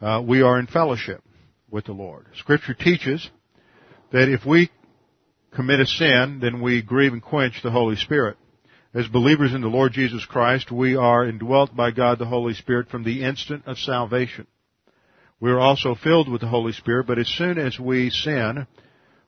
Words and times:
uh, 0.00 0.22
we 0.26 0.42
are 0.42 0.58
in 0.58 0.66
fellowship 0.66 1.22
with 1.70 1.86
the 1.86 1.92
Lord. 1.92 2.26
Scripture 2.36 2.74
teaches 2.74 3.28
that 4.12 4.28
if 4.28 4.46
we 4.46 4.70
commit 5.54 5.80
a 5.80 5.86
sin, 5.86 6.38
then 6.40 6.60
we 6.60 6.82
grieve 6.82 7.12
and 7.12 7.22
quench 7.22 7.60
the 7.62 7.70
Holy 7.70 7.96
Spirit. 7.96 8.36
As 8.94 9.06
believers 9.06 9.52
in 9.52 9.60
the 9.60 9.68
Lord 9.68 9.92
Jesus 9.92 10.24
Christ, 10.24 10.72
we 10.72 10.96
are 10.96 11.26
indwelt 11.26 11.76
by 11.76 11.90
God 11.90 12.18
the 12.18 12.26
Holy 12.26 12.54
Spirit 12.54 12.88
from 12.88 13.04
the 13.04 13.22
instant 13.22 13.64
of 13.66 13.76
salvation. 13.78 14.46
We 15.40 15.50
are 15.50 15.60
also 15.60 15.94
filled 15.94 16.28
with 16.28 16.40
the 16.40 16.48
Holy 16.48 16.72
Spirit, 16.72 17.06
but 17.06 17.18
as 17.18 17.28
soon 17.28 17.58
as 17.58 17.78
we 17.78 18.10
sin, 18.10 18.66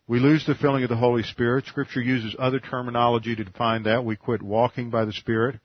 we 0.08 0.18
lose 0.18 0.44
the 0.44 0.56
filling 0.56 0.82
of 0.82 0.88
the 0.88 0.96
Holy 0.96 1.22
Spirit. 1.22 1.66
Scripture 1.66 2.00
uses 2.00 2.34
other 2.38 2.58
terminology 2.58 3.36
to 3.36 3.44
define 3.44 3.84
that. 3.84 4.05
We 4.05 4.16
quit 4.16 4.42
walking 4.42 4.90
by 4.90 5.05
the 5.05 5.12
Spirit. 5.12 5.60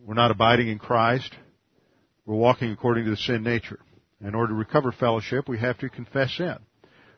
We're 0.00 0.14
not 0.14 0.30
abiding 0.30 0.68
in 0.68 0.78
Christ. 0.78 1.32
We're 2.24 2.34
walking 2.34 2.72
according 2.72 3.04
to 3.04 3.10
the 3.10 3.16
sin 3.16 3.44
nature. 3.44 3.78
In 4.24 4.34
order 4.34 4.52
to 4.52 4.58
recover 4.58 4.92
fellowship, 4.92 5.48
we 5.48 5.58
have 5.58 5.78
to 5.78 5.88
confess 5.88 6.32
sin. 6.36 6.56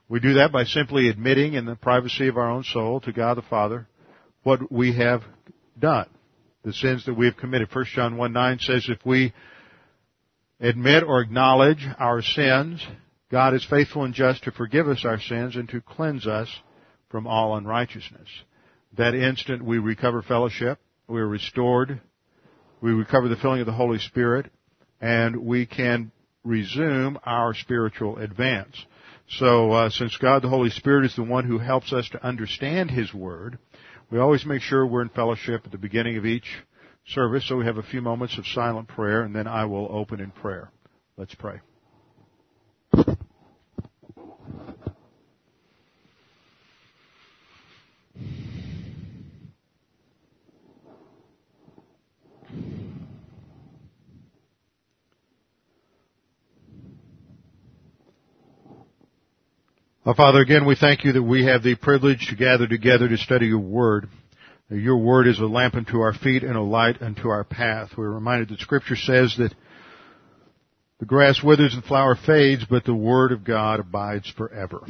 We 0.08 0.20
do 0.20 0.34
that 0.34 0.52
by 0.52 0.64
simply 0.64 1.08
admitting 1.08 1.54
in 1.54 1.64
the 1.64 1.76
privacy 1.76 2.28
of 2.28 2.36
our 2.36 2.50
own 2.50 2.64
soul 2.64 3.00
to 3.02 3.12
God 3.12 3.36
the 3.36 3.42
Father 3.42 3.86
what 4.42 4.72
we 4.72 4.96
have 4.96 5.22
done, 5.78 6.08
the 6.64 6.72
sins 6.72 7.04
that 7.06 7.14
we 7.14 7.26
have 7.26 7.36
committed. 7.36 7.68
1 7.72 7.84
John 7.94 8.16
1 8.16 8.32
9 8.32 8.58
says 8.60 8.86
if 8.88 9.04
we 9.04 9.32
admit 10.60 11.02
or 11.02 11.20
acknowledge 11.20 11.86
our 11.98 12.22
sins, 12.22 12.84
God 13.30 13.54
is 13.54 13.64
faithful 13.68 14.04
and 14.04 14.14
just 14.14 14.44
to 14.44 14.52
forgive 14.52 14.88
us 14.88 15.04
our 15.04 15.20
sins 15.20 15.56
and 15.56 15.68
to 15.68 15.80
cleanse 15.80 16.26
us 16.26 16.48
from 17.10 17.26
all 17.26 17.56
unrighteousness. 17.56 18.28
That 18.96 19.14
instant 19.14 19.62
we 19.62 19.78
recover 19.78 20.22
fellowship, 20.22 20.78
we 21.06 21.20
are 21.20 21.28
restored, 21.28 22.00
we 22.80 22.92
recover 22.92 23.28
the 23.28 23.36
filling 23.36 23.60
of 23.60 23.66
the 23.66 23.72
Holy 23.72 23.98
Spirit, 23.98 24.50
and 25.00 25.36
we 25.36 25.66
can 25.66 26.10
resume 26.48 27.18
our 27.24 27.54
spiritual 27.54 28.18
advance. 28.18 28.74
So, 29.30 29.72
uh, 29.72 29.90
since 29.90 30.16
God 30.16 30.42
the 30.42 30.48
Holy 30.48 30.70
Spirit 30.70 31.04
is 31.04 31.14
the 31.14 31.22
one 31.22 31.44
who 31.44 31.58
helps 31.58 31.92
us 31.92 32.08
to 32.10 32.26
understand 32.26 32.90
His 32.90 33.12
Word, 33.12 33.58
we 34.10 34.18
always 34.18 34.46
make 34.46 34.62
sure 34.62 34.86
we're 34.86 35.02
in 35.02 35.10
fellowship 35.10 35.62
at 35.66 35.72
the 35.72 35.78
beginning 35.78 36.16
of 36.16 36.24
each 36.24 36.48
service. 37.08 37.46
So 37.46 37.56
we 37.56 37.66
have 37.66 37.76
a 37.76 37.82
few 37.82 38.00
moments 38.00 38.38
of 38.38 38.46
silent 38.46 38.88
prayer, 38.88 39.22
and 39.22 39.34
then 39.34 39.46
I 39.46 39.66
will 39.66 39.88
open 39.90 40.20
in 40.20 40.30
prayer. 40.30 40.70
Let's 41.16 41.34
pray. 41.34 41.60
Father, 60.16 60.40
again, 60.40 60.64
we 60.64 60.74
thank 60.74 61.04
you 61.04 61.12
that 61.12 61.22
we 61.22 61.44
have 61.44 61.62
the 61.62 61.74
privilege 61.74 62.28
to 62.28 62.36
gather 62.36 62.66
together 62.66 63.08
to 63.08 63.18
study 63.18 63.48
your 63.48 63.58
word. 63.58 64.08
Your 64.70 64.96
word 64.96 65.26
is 65.26 65.38
a 65.38 65.44
lamp 65.44 65.74
unto 65.74 66.00
our 66.00 66.14
feet 66.14 66.42
and 66.42 66.56
a 66.56 66.62
light 66.62 67.02
unto 67.02 67.28
our 67.28 67.44
path. 67.44 67.90
We're 67.96 68.10
reminded 68.10 68.48
that 68.48 68.60
scripture 68.60 68.96
says 68.96 69.34
that 69.38 69.54
the 70.98 71.04
grass 71.04 71.42
withers 71.42 71.74
and 71.74 71.84
flower 71.84 72.16
fades, 72.16 72.64
but 72.64 72.84
the 72.84 72.94
word 72.94 73.32
of 73.32 73.44
God 73.44 73.80
abides 73.80 74.30
forever. 74.30 74.80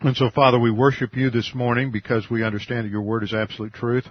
And 0.00 0.16
so, 0.16 0.30
Father, 0.30 0.58
we 0.58 0.70
worship 0.70 1.14
you 1.14 1.28
this 1.28 1.54
morning 1.54 1.90
because 1.90 2.30
we 2.30 2.42
understand 2.42 2.86
that 2.86 2.90
your 2.90 3.02
word 3.02 3.22
is 3.22 3.34
absolute 3.34 3.74
truth, 3.74 4.06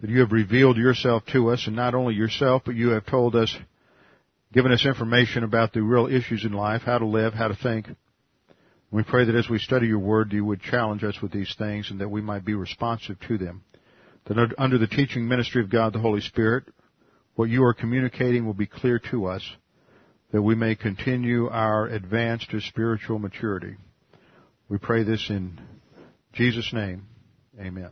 that 0.00 0.10
you 0.10 0.20
have 0.20 0.32
revealed 0.32 0.76
yourself 0.76 1.24
to 1.32 1.50
us, 1.50 1.66
and 1.66 1.74
not 1.74 1.94
only 1.94 2.14
yourself, 2.14 2.62
but 2.64 2.74
you 2.76 2.90
have 2.90 3.06
told 3.06 3.34
us, 3.34 3.54
given 4.52 4.70
us 4.70 4.86
information 4.86 5.42
about 5.42 5.72
the 5.72 5.82
real 5.82 6.06
issues 6.06 6.44
in 6.44 6.52
life, 6.52 6.82
how 6.82 6.98
to 6.98 7.06
live, 7.06 7.34
how 7.34 7.48
to 7.48 7.56
think. 7.56 7.88
We 8.94 9.02
pray 9.02 9.24
that 9.24 9.34
as 9.34 9.48
we 9.48 9.58
study 9.58 9.88
your 9.88 9.98
word, 9.98 10.32
you 10.32 10.44
would 10.44 10.60
challenge 10.60 11.02
us 11.02 11.20
with 11.20 11.32
these 11.32 11.52
things 11.58 11.90
and 11.90 12.00
that 12.00 12.12
we 12.12 12.20
might 12.20 12.44
be 12.44 12.54
responsive 12.54 13.16
to 13.26 13.36
them. 13.36 13.64
That 14.26 14.54
under 14.56 14.78
the 14.78 14.86
teaching 14.86 15.26
ministry 15.26 15.62
of 15.64 15.68
God 15.68 15.92
the 15.92 15.98
Holy 15.98 16.20
Spirit, 16.20 16.62
what 17.34 17.48
you 17.50 17.64
are 17.64 17.74
communicating 17.74 18.46
will 18.46 18.54
be 18.54 18.68
clear 18.68 19.00
to 19.10 19.26
us, 19.26 19.42
that 20.30 20.42
we 20.42 20.54
may 20.54 20.76
continue 20.76 21.48
our 21.48 21.88
advance 21.88 22.46
to 22.52 22.60
spiritual 22.60 23.18
maturity. 23.18 23.74
We 24.68 24.78
pray 24.78 25.02
this 25.02 25.26
in 25.28 25.60
Jesus' 26.32 26.72
name. 26.72 27.08
Amen. 27.58 27.90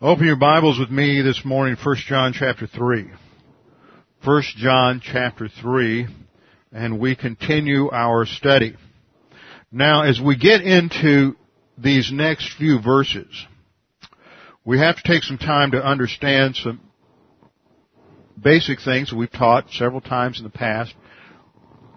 Open 0.00 0.24
your 0.24 0.36
Bibles 0.36 0.78
with 0.78 0.90
me 0.90 1.20
this 1.20 1.44
morning, 1.44 1.76
1 1.84 1.96
John 2.06 2.32
chapter 2.32 2.68
3. 2.68 3.10
1 4.22 4.42
John 4.56 5.00
chapter 5.04 5.48
3 5.48 6.06
and 6.72 7.00
we 7.00 7.16
continue 7.16 7.90
our 7.90 8.26
study. 8.26 8.76
Now, 9.72 10.02
as 10.02 10.20
we 10.20 10.36
get 10.36 10.62
into 10.62 11.36
these 11.76 12.10
next 12.12 12.56
few 12.56 12.80
verses, 12.80 13.46
we 14.64 14.78
have 14.78 14.96
to 14.96 15.02
take 15.02 15.22
some 15.22 15.38
time 15.38 15.72
to 15.72 15.84
understand 15.84 16.56
some 16.56 16.80
basic 18.40 18.80
things 18.80 19.12
we've 19.12 19.30
taught 19.30 19.70
several 19.70 20.00
times 20.00 20.38
in 20.38 20.44
the 20.44 20.50
past 20.50 20.94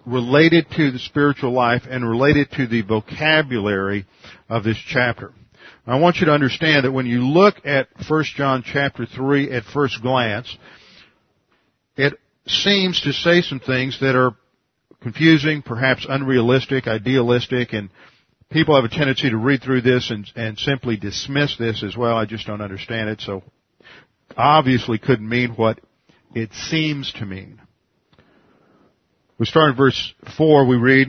related 0.06 0.66
to 0.76 0.90
the 0.90 0.98
spiritual 0.98 1.52
life 1.52 1.82
and 1.88 2.08
related 2.08 2.50
to 2.52 2.66
the 2.66 2.82
vocabulary 2.82 4.06
of 4.48 4.64
this 4.64 4.76
chapter. 4.86 5.32
I 5.86 5.98
want 5.98 6.16
you 6.16 6.26
to 6.26 6.32
understand 6.32 6.84
that 6.84 6.92
when 6.92 7.06
you 7.06 7.26
look 7.26 7.56
at 7.64 7.88
1 8.08 8.24
John 8.36 8.62
chapter 8.64 9.06
3 9.06 9.50
at 9.50 9.64
first 9.64 10.00
glance, 10.02 10.56
it 11.96 12.14
seems 12.46 13.00
to 13.02 13.12
say 13.12 13.42
some 13.42 13.60
things 13.60 13.98
that 14.00 14.14
are 14.14 14.34
confusing, 15.04 15.60
perhaps 15.60 16.06
unrealistic, 16.08 16.88
idealistic, 16.88 17.74
and 17.74 17.90
people 18.50 18.74
have 18.74 18.84
a 18.84 18.88
tendency 18.88 19.28
to 19.28 19.36
read 19.36 19.62
through 19.62 19.82
this 19.82 20.10
and, 20.10 20.26
and 20.34 20.58
simply 20.58 20.96
dismiss 20.96 21.58
this 21.58 21.84
as 21.84 21.94
well. 21.94 22.16
I 22.16 22.24
just 22.24 22.46
don't 22.46 22.62
understand 22.62 23.10
it, 23.10 23.20
so 23.20 23.42
obviously 24.34 24.98
couldn't 24.98 25.28
mean 25.28 25.50
what 25.50 25.78
it 26.34 26.50
seems 26.54 27.12
to 27.18 27.26
mean. 27.26 27.60
We 29.36 29.44
start 29.44 29.72
in 29.72 29.76
verse 29.76 30.14
4, 30.38 30.66
we 30.66 30.76
read, 30.76 31.08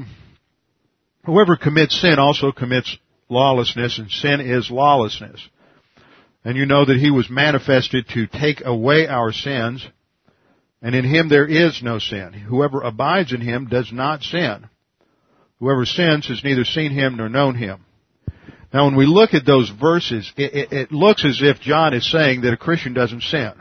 Whoever 1.25 1.55
commits 1.55 1.99
sin 2.01 2.19
also 2.19 2.51
commits 2.51 2.97
lawlessness, 3.29 3.97
and 3.97 4.11
sin 4.11 4.41
is 4.41 4.69
lawlessness. 4.69 5.39
And 6.43 6.57
you 6.57 6.65
know 6.65 6.83
that 6.83 6.97
he 6.97 7.11
was 7.11 7.29
manifested 7.29 8.09
to 8.09 8.27
take 8.27 8.61
away 8.65 9.07
our 9.07 9.31
sins, 9.31 9.87
and 10.85 10.93
in 10.93 11.03
him 11.03 11.29
there 11.29 11.47
is 11.47 11.81
no 11.81 11.97
sin. 11.97 12.31
Whoever 12.31 12.81
abides 12.81 13.33
in 13.33 13.41
him 13.41 13.65
does 13.65 13.91
not 13.91 14.21
sin. 14.21 14.69
Whoever 15.59 15.83
sins 15.83 16.27
has 16.27 16.43
neither 16.43 16.63
seen 16.63 16.91
him 16.91 17.17
nor 17.17 17.27
known 17.27 17.55
him. 17.55 17.83
Now 18.71 18.85
when 18.85 18.95
we 18.95 19.07
look 19.07 19.33
at 19.33 19.47
those 19.47 19.67
verses, 19.67 20.31
it, 20.37 20.53
it, 20.53 20.71
it, 20.71 20.91
looks 20.91 21.25
as 21.25 21.39
if 21.41 21.59
John 21.59 21.95
is 21.95 22.11
saying 22.11 22.41
that 22.41 22.53
a 22.53 22.57
Christian 22.57 22.93
doesn't 22.93 23.23
sin. 23.23 23.53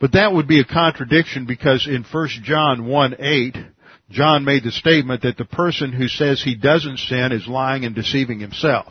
But 0.00 0.12
that 0.12 0.32
would 0.32 0.48
be 0.48 0.60
a 0.60 0.64
contradiction 0.64 1.44
because 1.44 1.86
in 1.86 2.06
1 2.10 2.28
John 2.42 2.86
1 2.86 3.16
8, 3.18 3.56
John 4.08 4.46
made 4.46 4.64
the 4.64 4.72
statement 4.72 5.24
that 5.24 5.36
the 5.36 5.44
person 5.44 5.92
who 5.92 6.08
says 6.08 6.42
he 6.42 6.54
doesn't 6.54 7.00
sin 7.00 7.32
is 7.32 7.46
lying 7.46 7.84
and 7.84 7.94
deceiving 7.94 8.40
himself. 8.40 8.90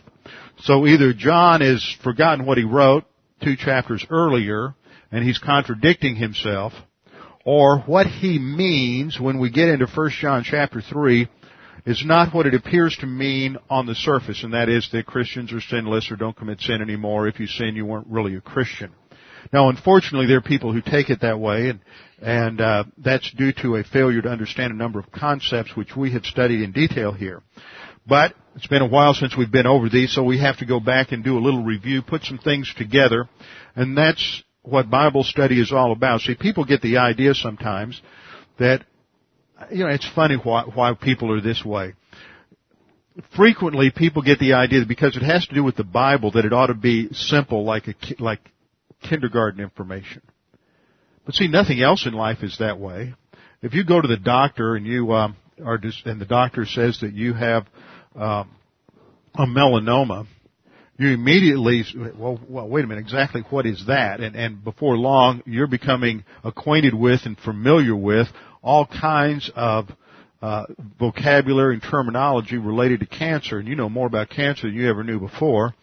So 0.60 0.86
either 0.86 1.14
John 1.14 1.62
has 1.62 1.84
forgotten 2.04 2.46
what 2.46 2.60
he 2.60 2.64
wrote 2.64 3.06
two 3.44 3.56
chapters 3.56 4.06
earlier, 4.08 4.75
and 5.12 5.24
he's 5.24 5.40
contradicting 5.40 6.16
himself, 6.16 6.74
or 7.48 7.80
what 7.80 8.08
he 8.08 8.38
means 8.38 9.18
when 9.18 9.40
we 9.40 9.50
get 9.50 9.70
into 9.70 9.88
1 9.88 10.10
John 10.20 10.44
chapter 10.44 10.82
3 10.82 11.30
is 11.86 12.04
not 12.06 12.36
what 12.36 12.46
it 12.46 12.54
appears 12.54 12.94
to 12.98 13.06
mean 13.06 13.56
on 13.70 13.86
the 13.86 13.96
surface, 13.96 14.44
and 14.44 14.54
that 14.54 14.68
is 14.68 14.90
that 14.92 15.06
Christians 15.06 15.54
are 15.54 15.62
sinless 15.62 16.12
or 16.12 16.18
don't 16.18 16.36
commit 16.36 16.60
sin 16.60 16.82
anymore. 16.82 17.26
If 17.26 17.40
you 17.40 17.48
sin, 17.48 17.78
you 17.78 17.86
weren't 17.86 18.08
really 18.08 18.36
a 18.36 18.42
Christian. 18.42 18.92
Now, 19.54 19.70
unfortunately, 19.70 20.28
there 20.28 20.40
are 20.40 20.42
people 20.42 20.74
who 20.74 20.82
take 20.82 21.10
it 21.10 21.22
that 21.22 21.40
way, 21.40 21.70
and, 21.70 21.80
and 22.22 22.60
uh, 22.60 22.84
that's 22.98 23.32
due 23.32 23.54
to 23.62 23.78
a 23.78 23.86
failure 23.86 24.22
to 24.22 24.30
understand 24.30 24.74
a 24.74 24.76
number 24.76 25.00
of 25.00 25.10
concepts 25.10 25.74
which 25.74 25.96
we 25.96 26.12
have 26.12 26.26
studied 26.26 26.62
in 26.64 26.74
detail 26.74 27.14
here. 27.14 27.42
But 28.06 28.34
it's 28.58 28.68
been 28.68 28.82
a 28.82 28.90
while 28.90 29.14
since 29.14 29.38
we've 29.38 29.50
been 29.50 29.68
over 29.68 29.88
these, 29.88 30.14
so 30.14 30.22
we 30.22 30.40
have 30.42 30.58
to 30.58 30.66
go 30.66 30.82
back 30.82 31.14
and 31.14 31.24
do 31.24 31.38
a 31.38 31.40
little 31.40 31.64
review, 31.64 32.02
put 32.02 32.24
some 32.24 32.40
things 32.40 32.74
together, 32.78 33.30
and 33.74 33.98
that's 33.98 34.44
what 34.69 34.90
Bible 34.90 35.24
study 35.24 35.62
is 35.62 35.72
all 35.72 35.92
about. 35.92 36.22
See, 36.22 36.36
people 36.36 36.66
get 36.66 36.81
the 36.81 36.98
idea 36.98 37.34
sometimes 37.34 38.02
that 38.60 38.86
you 39.72 39.84
know, 39.84 39.90
it's 39.90 40.08
funny 40.14 40.36
why, 40.36 40.64
why 40.64 40.94
people 40.94 41.31
are 41.31 41.42
this 41.42 41.64
way. 41.66 41.94
Frequently, 43.36 43.92
people 43.96 44.22
get 44.22 44.40
the 44.40 44.54
idea 44.54 44.80
that 44.80 44.88
because 44.88 45.18
it 45.18 45.24
has 45.24 45.46
to 45.48 45.56
do 45.56 45.64
with 45.64 45.75
the 45.75 45.84
Bible, 45.84 46.31
that 46.31 46.46
it 46.46 46.54
ought 46.54 46.68
to 46.68 46.75
be 46.75 47.10
simple, 47.14 47.66
like 47.66 47.88
a 47.88 47.96
like 48.19 48.42
kindergarten 49.02 49.60
information. 49.60 50.22
But 51.25 51.34
see, 51.34 51.48
nothing 51.48 51.81
else 51.81 52.06
in 52.06 52.14
life 52.14 52.44
is 52.44 52.58
that 52.60 52.80
way. 52.80 53.16
If 53.62 53.74
you 53.74 53.84
go 53.84 54.00
to 54.00 54.08
the 54.08 54.18
doctor 54.18 54.75
and 54.75 54.86
you 54.86 55.12
um, 55.14 55.36
are 55.66 55.80
just, 55.80 56.06
and 56.06 56.22
the 56.22 56.25
doctor 56.25 56.66
says 56.66 57.00
that 57.02 57.14
you 57.14 57.34
have 57.34 57.66
um, 58.16 58.52
a 59.34 59.48
melanoma, 59.48 60.28
you 60.98 61.10
immediately, 61.10 61.84
well, 62.18 62.40
well, 62.48 62.68
wait 62.68 62.84
a 62.84 62.88
minute, 62.88 63.02
exactly 63.02 63.42
what 63.50 63.66
is 63.66 63.86
that? 63.88 64.20
And, 64.20 64.36
and 64.36 64.64
before 64.64 64.98
long, 64.98 65.44
you're 65.46 65.68
becoming 65.68 66.24
acquainted 66.44 66.94
with 66.94 67.22
and 67.26 67.38
familiar 67.38 67.96
with 67.96 68.28
all 68.64 68.86
kinds 68.86 69.52
of 69.56 69.90
uh, 70.42 70.66
vocabulary 71.00 71.76
and 71.76 71.84
terminology 71.84 72.58
related 72.58 73.00
to 73.00 73.06
cancer, 73.06 73.60
and 73.60 73.68
you 73.68 73.76
know 73.76 73.90
more 73.90 74.08
about 74.08 74.30
cancer 74.30 74.68
than 74.68 74.76
you 74.76 74.90
ever 74.90 75.04
knew 75.04 75.20
before. 75.20 75.74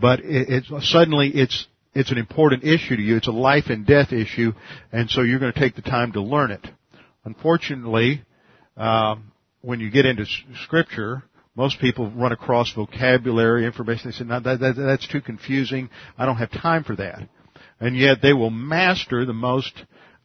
But 0.00 0.20
it, 0.20 0.48
it's 0.48 0.90
suddenly 0.90 1.28
it's 1.28 1.66
it's 1.94 2.10
an 2.10 2.18
important 2.18 2.64
issue 2.64 2.96
to 2.96 3.02
you. 3.02 3.16
It's 3.16 3.28
a 3.28 3.32
life 3.32 3.64
and 3.68 3.86
death 3.86 4.12
issue, 4.12 4.52
and 4.90 5.10
so 5.10 5.22
you're 5.22 5.38
going 5.38 5.52
to 5.52 5.58
take 5.58 5.76
the 5.76 5.82
time 5.82 6.12
to 6.12 6.20
learn 6.20 6.50
it. 6.50 6.66
Unfortunately, 7.24 8.22
um, 8.76 9.32
when 9.60 9.78
you 9.78 9.90
get 9.90 10.06
into 10.06 10.24
Scripture, 10.64 11.22
most 11.54 11.80
people 11.80 12.10
run 12.10 12.32
across 12.32 12.72
vocabulary 12.72 13.66
information. 13.66 14.10
They 14.10 14.16
say, 14.16 14.24
"No, 14.24 14.40
that, 14.40 14.60
that, 14.60 14.76
that's 14.76 15.06
too 15.08 15.20
confusing. 15.20 15.90
I 16.16 16.26
don't 16.26 16.36
have 16.36 16.50
time 16.50 16.84
for 16.84 16.96
that." 16.96 17.28
And 17.80 17.96
yet, 17.96 18.18
they 18.22 18.32
will 18.32 18.50
master 18.50 19.24
the 19.24 19.32
most 19.32 19.72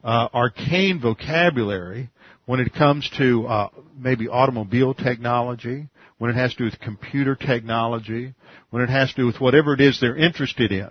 uh, 0.03 0.27
arcane 0.33 1.01
vocabulary 1.01 2.09
when 2.45 2.59
it 2.59 2.74
comes 2.74 3.09
to 3.18 3.45
uh, 3.45 3.69
maybe 3.97 4.27
automobile 4.27 4.94
technology, 4.94 5.89
when 6.18 6.31
it 6.31 6.35
has 6.35 6.51
to 6.51 6.57
do 6.59 6.63
with 6.65 6.79
computer 6.79 7.35
technology, 7.35 8.33
when 8.69 8.81
it 8.81 8.89
has 8.89 9.09
to 9.09 9.15
do 9.18 9.25
with 9.25 9.41
whatever 9.41 9.73
it 9.73 9.81
is 9.81 10.00
they're 10.00 10.15
interested 10.15 10.71
in. 10.71 10.89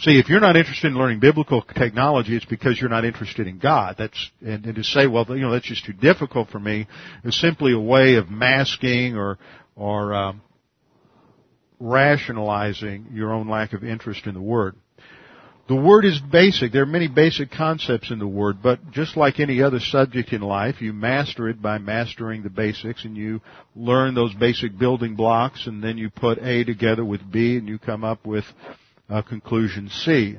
See, 0.00 0.16
if 0.20 0.28
you're 0.28 0.38
not 0.38 0.56
interested 0.56 0.86
in 0.86 0.98
learning 0.98 1.18
biblical 1.18 1.60
technology, 1.62 2.36
it's 2.36 2.44
because 2.44 2.80
you're 2.80 2.88
not 2.88 3.04
interested 3.04 3.48
in 3.48 3.58
God. 3.58 3.96
That's 3.98 4.30
and, 4.40 4.64
and 4.64 4.76
to 4.76 4.84
say, 4.84 5.08
well, 5.08 5.26
you 5.30 5.40
know, 5.40 5.50
that's 5.50 5.66
just 5.66 5.84
too 5.84 5.92
difficult 5.92 6.50
for 6.50 6.60
me, 6.60 6.86
is 7.24 7.40
simply 7.40 7.72
a 7.72 7.80
way 7.80 8.14
of 8.14 8.30
masking 8.30 9.16
or 9.16 9.38
or 9.78 10.12
um, 10.12 10.42
rationalizing 11.80 13.06
your 13.12 13.32
own 13.32 13.48
lack 13.48 13.72
of 13.72 13.84
interest 13.84 14.26
in 14.26 14.34
the 14.34 14.42
Word. 14.42 14.74
The 15.68 15.76
Word 15.76 16.06
is 16.06 16.18
basic. 16.18 16.72
There 16.72 16.82
are 16.82 16.86
many 16.86 17.08
basic 17.08 17.50
concepts 17.50 18.10
in 18.10 18.18
the 18.18 18.26
Word, 18.26 18.62
but 18.62 18.90
just 18.90 19.16
like 19.16 19.38
any 19.38 19.62
other 19.62 19.78
subject 19.78 20.32
in 20.32 20.40
life, 20.40 20.80
you 20.80 20.92
master 20.92 21.48
it 21.48 21.60
by 21.60 21.78
mastering 21.78 22.42
the 22.42 22.50
basics 22.50 23.04
and 23.04 23.16
you 23.16 23.40
learn 23.76 24.14
those 24.14 24.34
basic 24.34 24.78
building 24.78 25.14
blocks 25.14 25.66
and 25.66 25.84
then 25.84 25.98
you 25.98 26.10
put 26.10 26.38
A 26.38 26.64
together 26.64 27.04
with 27.04 27.20
B 27.30 27.56
and 27.56 27.68
you 27.68 27.78
come 27.78 28.02
up 28.02 28.26
with 28.26 28.44
uh, 29.10 29.22
conclusion 29.22 29.90
C. 29.90 30.38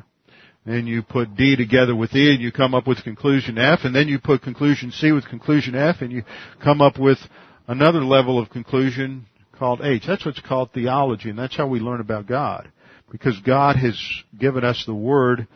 Then 0.66 0.88
you 0.88 1.04
put 1.04 1.36
D 1.36 1.56
together 1.56 1.96
with 1.96 2.14
E 2.16 2.34
and 2.34 2.42
you 2.42 2.52
come 2.52 2.74
up 2.74 2.88
with 2.88 3.04
conclusion 3.04 3.58
F 3.58 3.82
and 3.84 3.96
then 3.96 4.08
you 4.08 4.20
put 4.20 4.42
conclusion 4.42 4.92
C 4.92 5.12
with 5.12 5.28
conclusion 5.28 5.76
F 5.76 5.98
and 6.02 6.12
you 6.12 6.24
come 6.62 6.82
up 6.82 7.00
with 7.00 7.20
another 7.70 8.04
level 8.04 8.40
of 8.40 8.50
conclusion 8.50 9.28
called 9.58 9.82
H. 9.82 10.04
That's 10.08 10.26
what's 10.26 10.42
called 10.42 10.72
theology 10.74 11.30
and 11.30 11.38
that's 11.38 11.56
how 11.56 11.68
we 11.68 11.80
learn 11.80 12.02
about 12.02 12.26
God 12.26 12.70
because 13.12 13.40
God 13.42 13.76
has 13.76 13.98
given 14.38 14.66
us 14.66 14.84
the 14.86 14.96
Word 14.96 15.48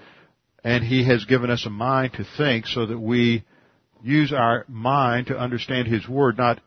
and 0.64 0.84
He 0.84 1.06
has 1.06 1.26
given 1.26 1.50
us 1.50 1.66
a 1.66 1.72
mind 1.72 2.14
to 2.14 2.26
think 2.38 2.68
so 2.68 2.86
that 2.86 3.00
we 3.00 3.44
use 4.04 4.32
our 4.32 4.64
mind 4.68 5.28
to 5.28 5.38
understand 5.38 5.88
His 5.88 6.08
Word, 6.08 6.38
not 6.38 6.62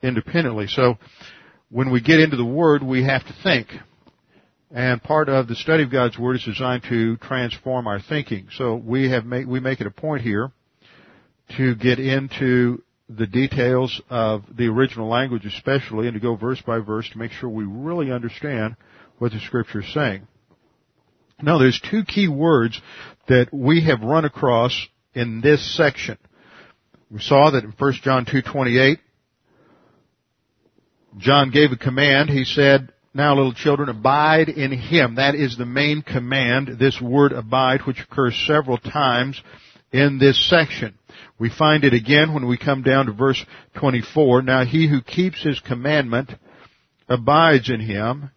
independently. 0.00 0.68
So 0.68 0.94
when 1.70 1.90
we 1.90 2.00
get 2.00 2.20
into 2.20 2.36
the 2.36 2.44
Word, 2.44 2.82
we 2.84 3.02
have 3.02 3.26
to 3.26 3.34
think. 3.42 3.68
And 4.70 5.02
part 5.02 5.28
of 5.28 5.48
the 5.48 5.56
study 5.56 5.82
of 5.82 5.90
God's 5.90 6.18
Word 6.18 6.36
is 6.36 6.44
designed 6.44 6.84
to 6.88 7.16
transform 7.16 7.88
our 7.88 8.00
thinking. 8.00 8.46
So 8.56 8.76
we 8.76 9.10
have 9.10 9.24
make, 9.24 9.46
we 9.46 9.58
make 9.58 9.80
it 9.80 9.88
a 9.88 9.90
point 9.90 10.22
here 10.22 10.52
to 11.56 11.74
get 11.74 11.98
into 11.98 12.82
the 13.08 13.26
details 13.26 14.00
of 14.08 14.44
the 14.56 14.66
original 14.66 15.08
language 15.08 15.44
especially 15.44 16.06
and 16.06 16.14
to 16.14 16.20
go 16.20 16.36
verse 16.36 16.60
by 16.62 16.78
verse 16.78 17.08
to 17.10 17.18
make 17.18 17.32
sure 17.32 17.48
we 17.48 17.64
really 17.64 18.10
understand 18.10 18.76
what 19.18 19.32
the 19.32 19.40
scripture 19.40 19.80
is 19.80 19.92
saying. 19.92 20.26
Now 21.42 21.58
there's 21.58 21.80
two 21.80 22.04
key 22.04 22.28
words 22.28 22.80
that 23.28 23.52
we 23.52 23.84
have 23.84 24.02
run 24.02 24.24
across 24.24 24.88
in 25.14 25.40
this 25.40 25.76
section. 25.76 26.16
We 27.10 27.20
saw 27.20 27.50
that 27.50 27.64
in 27.64 27.72
1 27.72 27.92
John 28.02 28.24
2:28 28.24 28.98
John 31.18 31.50
gave 31.50 31.70
a 31.70 31.76
command. 31.76 32.30
He 32.30 32.44
said, 32.44 32.92
"Now 33.12 33.36
little 33.36 33.52
children 33.52 33.88
abide 33.88 34.48
in 34.48 34.72
him." 34.72 35.16
That 35.16 35.34
is 35.34 35.56
the 35.56 35.66
main 35.66 36.02
command, 36.02 36.76
this 36.78 37.00
word 37.00 37.32
abide 37.32 37.82
which 37.82 38.00
occurs 38.00 38.34
several 38.46 38.78
times 38.78 39.40
in 39.92 40.18
this 40.18 40.38
section. 40.48 40.94
We 41.38 41.50
find 41.50 41.84
it 41.84 41.94
again 41.94 42.34
when 42.34 42.46
we 42.46 42.58
come 42.58 42.82
down 42.82 43.06
to 43.06 43.12
verse 43.12 43.44
24. 43.78 44.42
Now 44.42 44.64
he 44.64 44.88
who 44.88 45.02
keeps 45.02 45.42
his 45.42 45.60
commandment 45.60 46.32
abides 47.08 47.70
in 47.70 47.80
him 47.80 48.30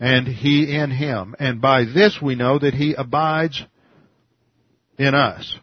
and 0.00 0.26
he 0.26 0.74
in 0.74 0.90
him. 0.90 1.34
And 1.38 1.60
by 1.60 1.84
this 1.84 2.18
we 2.20 2.34
know 2.34 2.58
that 2.58 2.74
he 2.74 2.94
abides 2.94 3.62
in 4.98 5.14
us. 5.14 5.58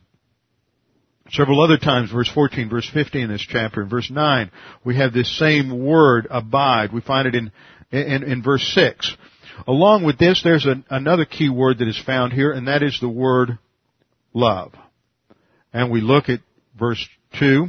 Several 1.31 1.61
other 1.61 1.77
times, 1.77 2.11
verse 2.11 2.29
14, 2.29 2.69
verse 2.69 2.89
15 2.93 3.21
in 3.21 3.29
this 3.29 3.45
chapter, 3.47 3.81
in 3.81 3.89
verse 3.89 4.11
9, 4.11 4.51
we 4.83 4.97
have 4.97 5.13
this 5.13 5.37
same 5.39 5.85
word, 5.85 6.27
abide. 6.29 6.91
We 6.91 6.99
find 6.99 7.25
it 7.25 7.35
in, 7.35 7.51
in, 7.91 8.23
in 8.23 8.43
verse 8.43 8.67
6. 8.75 9.15
Along 9.65 10.03
with 10.03 10.17
this, 10.17 10.41
there's 10.43 10.65
an, 10.65 10.83
another 10.89 11.23
key 11.23 11.49
word 11.49 11.77
that 11.77 11.87
is 11.87 12.01
found 12.05 12.33
here, 12.33 12.51
and 12.51 12.67
that 12.67 12.83
is 12.83 12.99
the 12.99 13.07
word 13.07 13.59
love. 14.33 14.73
And 15.73 15.91
we 15.91 16.01
look 16.01 16.29
at 16.29 16.39
verse 16.77 17.05
2 17.39 17.67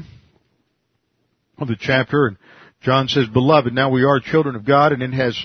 of 1.58 1.68
the 1.68 1.76
chapter, 1.78 2.26
and 2.26 2.36
John 2.80 3.08
says, 3.08 3.28
Beloved, 3.28 3.72
now 3.72 3.90
we 3.90 4.04
are 4.04 4.18
children 4.20 4.56
of 4.56 4.64
God, 4.64 4.92
and 4.92 5.02
it 5.02 5.12
has 5.12 5.38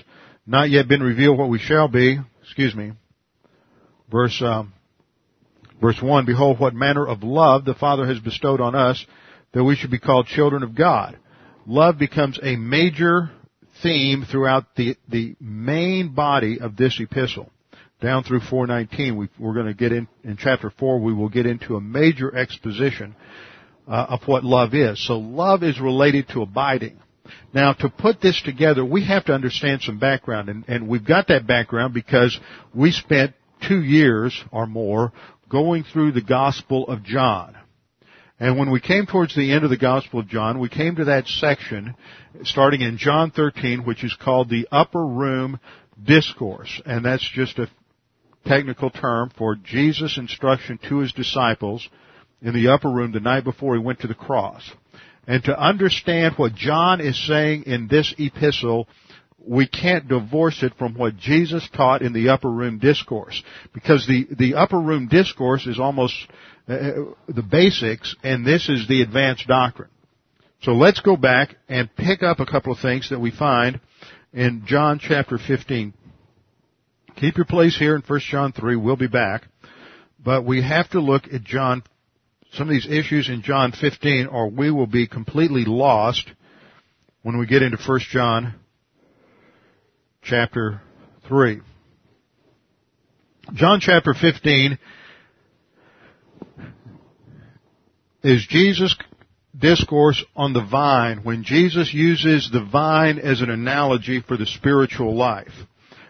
not 0.45 0.69
yet 0.69 0.87
been 0.87 1.01
revealed 1.01 1.37
what 1.37 1.49
we 1.49 1.59
shall 1.59 1.87
be. 1.87 2.19
Excuse 2.41 2.73
me. 2.73 2.93
Verse, 4.09 4.41
um, 4.41 4.73
verse 5.81 6.01
1, 6.01 6.25
Behold 6.25 6.59
what 6.59 6.73
manner 6.73 7.05
of 7.05 7.21
love 7.21 7.65
the 7.65 7.75
Father 7.75 8.07
has 8.07 8.19
bestowed 8.19 8.61
on 8.61 8.73
us 8.73 9.05
that 9.53 9.63
we 9.63 9.75
should 9.75 9.91
be 9.91 9.99
called 9.99 10.27
children 10.27 10.63
of 10.63 10.75
God. 10.75 11.17
Love 11.65 11.97
becomes 11.97 12.39
a 12.41 12.55
major 12.55 13.29
theme 13.83 14.25
throughout 14.29 14.75
the, 14.75 14.95
the 15.09 15.35
main 15.39 16.13
body 16.13 16.59
of 16.59 16.75
this 16.75 16.99
epistle. 16.99 17.51
Down 18.00 18.24
through 18.24 18.42
419, 18.42 19.16
we, 19.16 19.25
are 19.44 19.54
going 19.54 19.66
to 19.66 19.74
get 19.74 19.92
in, 19.92 20.08
in 20.24 20.38
chapter 20.38 20.72
4, 20.77 21.00
we 21.00 21.13
will 21.13 21.30
get 21.30 21.48
into 21.48 21.75
a 21.75 21.82
major 21.82 22.36
exposition 22.36 23.16
uh, 23.88 24.06
of 24.10 24.22
what 24.27 24.44
love 24.44 24.75
is. 24.75 25.04
So 25.06 25.18
love 25.18 25.63
is 25.63 25.80
related 25.80 26.30
to 26.30 26.44
abiding. 26.44 27.00
Now, 27.54 27.74
to 27.74 27.89
put 27.89 28.22
this 28.22 28.39
together, 28.44 28.86
we 28.86 29.04
have 29.06 29.25
to 29.25 29.34
understand 29.34 29.82
some 29.82 29.98
background, 29.98 30.50
and, 30.50 30.63
and 30.68 30.88
we've 30.88 31.04
got 31.04 31.27
that 31.30 31.48
background 31.48 31.94
because 31.94 32.39
we 32.74 32.92
spent 32.92 33.34
two 33.68 33.82
years 33.82 34.44
or 34.51 34.68
more 34.68 35.12
going 35.50 35.84
through 35.84 36.12
the 36.12 36.22
Gospel 36.22 36.88
of 36.88 37.04
John. 37.04 37.56
And 38.39 38.60
when 38.60 38.70
we 38.70 38.80
came 38.80 39.08
towards 39.08 39.36
the 39.36 39.51
end 39.51 39.63
of 39.63 39.72
the 39.72 39.77
Gospel 39.77 40.20
of 40.20 40.27
John, 40.27 40.60
we 40.60 40.70
came 40.70 40.98
to 40.98 41.06
that 41.06 41.27
section 41.27 41.96
starting 42.44 42.82
in 42.82 43.00
John 43.00 43.32
13, 43.32 43.84
which 43.84 44.04
is 44.04 44.16
called 44.22 44.50
the 44.50 44.68
Upper 44.72 45.04
Room 45.04 45.60
Discourse. 46.01 46.80
And 46.86 47.04
that's 47.04 47.27
just 47.34 47.58
a 47.58 47.68
technical 48.48 48.89
term 48.89 49.32
for 49.38 49.56
Jesus' 49.56 50.18
instruction 50.18 50.80
to 50.89 51.00
his 51.00 51.12
disciples 51.12 51.88
in 52.42 52.54
the 52.54 52.70
upper 52.70 52.89
room 52.89 53.12
the 53.12 53.20
night 53.20 53.44
before 53.44 53.75
he 53.75 53.82
went 53.82 54.00
to 54.01 54.08
the 54.08 54.13
cross. 54.13 54.70
And 55.27 55.44
to 55.44 55.60
understand 55.60 56.36
what 56.38 56.56
John 56.56 57.01
is 57.01 57.27
saying 57.27 57.63
in 57.63 57.88
this 57.88 58.13
epistle, 58.18 58.88
we 59.46 59.68
can't 59.68 60.08
divorce 60.08 60.63
it 60.63 60.74
from 60.77 60.96
what 60.96 61.18
Jesus 61.18 61.68
taught 61.75 62.01
in 62.01 62.13
the 62.13 62.30
upper 62.30 62.50
room 62.50 62.80
discourse. 62.80 63.42
Because 63.74 64.08
the, 64.08 64.27
the 64.38 64.56
upper 64.56 64.80
room 64.80 65.08
discourse 65.08 65.68
is 65.68 65.80
almost 65.80 66.16
uh, 66.70 66.74
uh, 66.74 66.94
the 67.27 67.44
basics, 67.44 68.16
and 68.24 68.46
this 68.46 68.70
is 68.70 68.88
the 68.88 69.01
advanced 69.01 69.48
doctrine. 69.48 69.89
So 70.62 70.72
let's 70.72 71.01
go 71.01 71.16
back 71.16 71.56
and 71.70 71.94
pick 71.96 72.24
up 72.24 72.39
a 72.39 72.46
couple 72.46 72.74
of 72.74 72.80
things 72.80 73.10
that 73.10 73.20
we 73.20 73.32
find 73.32 73.80
in 74.34 74.63
John 74.66 75.00
chapter 75.00 75.38
15. 75.38 75.94
Keep 77.17 77.38
your 77.38 77.45
place 77.45 77.75
here 77.75 77.95
in 77.95 78.03
1 78.03 78.19
John 78.29 78.51
3. 78.51 78.75
We'll 78.75 78.95
be 78.95 79.07
back. 79.07 79.47
But 80.24 80.45
we 80.45 80.62
have 80.62 80.88
to 80.91 81.00
look 81.00 81.24
at 81.33 81.43
John, 81.43 81.81
some 82.53 82.69
of 82.69 82.74
these 82.74 82.88
issues 82.88 83.27
in 83.27 83.41
John 83.41 83.71
15 83.71 84.27
or 84.27 84.51
we 84.51 84.69
will 84.69 84.86
be 84.86 85.07
completely 85.07 85.65
lost 85.65 86.29
when 87.24 87.39
we 87.39 87.47
get 87.47 87.63
into 87.63 87.77
1 87.77 88.00
John 88.12 88.53
chapter 90.21 90.81
3. 91.27 91.62
John 93.53 93.79
chapter 93.79 94.13
15 94.13 94.77
is 98.21 98.45
Jesus' 98.47 98.95
discourse 99.57 100.24
on 100.36 100.53
the 100.53 100.63
vine 100.63 101.24
when 101.24 101.43
Jesus 101.43 101.91
uses 101.91 102.47
the 102.51 102.63
vine 102.63 103.17
as 103.17 103.41
an 103.41 103.50
analogy 103.50 104.21
for 104.21 104.38
the 104.38 104.45
spiritual 104.45 105.15
life. 105.15 105.53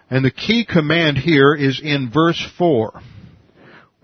And 0.09 0.23
the 0.23 0.31
key 0.31 0.65
command 0.65 1.17
here 1.17 1.53
is 1.53 1.81
in 1.83 2.09
verse 2.11 2.41
4 2.57 3.01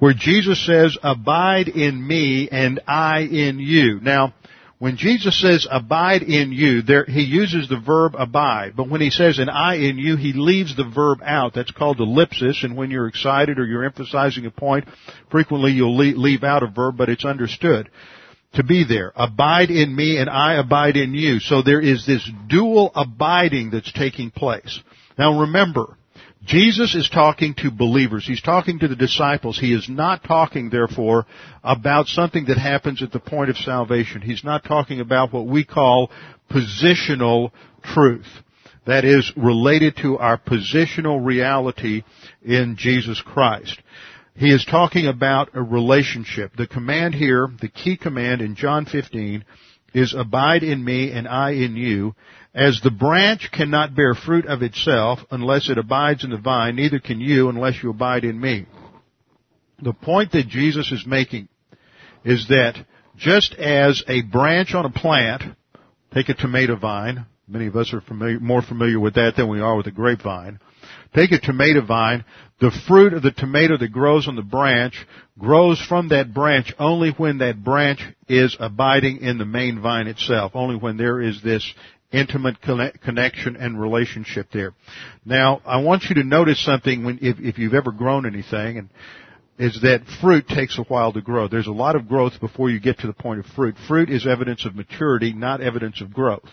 where 0.04 0.14
Jesus 0.14 0.66
says, 0.66 0.98
abide 1.02 1.70
in 1.70 2.06
me 2.06 2.50
and 2.52 2.82
I 2.86 3.22
in 3.22 3.60
you. 3.60 4.02
Now, 4.02 4.34
when 4.78 4.98
Jesus 4.98 5.40
says 5.40 5.66
abide 5.72 6.24
in 6.24 6.52
you, 6.52 6.82
there, 6.82 7.06
he 7.06 7.22
uses 7.22 7.70
the 7.70 7.80
verb 7.80 8.16
abide. 8.18 8.74
But 8.76 8.90
when 8.90 9.00
he 9.00 9.12
says 9.12 9.40
an 9.40 9.48
I 9.48 9.76
in 9.76 9.98
you, 9.98 10.18
he 10.18 10.34
leaves 10.34 10.76
the 10.76 10.84
verb 10.84 11.20
out. 11.24 11.54
That's 11.54 11.72
called 11.72 12.02
ellipsis. 12.02 12.66
And 12.66 12.76
when 12.76 12.92
you're 12.92 13.08
excited 13.08 13.60
or 13.60 13.66
you're 13.66 13.86
emphasizing 13.86 14.46
a 14.46 14.52
point, 14.52 14.90
frequently 15.32 15.72
you'll 15.72 15.96
leave 15.96 16.44
out 16.44 16.64
a 16.64 16.68
verb, 16.68 16.98
but 16.98 17.08
it's 17.08 17.24
understood 17.24 17.90
to 18.56 18.64
be 18.64 18.84
there. 18.84 19.14
Abide 19.16 19.72
in 19.72 19.96
me 19.96 20.18
and 20.18 20.30
I 20.30 20.56
abide 20.56 20.98
in 20.98 21.14
you. 21.14 21.40
So 21.40 21.62
there 21.62 21.80
is 21.80 22.06
this 22.06 22.30
dual 22.50 22.92
abiding 22.94 23.72
that's 23.72 23.94
taking 23.94 24.32
place. 24.32 24.82
Now 25.18 25.42
remember, 25.42 25.98
Jesus 26.46 26.94
is 26.94 27.10
talking 27.10 27.54
to 27.60 27.72
believers. 27.72 28.26
He's 28.28 28.42
talking 28.42 28.80
to 28.80 28.88
the 28.88 28.96
disciples. 28.96 29.58
He 29.58 29.74
is 29.74 29.88
not 29.88 30.24
talking, 30.24 30.70
therefore, 30.70 31.26
about 31.64 32.08
something 32.08 32.46
that 32.46 32.58
happens 32.58 33.02
at 33.02 33.12
the 33.12 33.20
point 33.20 33.50
of 33.50 33.58
salvation. 33.58 34.22
He's 34.22 34.44
not 34.44 34.66
talking 34.66 35.00
about 35.00 35.32
what 35.32 35.48
we 35.48 35.64
call 35.64 36.12
positional 36.52 37.52
truth. 37.84 38.28
That 38.86 39.06
is 39.06 39.32
related 39.38 39.96
to 40.02 40.18
our 40.18 40.38
positional 40.38 41.26
reality 41.26 42.04
in 42.44 42.76
Jesus 42.78 43.22
Christ. 43.22 43.82
He 44.36 44.50
is 44.50 44.66
talking 44.66 45.08
about 45.08 45.52
a 45.54 45.62
relationship. 45.62 46.58
The 46.58 46.68
command 46.68 47.16
here, 47.16 47.48
the 47.62 47.70
key 47.70 47.96
command 47.96 48.42
in 48.42 48.56
John 48.56 48.86
15, 48.86 49.46
is 49.94 50.14
abide 50.18 50.64
in 50.64 50.84
me 50.84 51.12
and 51.12 51.28
I 51.28 51.52
in 51.52 51.78
you. 51.78 52.16
As 52.54 52.80
the 52.82 52.92
branch 52.92 53.50
cannot 53.52 53.96
bear 53.96 54.14
fruit 54.14 54.46
of 54.46 54.62
itself 54.62 55.20
unless 55.32 55.70
it 55.70 55.80
abides 55.80 56.24
in 56.24 56.30
the 56.30 56.38
vine, 56.38 56.76
neither 56.76 57.00
can 57.00 57.20
you 57.20 57.50
unless 57.50 57.82
you 57.82 57.90
abide 57.90 58.24
in 58.24 58.40
me. 58.40 58.68
The 59.82 59.94
point 59.94 60.32
that 60.34 60.48
Jesus 60.48 60.92
is 60.92 61.06
making 61.06 61.48
is 62.24 62.48
that 62.50 62.76
just 63.18 63.54
as 63.56 64.04
a 64.08 64.22
branch 64.22 64.76
on 64.76 64.86
a 64.86 64.92
plant, 64.92 65.44
take 66.14 66.30
a 66.30 66.36
tomato 66.36 66.76
vine, 66.76 67.26
many 67.48 67.66
of 67.68 67.76
us 67.76 67.92
are 67.92 68.02
familiar, 68.02 68.40
more 68.40 68.62
familiar 68.62 69.00
with 69.00 69.16
that 69.16 69.36
than 69.36 69.50
we 69.50 69.60
are 69.60 69.76
with 69.76 69.88
a 69.88 69.92
grapevine. 69.92 70.60
Take 71.16 71.32
a 71.32 71.40
tomato 71.40 71.82
vine, 71.86 72.24
the 72.60 72.72
fruit 72.88 73.14
of 73.14 73.24
the 73.24 73.32
tomato 73.32 73.78
that 73.78 73.92
grows 73.92 74.28
on 74.28 74.36
the 74.36 74.42
branch 74.42 74.96
grows 75.38 75.82
from 75.82 76.10
that 76.10 76.34
branch 76.34 76.74
only 76.78 77.10
when 77.12 77.40
that 77.40 77.64
branch 77.64 78.00
is 78.28 78.56
abiding 78.60 79.22
in 79.22 79.38
the 79.38 79.46
main 79.46 79.82
vine 79.82 80.08
itself, 80.08 80.52
only 80.56 80.76
when 80.76 80.98
there 80.98 81.20
is 81.20 81.42
this 81.42 81.74
intimate 82.14 82.62
connection 82.62 83.58
and 83.58 83.82
relationship 83.82 84.48
there. 84.54 84.74
Now, 85.26 85.62
I 85.66 85.82
want 85.82 86.04
you 86.04 86.16
to 86.16 86.24
notice 86.24 86.64
something 86.64 87.04
when, 87.04 87.20
if, 87.22 87.40
if 87.40 87.58
you've 87.58 87.74
ever 87.74 87.92
grown 87.92 88.26
anything, 88.26 88.78
and 88.78 88.90
is 89.58 89.82
that 89.82 90.02
fruit 90.22 90.48
takes 90.48 90.78
a 90.78 90.84
while 90.84 91.12
to 91.14 91.22
grow. 91.22 91.48
There's 91.48 91.68
a 91.68 91.72
lot 91.72 91.96
of 91.96 92.08
growth 92.08 92.34
before 92.40 92.70
you 92.70 92.80
get 92.80 93.00
to 93.00 93.08
the 93.08 93.14
point 93.14 93.40
of 93.40 93.46
fruit. 93.48 93.76
Fruit 93.88 94.10
is 94.10 94.26
evidence 94.26 94.66
of 94.66 94.76
maturity, 94.76 95.34
not 95.34 95.62
evidence 95.62 96.02
of 96.02 96.14
growth. 96.14 96.50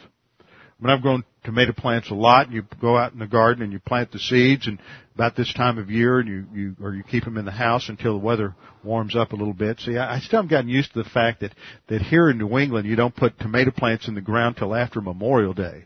When 0.81 0.91
I've 0.91 1.03
grown 1.03 1.25
tomato 1.45 1.73
plants 1.73 2.11
a 2.11 2.15
lot, 2.15 2.51
you 2.51 2.65
go 2.81 2.97
out 2.97 3.13
in 3.13 3.19
the 3.19 3.27
garden 3.27 3.63
and 3.63 3.73
you 3.73 3.79
plant 3.79 4.13
the 4.13 4.19
seeds, 4.19 4.67
and 4.67 4.79
about 5.15 5.37
this 5.37 5.53
time 5.53 5.77
of 5.77 5.91
year, 5.91 6.19
and 6.19 6.29
you, 6.29 6.47
you 6.55 6.77
or 6.83 6.95
you 6.95 7.03
keep 7.03 7.25
them 7.25 7.37
in 7.37 7.45
the 7.45 7.51
house 7.51 7.91
until 7.91 8.13
the 8.19 8.25
weather 8.25 8.55
warms 8.83 9.15
up 9.15 9.33
a 9.33 9.37
little 9.37 9.53
bit. 9.53 9.79
See, 9.81 9.99
I, 9.99 10.17
I 10.17 10.21
still 10.21 10.39
haven't 10.39 10.51
gotten 10.51 10.71
used 10.71 10.95
to 10.95 11.03
the 11.03 11.09
fact 11.11 11.41
that 11.41 11.53
that 11.89 12.01
here 12.01 12.31
in 12.31 12.39
New 12.39 12.59
England, 12.59 12.89
you 12.89 12.97
don't 12.97 13.15
put 13.15 13.39
tomato 13.39 13.71
plants 13.71 14.09
in 14.09 14.15
the 14.15 14.23
ground 14.23 14.57
till 14.57 14.75
after 14.75 15.03
Memorial 15.03 15.53
Day. 15.53 15.85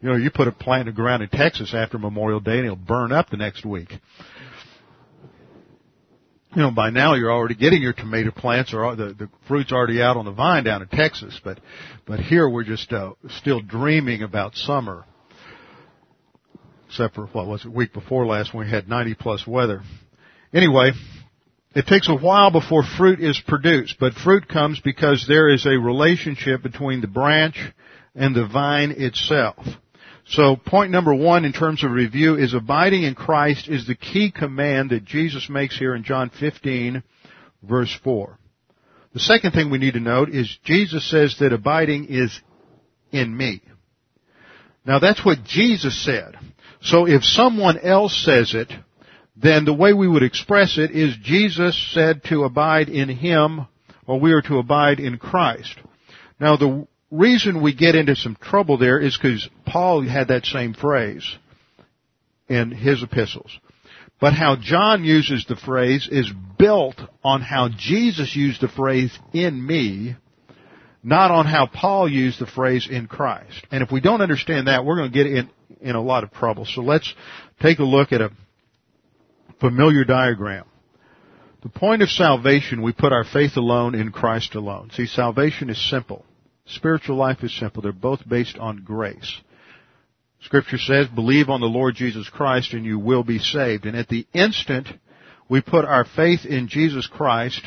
You 0.00 0.08
know, 0.08 0.16
you 0.16 0.30
put 0.30 0.48
a 0.48 0.52
plant 0.52 0.88
in 0.88 0.94
the 0.94 0.96
ground 0.96 1.22
in 1.22 1.28
Texas 1.28 1.74
after 1.74 1.98
Memorial 1.98 2.40
Day, 2.40 2.56
and 2.56 2.64
it'll 2.64 2.76
burn 2.76 3.12
up 3.12 3.28
the 3.28 3.36
next 3.36 3.66
week 3.66 3.92
you 6.54 6.62
know, 6.62 6.70
by 6.70 6.90
now 6.90 7.14
you're 7.14 7.32
already 7.32 7.54
getting 7.54 7.80
your 7.80 7.92
tomato 7.92 8.32
plants 8.32 8.74
or 8.74 8.96
the, 8.96 9.14
the 9.14 9.28
fruit's 9.46 9.72
already 9.72 10.02
out 10.02 10.16
on 10.16 10.24
the 10.24 10.32
vine 10.32 10.64
down 10.64 10.82
in 10.82 10.88
Texas, 10.88 11.40
but, 11.44 11.60
but 12.06 12.18
here 12.18 12.48
we're 12.48 12.64
just, 12.64 12.92
uh, 12.92 13.12
still 13.38 13.60
dreaming 13.60 14.22
about 14.22 14.56
summer. 14.56 15.04
Except 16.88 17.14
for, 17.14 17.26
what 17.26 17.46
was 17.46 17.64
it, 17.64 17.72
week 17.72 17.92
before 17.92 18.26
last 18.26 18.52
when 18.52 18.66
we 18.66 18.70
had 18.70 18.88
90 18.88 19.14
plus 19.14 19.46
weather. 19.46 19.82
Anyway, 20.52 20.90
it 21.76 21.86
takes 21.86 22.08
a 22.08 22.16
while 22.16 22.50
before 22.50 22.82
fruit 22.82 23.20
is 23.20 23.40
produced, 23.46 23.94
but 24.00 24.14
fruit 24.14 24.48
comes 24.48 24.80
because 24.80 25.24
there 25.28 25.48
is 25.48 25.66
a 25.66 25.78
relationship 25.78 26.64
between 26.64 27.00
the 27.00 27.06
branch 27.06 27.60
and 28.16 28.34
the 28.34 28.44
vine 28.44 28.90
itself. 28.90 29.64
So 30.30 30.54
point 30.54 30.92
number 30.92 31.12
one 31.12 31.44
in 31.44 31.52
terms 31.52 31.82
of 31.82 31.90
review 31.90 32.36
is 32.36 32.54
abiding 32.54 33.02
in 33.02 33.16
Christ 33.16 33.68
is 33.68 33.86
the 33.86 33.96
key 33.96 34.30
command 34.30 34.90
that 34.90 35.04
Jesus 35.04 35.48
makes 35.50 35.76
here 35.76 35.92
in 35.92 36.04
John 36.04 36.30
15 36.30 37.02
verse 37.64 37.98
4. 38.04 38.38
The 39.12 39.18
second 39.18 39.52
thing 39.52 39.70
we 39.70 39.78
need 39.78 39.94
to 39.94 40.00
note 40.00 40.28
is 40.28 40.58
Jesus 40.62 41.10
says 41.10 41.36
that 41.40 41.52
abiding 41.52 42.06
is 42.08 42.40
in 43.10 43.36
me. 43.36 43.60
Now 44.86 45.00
that's 45.00 45.24
what 45.24 45.42
Jesus 45.42 46.00
said. 46.04 46.36
So 46.80 47.08
if 47.08 47.24
someone 47.24 47.78
else 47.78 48.16
says 48.24 48.54
it, 48.54 48.72
then 49.36 49.64
the 49.64 49.74
way 49.74 49.92
we 49.92 50.06
would 50.06 50.22
express 50.22 50.78
it 50.78 50.92
is 50.92 51.16
Jesus 51.20 51.76
said 51.92 52.22
to 52.24 52.44
abide 52.44 52.88
in 52.88 53.08
Him 53.08 53.66
or 54.06 54.20
we 54.20 54.32
are 54.32 54.42
to 54.42 54.58
abide 54.58 55.00
in 55.00 55.18
Christ. 55.18 55.76
Now 56.38 56.56
the 56.56 56.86
reason 57.10 57.62
we 57.62 57.74
get 57.74 57.94
into 57.94 58.16
some 58.16 58.36
trouble 58.36 58.78
there 58.78 58.98
is 58.98 59.16
because 59.16 59.48
Paul 59.66 60.02
had 60.02 60.28
that 60.28 60.46
same 60.46 60.74
phrase 60.74 61.24
in 62.48 62.70
his 62.70 63.02
epistles. 63.02 63.50
But 64.20 64.34
how 64.34 64.56
John 64.56 65.02
uses 65.02 65.46
the 65.48 65.56
phrase 65.56 66.08
is 66.10 66.30
built 66.58 66.96
on 67.24 67.40
how 67.40 67.70
Jesus 67.74 68.36
used 68.36 68.60
the 68.60 68.68
phrase 68.68 69.16
in 69.32 69.64
me, 69.66 70.14
not 71.02 71.30
on 71.30 71.46
how 71.46 71.66
Paul 71.66 72.08
used 72.08 72.38
the 72.38 72.46
phrase 72.46 72.86
in 72.90 73.06
Christ. 73.06 73.66
And 73.70 73.82
if 73.82 73.90
we 73.90 74.00
don't 74.00 74.20
understand 74.20 74.66
that, 74.66 74.84
we're 74.84 74.96
going 74.96 75.10
to 75.10 75.16
get 75.16 75.26
in, 75.26 75.50
in 75.80 75.96
a 75.96 76.02
lot 76.02 76.22
of 76.22 76.32
trouble. 76.32 76.66
So 76.66 76.82
let's 76.82 77.12
take 77.60 77.78
a 77.78 77.84
look 77.84 78.12
at 78.12 78.20
a 78.20 78.30
familiar 79.58 80.04
diagram. 80.04 80.66
The 81.62 81.70
point 81.70 82.02
of 82.02 82.10
salvation, 82.10 82.82
we 82.82 82.92
put 82.92 83.12
our 83.12 83.24
faith 83.24 83.56
alone 83.56 83.94
in 83.94 84.12
Christ 84.12 84.54
alone. 84.54 84.90
See, 84.92 85.06
salvation 85.06 85.70
is 85.70 85.90
simple. 85.90 86.24
Spiritual 86.74 87.16
life 87.16 87.42
is 87.42 87.56
simple. 87.58 87.82
They're 87.82 87.92
both 87.92 88.28
based 88.28 88.58
on 88.58 88.84
grace. 88.84 89.40
Scripture 90.42 90.78
says, 90.78 91.06
believe 91.08 91.50
on 91.50 91.60
the 91.60 91.66
Lord 91.66 91.94
Jesus 91.94 92.28
Christ 92.28 92.72
and 92.72 92.84
you 92.84 92.98
will 92.98 93.24
be 93.24 93.38
saved. 93.38 93.86
And 93.86 93.96
at 93.96 94.08
the 94.08 94.26
instant 94.32 94.88
we 95.48 95.60
put 95.60 95.84
our 95.84 96.04
faith 96.04 96.46
in 96.46 96.68
Jesus 96.68 97.06
Christ, 97.06 97.60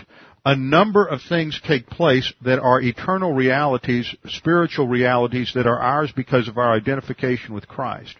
a 0.45 0.55
number 0.55 1.05
of 1.05 1.21
things 1.21 1.59
take 1.65 1.87
place 1.87 2.33
that 2.43 2.59
are 2.59 2.81
eternal 2.81 3.33
realities, 3.33 4.13
spiritual 4.25 4.87
realities 4.87 5.51
that 5.55 5.67
are 5.67 5.79
ours 5.79 6.11
because 6.15 6.47
of 6.47 6.57
our 6.57 6.73
identification 6.73 7.53
with 7.53 7.67
Christ. 7.67 8.15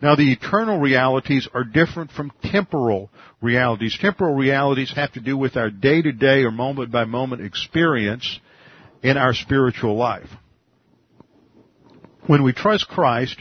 Now 0.00 0.14
the 0.14 0.32
eternal 0.32 0.78
realities 0.78 1.48
are 1.52 1.64
different 1.64 2.10
from 2.10 2.32
temporal 2.42 3.10
realities. 3.40 3.98
Temporal 4.00 4.34
realities 4.34 4.92
have 4.94 5.12
to 5.12 5.20
do 5.20 5.36
with 5.36 5.56
our 5.56 5.70
day 5.70 6.02
to 6.02 6.12
day 6.12 6.42
or 6.42 6.50
moment 6.50 6.92
by 6.92 7.04
moment 7.04 7.42
experience 7.42 8.40
in 9.02 9.16
our 9.16 9.34
spiritual 9.34 9.96
life. 9.96 10.28
When 12.26 12.42
we 12.42 12.52
trust 12.52 12.88
Christ, 12.88 13.36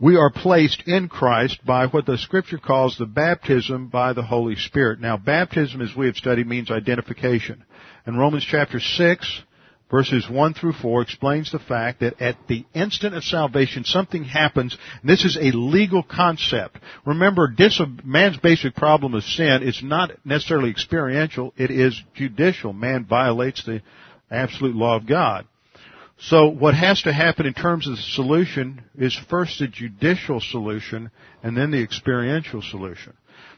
we 0.00 0.16
are 0.16 0.30
placed 0.30 0.84
in 0.86 1.08
Christ 1.08 1.64
by 1.64 1.86
what 1.86 2.06
the 2.06 2.18
scripture 2.18 2.58
calls 2.58 2.96
the 2.96 3.06
baptism 3.06 3.88
by 3.88 4.12
the 4.12 4.22
Holy 4.22 4.54
Spirit. 4.54 5.00
Now, 5.00 5.16
baptism, 5.16 5.80
as 5.80 5.96
we 5.96 6.06
have 6.06 6.16
studied, 6.16 6.46
means 6.46 6.70
identification. 6.70 7.64
And 8.06 8.18
Romans 8.18 8.46
chapter 8.48 8.78
6, 8.78 9.42
verses 9.90 10.28
1 10.30 10.54
through 10.54 10.74
4 10.74 11.02
explains 11.02 11.50
the 11.50 11.58
fact 11.58 12.00
that 12.00 12.20
at 12.20 12.36
the 12.46 12.64
instant 12.74 13.14
of 13.14 13.24
salvation, 13.24 13.84
something 13.84 14.22
happens. 14.22 14.76
this 15.02 15.24
is 15.24 15.36
a 15.36 15.56
legal 15.56 16.04
concept. 16.04 16.78
Remember, 17.04 17.52
man's 18.04 18.36
basic 18.36 18.76
problem 18.76 19.14
of 19.14 19.24
sin 19.24 19.62
is 19.62 19.80
not 19.82 20.12
necessarily 20.24 20.70
experiential, 20.70 21.52
it 21.56 21.70
is 21.70 22.00
judicial. 22.14 22.72
Man 22.72 23.04
violates 23.04 23.64
the 23.64 23.82
absolute 24.30 24.74
law 24.74 24.96
of 24.96 25.06
God. 25.06 25.46
So 26.20 26.48
what 26.48 26.74
has 26.74 27.02
to 27.02 27.12
happen 27.12 27.46
in 27.46 27.54
terms 27.54 27.86
of 27.86 27.94
the 27.94 28.02
solution 28.02 28.82
is 28.96 29.18
first 29.30 29.60
the 29.60 29.68
judicial 29.68 30.40
solution 30.40 31.10
and 31.42 31.56
then 31.56 31.70
the 31.70 31.82
experiential 31.82 32.60
solution. 32.60 33.14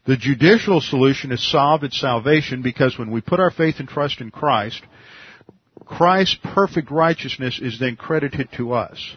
The 0.07 0.17
judicial 0.17 0.81
solution 0.81 1.33
is 1.33 1.51
solved 1.51 1.85
at 1.85 1.93
salvation 1.93 2.63
because 2.63 2.99
when 2.99 3.11
we 3.11 3.23
put 3.23 3.41
our 3.41 3.51
faith 3.51 3.77
and 3.79 3.89
trust 3.89 4.21
in 4.21 4.31
Christ, 4.31 4.83
Christ's 5.87 6.39
perfect 6.55 6.91
righteousness 6.91 7.59
is 7.63 7.79
then 7.79 7.97
credited 7.97 8.49
to 8.57 8.73
us. 8.73 9.17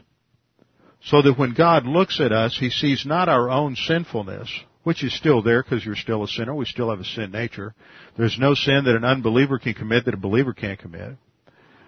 So 1.04 1.22
that 1.22 1.38
when 1.38 1.54
God 1.54 1.86
looks 1.86 2.22
at 2.22 2.32
us, 2.32 2.58
He 2.58 2.70
sees 2.70 3.06
not 3.06 3.28
our 3.28 3.50
own 3.50 3.76
sinfulness, 3.76 4.50
which 4.84 5.04
is 5.04 5.14
still 5.14 5.42
there 5.42 5.62
because 5.62 5.86
you're 5.86 5.96
still 5.96 6.24
a 6.24 6.28
sinner. 6.28 6.56
We 6.56 6.66
still 6.66 6.90
have 6.90 7.02
a 7.02 7.06
sin 7.06 7.32
nature. 7.32 7.76
There's 8.18 8.40
no 8.40 8.54
sin 8.54 8.86
that 8.86 8.96
an 8.96 9.04
unbeliever 9.04 9.60
can 9.60 9.74
commit 9.74 10.06
that 10.06 10.14
a 10.14 10.18
believer 10.18 10.54
can't 10.54 10.80
commit. 10.80 11.18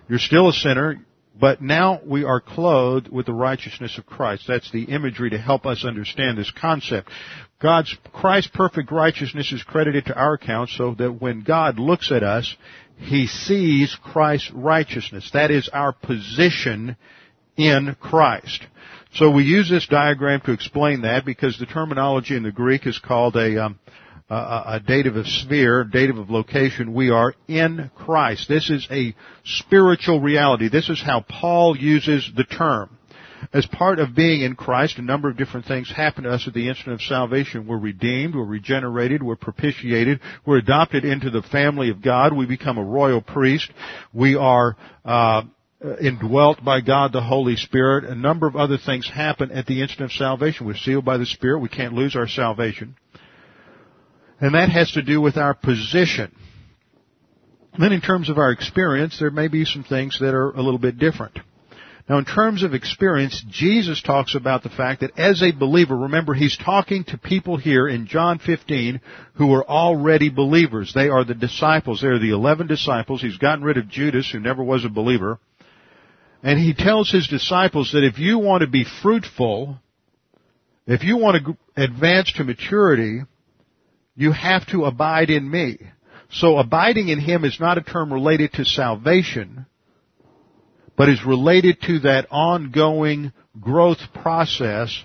You're 0.07 0.19
still 0.19 0.50
a 0.50 0.53
sinner, 0.53 1.03
but 1.39 1.62
now 1.62 2.00
we 2.05 2.24
are 2.24 2.39
clothed 2.39 3.09
with 3.09 3.25
the 3.25 3.33
righteousness 3.33 3.97
of 3.97 4.05
Christ. 4.05 4.45
That's 4.47 4.71
the 4.71 4.83
imagery 4.83 5.31
to 5.31 5.38
help 5.38 5.65
us 5.65 5.83
understand 5.83 6.38
this 6.38 6.51
concept. 6.51 7.09
God's, 7.59 7.95
Christ's 8.13 8.51
perfect 8.53 8.91
righteousness 8.91 9.51
is 9.51 9.63
credited 9.63 10.05
to 10.05 10.15
our 10.15 10.33
account 10.33 10.69
so 10.69 10.93
that 10.95 11.19
when 11.19 11.41
God 11.41 11.79
looks 11.79 12.12
at 12.12 12.21
us, 12.21 12.55
He 12.97 13.27
sees 13.27 13.97
Christ's 14.03 14.51
righteousness. 14.51 15.31
That 15.33 15.50
is 15.51 15.69
our 15.69 15.91
position 15.91 16.97
in 17.57 17.95
Christ. 18.00 18.65
So 19.15 19.31
we 19.31 19.43
use 19.43 19.69
this 19.69 19.88
diagram 19.88 20.41
to 20.41 20.51
explain 20.51 21.01
that 21.01 21.25
because 21.25 21.57
the 21.57 21.65
terminology 21.65 22.35
in 22.35 22.43
the 22.43 22.51
Greek 22.51 22.85
is 22.85 23.00
called 23.00 23.35
a, 23.38 23.65
um, 23.65 23.79
a 24.29 24.82
dative 24.86 25.15
of 25.15 25.27
sphere, 25.27 25.84
dative 25.84 26.17
of 26.17 26.29
location. 26.29 26.94
We 26.94 27.12
are 27.12 27.34
in 27.48 27.91
Christ. 27.96 28.48
This 28.50 28.70
is 28.70 28.88
a 28.89 29.15
spiritual 29.44 30.20
reality. 30.20 30.70
This 30.70 30.89
is 30.89 31.01
how 31.01 31.24
Paul 31.27 31.77
uses 31.77 32.29
the 32.36 32.44
term. 32.44 32.98
As 33.53 33.65
part 33.67 34.00
of 34.00 34.15
being 34.15 34.41
in 34.41 34.55
Christ, 34.55 34.98
a 34.98 35.03
number 35.03 35.29
of 35.29 35.38
different 35.38 35.67
things 35.67 35.91
happen 35.91 36.24
to 36.24 36.32
us 36.32 36.48
at 36.48 36.53
the 36.53 36.67
instant 36.67 36.94
of 36.94 37.01
salvation. 37.01 37.67
We're 37.67 37.77
redeemed, 37.77 38.34
we're 38.34 38.44
regenerated, 38.44 39.22
we're 39.22 39.36
propitiated, 39.36 40.20
we're 40.46 40.58
adopted 40.58 41.05
into 41.05 41.29
the 41.29 41.44
family 41.44 41.91
of 41.91 42.01
God, 42.01 42.34
we 42.34 42.48
become 42.48 42.79
a 42.79 42.84
royal 42.84 43.22
priest, 43.22 43.70
we 44.13 44.36
are 44.36 44.75
uh, 45.03 45.44
indwelt 46.01 46.63
by 46.63 46.82
God 46.82 47.13
the 47.13 47.22
Holy 47.22 47.55
Spirit. 47.55 48.05
A 48.05 48.15
number 48.15 48.48
of 48.48 48.55
other 48.55 48.77
things 48.77 49.08
happen 49.08 49.51
at 49.51 49.67
the 49.67 49.82
instant 49.82 50.05
of 50.05 50.12
salvation. 50.12 50.65
We're 50.65 50.75
sealed 50.75 51.05
by 51.05 51.17
the 51.17 51.25
Spirit. 51.25 51.60
We 51.60 51.70
can't 51.70 51.94
lose 51.94 52.15
our 52.15 52.27
salvation. 52.27 52.96
And 54.39 54.54
that 54.54 54.70
has 54.70 54.92
to 54.92 55.01
do 55.01 55.22
with 55.22 55.38
our 55.38 55.54
position. 55.54 56.32
then 57.77 57.92
in 57.92 58.01
terms 58.01 58.30
of 58.30 58.38
our 58.38 58.51
experience, 58.51 59.18
there 59.20 59.32
may 59.32 59.48
be 59.48 59.65
some 59.65 59.84
things 59.84 60.20
that 60.20 60.34
are 60.34 60.51
a 60.51 60.62
little 60.62 60.80
bit 60.80 60.98
different. 60.98 61.39
Now 62.08 62.20
in 62.20 62.25
terms 62.25 62.62
of 62.62 62.74
experience, 62.74 63.44
Jesus 63.50 64.01
talks 64.01 64.36
about 64.36 64.62
the 64.62 64.70
fact 64.70 65.01
that 65.01 65.18
as 65.18 65.42
a 65.42 65.51
believer, 65.51 65.98
remember 65.98 66.34
he's 66.34 66.56
talking 66.56 67.04
to 67.06 67.18
people 67.18 67.58
here 67.58 67.88
in 67.88 68.06
John 68.06 68.38
15 68.38 69.01
who 69.36 69.54
are 69.54 69.67
already 69.67 70.30
believers. 70.30 70.93
They 70.93 71.10
are 71.10 71.24
the 71.24 71.34
disciples. 71.34 72.02
They 72.02 72.10
are 72.10 72.19
the 72.19 72.32
11 72.32 72.67
disciples. 72.67 73.21
He's 73.21 73.38
gotten 73.38 73.63
rid 73.63 73.78
of 73.78 73.89
Judas 73.89 74.30
who 74.32 74.39
never 74.39 74.63
was 74.63 74.86
a 74.86 74.89
believer. 74.89 75.39
And 76.43 76.60
he 76.60 76.76
tells 76.76 77.10
his 77.10 77.28
disciples 77.28 77.91
that 77.93 78.06
if 78.06 78.19
you 78.19 78.38
want 78.38 78.62
to 78.62 78.67
be 78.67 78.86
fruitful, 79.02 79.80
if 80.86 81.04
you 81.04 81.17
want 81.17 81.43
to 81.43 81.58
advance 81.76 82.32
to 82.34 82.43
maturity, 82.43 83.21
you 84.15 84.32
have 84.32 84.65
to 84.67 84.86
abide 84.86 85.30
in 85.30 85.49
me. 85.49 85.80
So 86.32 86.58
abiding 86.58 87.10
in 87.10 87.19
Him 87.19 87.45
is 87.45 87.60
not 87.60 87.78
a 87.78 87.82
term 87.82 88.12
related 88.12 88.54
to 88.54 88.65
salvation, 88.65 89.65
but 90.95 91.10
is 91.10 91.25
related 91.25 91.82
to 91.84 91.99
that 91.99 92.28
ongoing 92.32 93.32
growth 93.60 93.99
process 94.21 95.04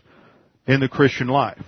in 0.67 0.81
the 0.81 0.89
Christian 0.89 1.29
life. 1.29 1.63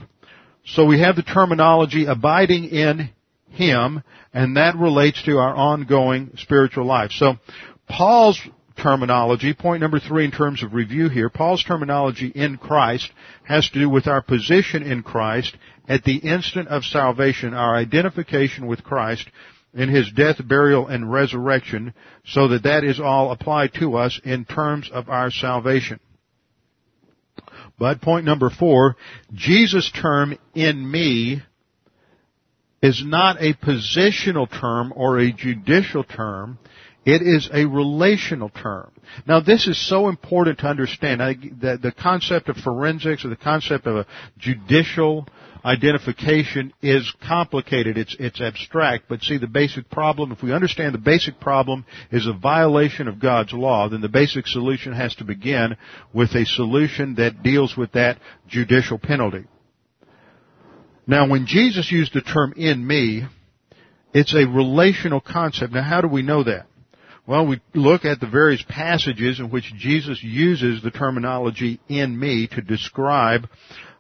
So 0.65 0.85
we 0.85 1.01
have 1.01 1.17
the 1.17 1.23
terminology 1.23 2.07
abiding 2.07 2.65
in 2.65 3.11
Him, 3.51 4.03
and 4.33 4.57
that 4.57 4.77
relates 4.77 5.23
to 5.25 5.39
our 5.39 5.55
ongoing 5.55 6.31
spiritual 6.37 6.87
life. 6.87 7.11
So 7.13 7.35
Paul's 7.89 8.41
terminology, 8.81 9.53
point 9.55 9.81
number 9.83 10.01
three 10.01 10.25
in 10.25 10.31
terms 10.31 10.63
of 10.63 10.73
review 10.73 11.09
here, 11.09 11.29
Paul's 11.29 11.63
terminology 11.63 12.29
in 12.29 12.57
Christ 12.57 13.11
has 13.45 13.69
to 13.71 13.79
do 13.79 13.89
with 13.89 14.07
our 14.07 14.23
position 14.23 14.83
in 14.83 15.03
Christ 15.03 15.57
at 15.89 16.05
the 16.05 16.17
instant 16.17 16.69
of 16.69 16.85
salvation, 16.85 17.55
our 17.55 17.75
identification 17.75 18.67
with 18.67 18.85
Christ 18.85 19.29
in 19.75 19.89
His 19.89 20.11
death, 20.13 20.37
burial, 20.47 20.87
and 20.87 21.11
resurrection, 21.11 21.95
so 22.25 22.49
that 22.49 22.65
that 22.65 22.85
is 22.85 23.01
all 23.01 23.33
applied 23.33 23.73
to 23.75 23.97
us 23.97 24.21
in 24.25 24.45
terms 24.45 24.91
of 24.93 25.09
our 25.09 25.31
salvation. 25.31 25.99
But 27.79 28.01
point 28.01 28.25
number 28.25 28.51
four, 28.51 28.97
Jesus' 29.33 29.91
term 29.91 30.39
in 30.55 30.89
me 30.89 31.43
is 32.83 33.03
not 33.05 33.41
a 33.41 33.55
positional 33.55 34.49
term 34.61 34.93
or 34.95 35.19
a 35.19 35.33
judicial 35.33 36.05
term. 36.05 36.59
It 37.05 37.23
is 37.23 37.49
a 37.53 37.65
relational 37.65 38.51
term. 38.51 38.93
Now 39.27 39.41
this 39.41 39.67
is 39.67 39.89
so 39.89 40.09
important 40.09 40.59
to 40.61 40.67
understand. 40.67 41.21
the, 41.21 41.79
the 41.81 41.93
concept 41.93 42.49
of 42.49 42.57
forensics 42.57 43.25
or 43.25 43.29
the 43.29 43.37
concept 43.37 43.87
of 43.87 43.97
a 43.97 44.07
judicial 44.39 45.27
identification 45.65 46.73
is 46.83 47.13
complicated. 47.27 47.97
It's, 47.97 48.17
it's 48.19 48.41
abstract. 48.41 49.05
But 49.09 49.23
see, 49.23 49.39
the 49.39 49.47
basic 49.47 49.91
problem, 49.91 50.33
if 50.33 50.43
we 50.43 50.53
understand 50.53 50.95
the 50.95 50.99
basic 50.99 51.41
problem 51.41 51.85
is 52.11 52.27
a 52.27 52.33
violation 52.33 53.09
of 53.09 53.21
God's 53.21 53.53
law, 53.53 53.89
then 53.89 54.01
the 54.01 54.09
basic 54.09 54.47
solution 54.47 54.93
has 54.93 55.15
to 55.17 55.25
begin 55.25 55.77
with 56.13 56.35
a 56.35 56.45
solution 56.45 57.17
that 57.17 57.43
deals 57.43 57.77
with 57.77 57.93
that 57.93 58.19
judicial 58.49 58.99
penalty. 58.99 59.45
Now, 61.07 61.29
when 61.29 61.47
Jesus 61.47 61.91
used 61.91 62.15
the 62.15 62.21
term 62.21 62.55
in 62.57 62.87
me, 62.87 63.25
it's 64.15 64.35
a 64.35 64.47
relational 64.47 65.21
concept. 65.21 65.73
Now, 65.73 65.83
how 65.83 66.01
do 66.01 66.09
we 66.09 66.23
know 66.23 66.45
that? 66.45 66.67
Well, 67.27 67.47
we 67.47 67.61
look 67.75 68.05
at 68.05 68.21
the 68.21 68.27
various 68.27 68.65
passages 68.69 69.39
in 69.39 69.51
which 69.51 69.73
Jesus 69.77 70.23
uses 70.23 70.83
the 70.83 70.91
terminology 70.91 71.81
in 71.89 72.19
me 72.19 72.49
to 72.49 72.61
describe 72.61 73.49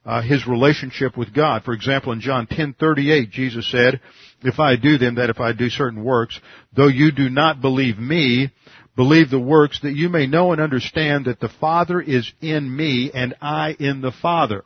uh, 0.04 0.20
his 0.22 0.46
relationship 0.46 1.16
with 1.16 1.32
God. 1.32 1.64
For 1.64 1.72
example, 1.72 2.12
in 2.12 2.20
John 2.20 2.46
10:38, 2.46 3.30
Jesus 3.30 3.66
said, 3.70 4.00
"If 4.42 4.58
I 4.58 4.76
do 4.76 4.98
them, 4.98 5.16
that 5.16 5.30
if 5.30 5.40
I 5.40 5.52
do 5.52 5.70
certain 5.70 6.02
works, 6.02 6.38
though 6.72 6.88
you 6.88 7.12
do 7.12 7.28
not 7.30 7.60
believe 7.60 7.98
me, 7.98 8.50
believe 8.96 9.30
the 9.30 9.38
works, 9.38 9.80
that 9.80 9.94
you 9.94 10.08
may 10.08 10.26
know 10.26 10.52
and 10.52 10.60
understand 10.60 11.26
that 11.26 11.40
the 11.40 11.48
Father 11.48 12.00
is 12.00 12.30
in 12.40 12.74
me 12.74 13.10
and 13.12 13.34
I 13.40 13.76
in 13.78 14.00
the 14.00 14.12
Father." 14.12 14.64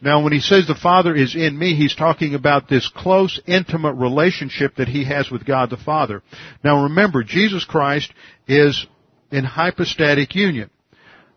Now, 0.00 0.22
when 0.22 0.34
he 0.34 0.40
says 0.40 0.66
the 0.66 0.74
Father 0.74 1.14
is 1.14 1.34
in 1.34 1.58
me, 1.58 1.74
he's 1.74 1.94
talking 1.94 2.34
about 2.34 2.68
this 2.68 2.86
close, 2.88 3.40
intimate 3.46 3.94
relationship 3.94 4.76
that 4.76 4.86
he 4.86 5.04
has 5.04 5.30
with 5.30 5.46
God 5.46 5.70
the 5.70 5.78
Father. 5.78 6.22
Now 6.62 6.82
remember, 6.82 7.22
Jesus 7.22 7.64
Christ 7.64 8.12
is 8.46 8.86
in 9.30 9.44
hypostatic 9.44 10.34
union. 10.34 10.68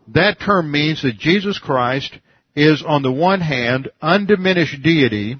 That 0.08 0.38
term 0.38 0.70
means 0.70 1.02
that 1.02 1.18
Jesus 1.18 1.58
Christ 1.58 2.18
is 2.58 2.82
on 2.86 3.02
the 3.02 3.12
one 3.12 3.40
hand 3.40 3.88
undiminished 4.02 4.82
deity, 4.82 5.36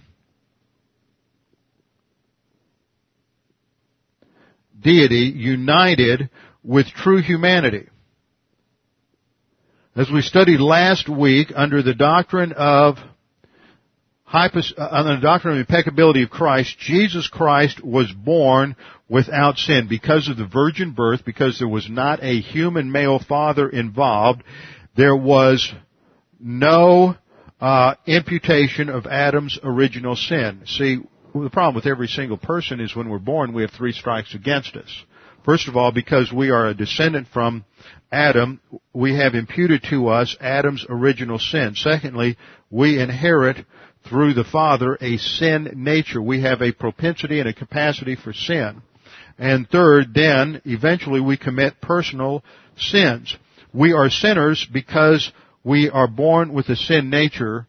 deity 4.80 5.32
united 5.34 6.30
with 6.62 6.86
true 6.86 7.20
humanity. 7.20 7.88
As 9.96 10.08
we 10.08 10.22
studied 10.22 10.60
last 10.60 11.08
week 11.08 11.48
under 11.56 11.82
the 11.82 11.94
doctrine 11.94 12.52
of 12.52 12.98
hypos, 14.32 14.72
uh, 14.78 14.88
under 14.88 15.16
the 15.16 15.22
doctrine 15.22 15.54
of 15.54 15.60
impeccability 15.60 16.22
of 16.22 16.30
Christ, 16.30 16.78
Jesus 16.78 17.26
Christ 17.26 17.84
was 17.84 18.12
born 18.12 18.76
without 19.08 19.56
sin 19.56 19.88
because 19.88 20.28
of 20.28 20.36
the 20.36 20.46
virgin 20.46 20.92
birth, 20.92 21.24
because 21.24 21.58
there 21.58 21.66
was 21.66 21.90
not 21.90 22.22
a 22.22 22.40
human 22.40 22.92
male 22.92 23.18
father 23.18 23.68
involved. 23.68 24.44
There 24.96 25.16
was 25.16 25.72
no 26.40 27.16
uh, 27.60 27.94
imputation 28.06 28.88
of 28.88 29.06
Adam's 29.06 29.58
original 29.62 30.16
sin. 30.16 30.62
See, 30.66 30.98
the 31.34 31.50
problem 31.50 31.74
with 31.74 31.86
every 31.86 32.08
single 32.08 32.36
person 32.36 32.80
is 32.80 32.94
when 32.94 33.08
we're 33.08 33.18
born, 33.18 33.52
we 33.52 33.62
have 33.62 33.70
three 33.70 33.92
strikes 33.92 34.34
against 34.34 34.76
us. 34.76 35.04
First 35.44 35.68
of 35.68 35.76
all, 35.76 35.92
because 35.92 36.32
we 36.32 36.50
are 36.50 36.66
a 36.66 36.74
descendant 36.74 37.28
from 37.32 37.64
Adam, 38.12 38.60
we 38.92 39.16
have 39.16 39.34
imputed 39.34 39.82
to 39.90 40.08
us 40.08 40.36
Adam's 40.40 40.84
original 40.88 41.38
sin. 41.38 41.74
Secondly, 41.74 42.36
we 42.70 43.00
inherit 43.00 43.64
through 44.08 44.34
the 44.34 44.44
Father 44.44 44.98
a 45.00 45.16
sin 45.16 45.70
nature. 45.76 46.20
We 46.20 46.42
have 46.42 46.60
a 46.60 46.72
propensity 46.72 47.40
and 47.40 47.48
a 47.48 47.54
capacity 47.54 48.16
for 48.16 48.32
sin. 48.32 48.82
And 49.38 49.68
third, 49.68 50.12
then, 50.14 50.60
eventually 50.64 51.20
we 51.20 51.36
commit 51.36 51.80
personal 51.80 52.42
sins. 52.76 53.36
We 53.72 53.92
are 53.92 54.10
sinners 54.10 54.66
because 54.70 55.30
we 55.68 55.90
are 55.90 56.08
born 56.08 56.54
with 56.54 56.66
a 56.70 56.76
sin 56.76 57.10
nature. 57.10 57.66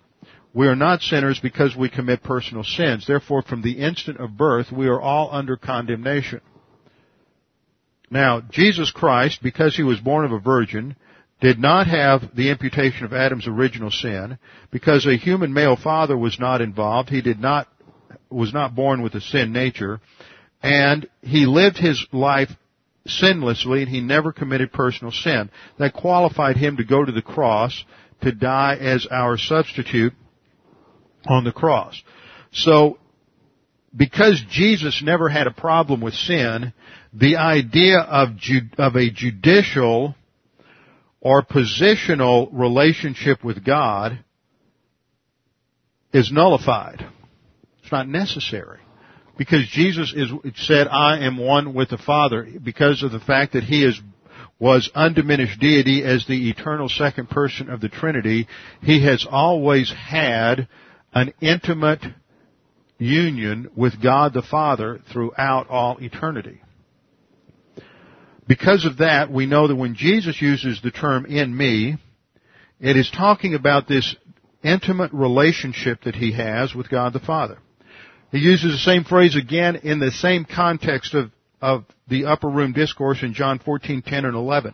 We 0.53 0.67
are 0.67 0.75
not 0.75 1.01
sinners 1.01 1.37
because 1.43 1.75
we 1.75 1.89
commit 1.89 2.23
personal 2.23 2.63
sins. 2.63 3.05
Therefore, 3.05 3.41
from 3.41 3.61
the 3.61 3.73
instant 3.73 4.21
of 4.21 4.37
birth, 4.37 4.71
we 4.71 4.87
are 4.87 5.01
all 5.01 5.29
under 5.33 5.57
condemnation. 5.57 6.39
Now, 8.09 8.39
Jesus 8.39 8.89
Christ, 8.89 9.39
because 9.43 9.75
he 9.75 9.83
was 9.83 9.99
born 9.99 10.23
of 10.23 10.31
a 10.31 10.39
virgin, 10.39 10.95
did 11.41 11.59
not 11.59 11.87
have 11.87 12.21
the 12.33 12.49
imputation 12.49 13.03
of 13.03 13.11
Adam's 13.11 13.47
original 13.47 13.91
sin, 13.91 14.39
because 14.71 15.05
a 15.05 15.17
human 15.17 15.53
male 15.53 15.75
father 15.75 16.17
was 16.17 16.39
not 16.39 16.61
involved, 16.61 17.09
he 17.09 17.21
did 17.21 17.39
not, 17.39 17.67
was 18.29 18.53
not 18.53 18.75
born 18.75 19.01
with 19.01 19.13
a 19.15 19.21
sin 19.21 19.51
nature, 19.51 19.99
and 20.63 21.05
he 21.21 21.45
lived 21.45 21.77
his 21.77 22.05
life 22.13 22.49
sinlessly 23.07 23.81
and 23.81 23.89
he 23.89 24.01
never 24.01 24.31
committed 24.31 24.71
personal 24.71 25.11
sin. 25.11 25.49
That 25.77 25.93
qualified 25.93 26.57
him 26.57 26.77
to 26.77 26.83
go 26.83 27.03
to 27.03 27.11
the 27.11 27.21
cross 27.21 27.83
to 28.21 28.31
die 28.31 28.75
as 28.75 29.07
our 29.09 29.37
substitute 29.37 30.13
on 31.27 31.43
the 31.43 31.51
cross. 31.51 32.01
So, 32.51 32.97
because 33.95 34.41
Jesus 34.49 35.01
never 35.03 35.29
had 35.29 35.47
a 35.47 35.51
problem 35.51 36.01
with 36.01 36.13
sin, 36.13 36.73
the 37.13 37.37
idea 37.37 37.99
of, 37.99 38.35
ju- 38.37 38.69
of 38.77 38.95
a 38.95 39.09
judicial 39.09 40.15
or 41.21 41.43
positional 41.43 42.49
relationship 42.51 43.43
with 43.43 43.65
God 43.65 44.23
is 46.13 46.31
nullified. 46.31 47.05
It's 47.81 47.91
not 47.91 48.07
necessary. 48.07 48.79
Because 49.39 49.65
Jesus 49.69 50.13
is, 50.13 50.29
said, 50.57 50.89
I 50.89 51.19
am 51.19 51.37
one 51.37 51.73
with 51.73 51.91
the 51.91 51.97
Father, 51.97 52.45
because 52.61 53.03
of 53.03 53.13
the 53.13 53.21
fact 53.21 53.53
that 53.53 53.63
He 53.63 53.85
is 53.85 53.99
was 54.59 54.91
undiminished 54.93 55.61
deity 55.61 56.03
as 56.03 56.25
the 56.25 56.49
eternal 56.49 56.89
second 56.89 57.29
person 57.29 57.69
of 57.69 57.79
the 57.79 57.87
Trinity, 57.87 58.49
He 58.81 59.01
has 59.05 59.25
always 59.27 59.89
had 59.93 60.67
an 61.13 61.33
intimate 61.39 62.03
union 62.97 63.69
with 63.77 64.03
God 64.03 64.33
the 64.33 64.41
Father 64.41 64.99
throughout 65.13 65.69
all 65.69 65.97
eternity. 66.01 66.61
Because 68.45 68.83
of 68.83 68.97
that, 68.97 69.31
we 69.31 69.45
know 69.45 69.69
that 69.69 69.75
when 69.77 69.95
Jesus 69.95 70.41
uses 70.41 70.81
the 70.83 70.91
term 70.91 71.25
in 71.25 71.55
me, 71.55 71.95
it 72.81 72.97
is 72.97 73.09
talking 73.09 73.55
about 73.55 73.87
this 73.87 74.17
intimate 74.61 75.13
relationship 75.13 76.01
that 76.03 76.15
he 76.15 76.33
has 76.33 76.75
with 76.75 76.89
God 76.89 77.13
the 77.13 77.21
Father. 77.21 77.59
He 78.31 78.39
uses 78.39 78.71
the 78.71 78.77
same 78.77 79.03
phrase 79.03 79.35
again 79.35 79.77
in 79.77 79.99
the 79.99 80.11
same 80.11 80.45
context 80.45 81.13
of, 81.15 81.31
of 81.61 81.85
the 82.07 82.25
upper 82.25 82.47
room 82.47 82.73
discourse 82.73 83.23
in 83.23 83.33
John 83.33 83.59
14, 83.59 84.03
10 84.03 84.25
and 84.25 84.35
11. 84.35 84.73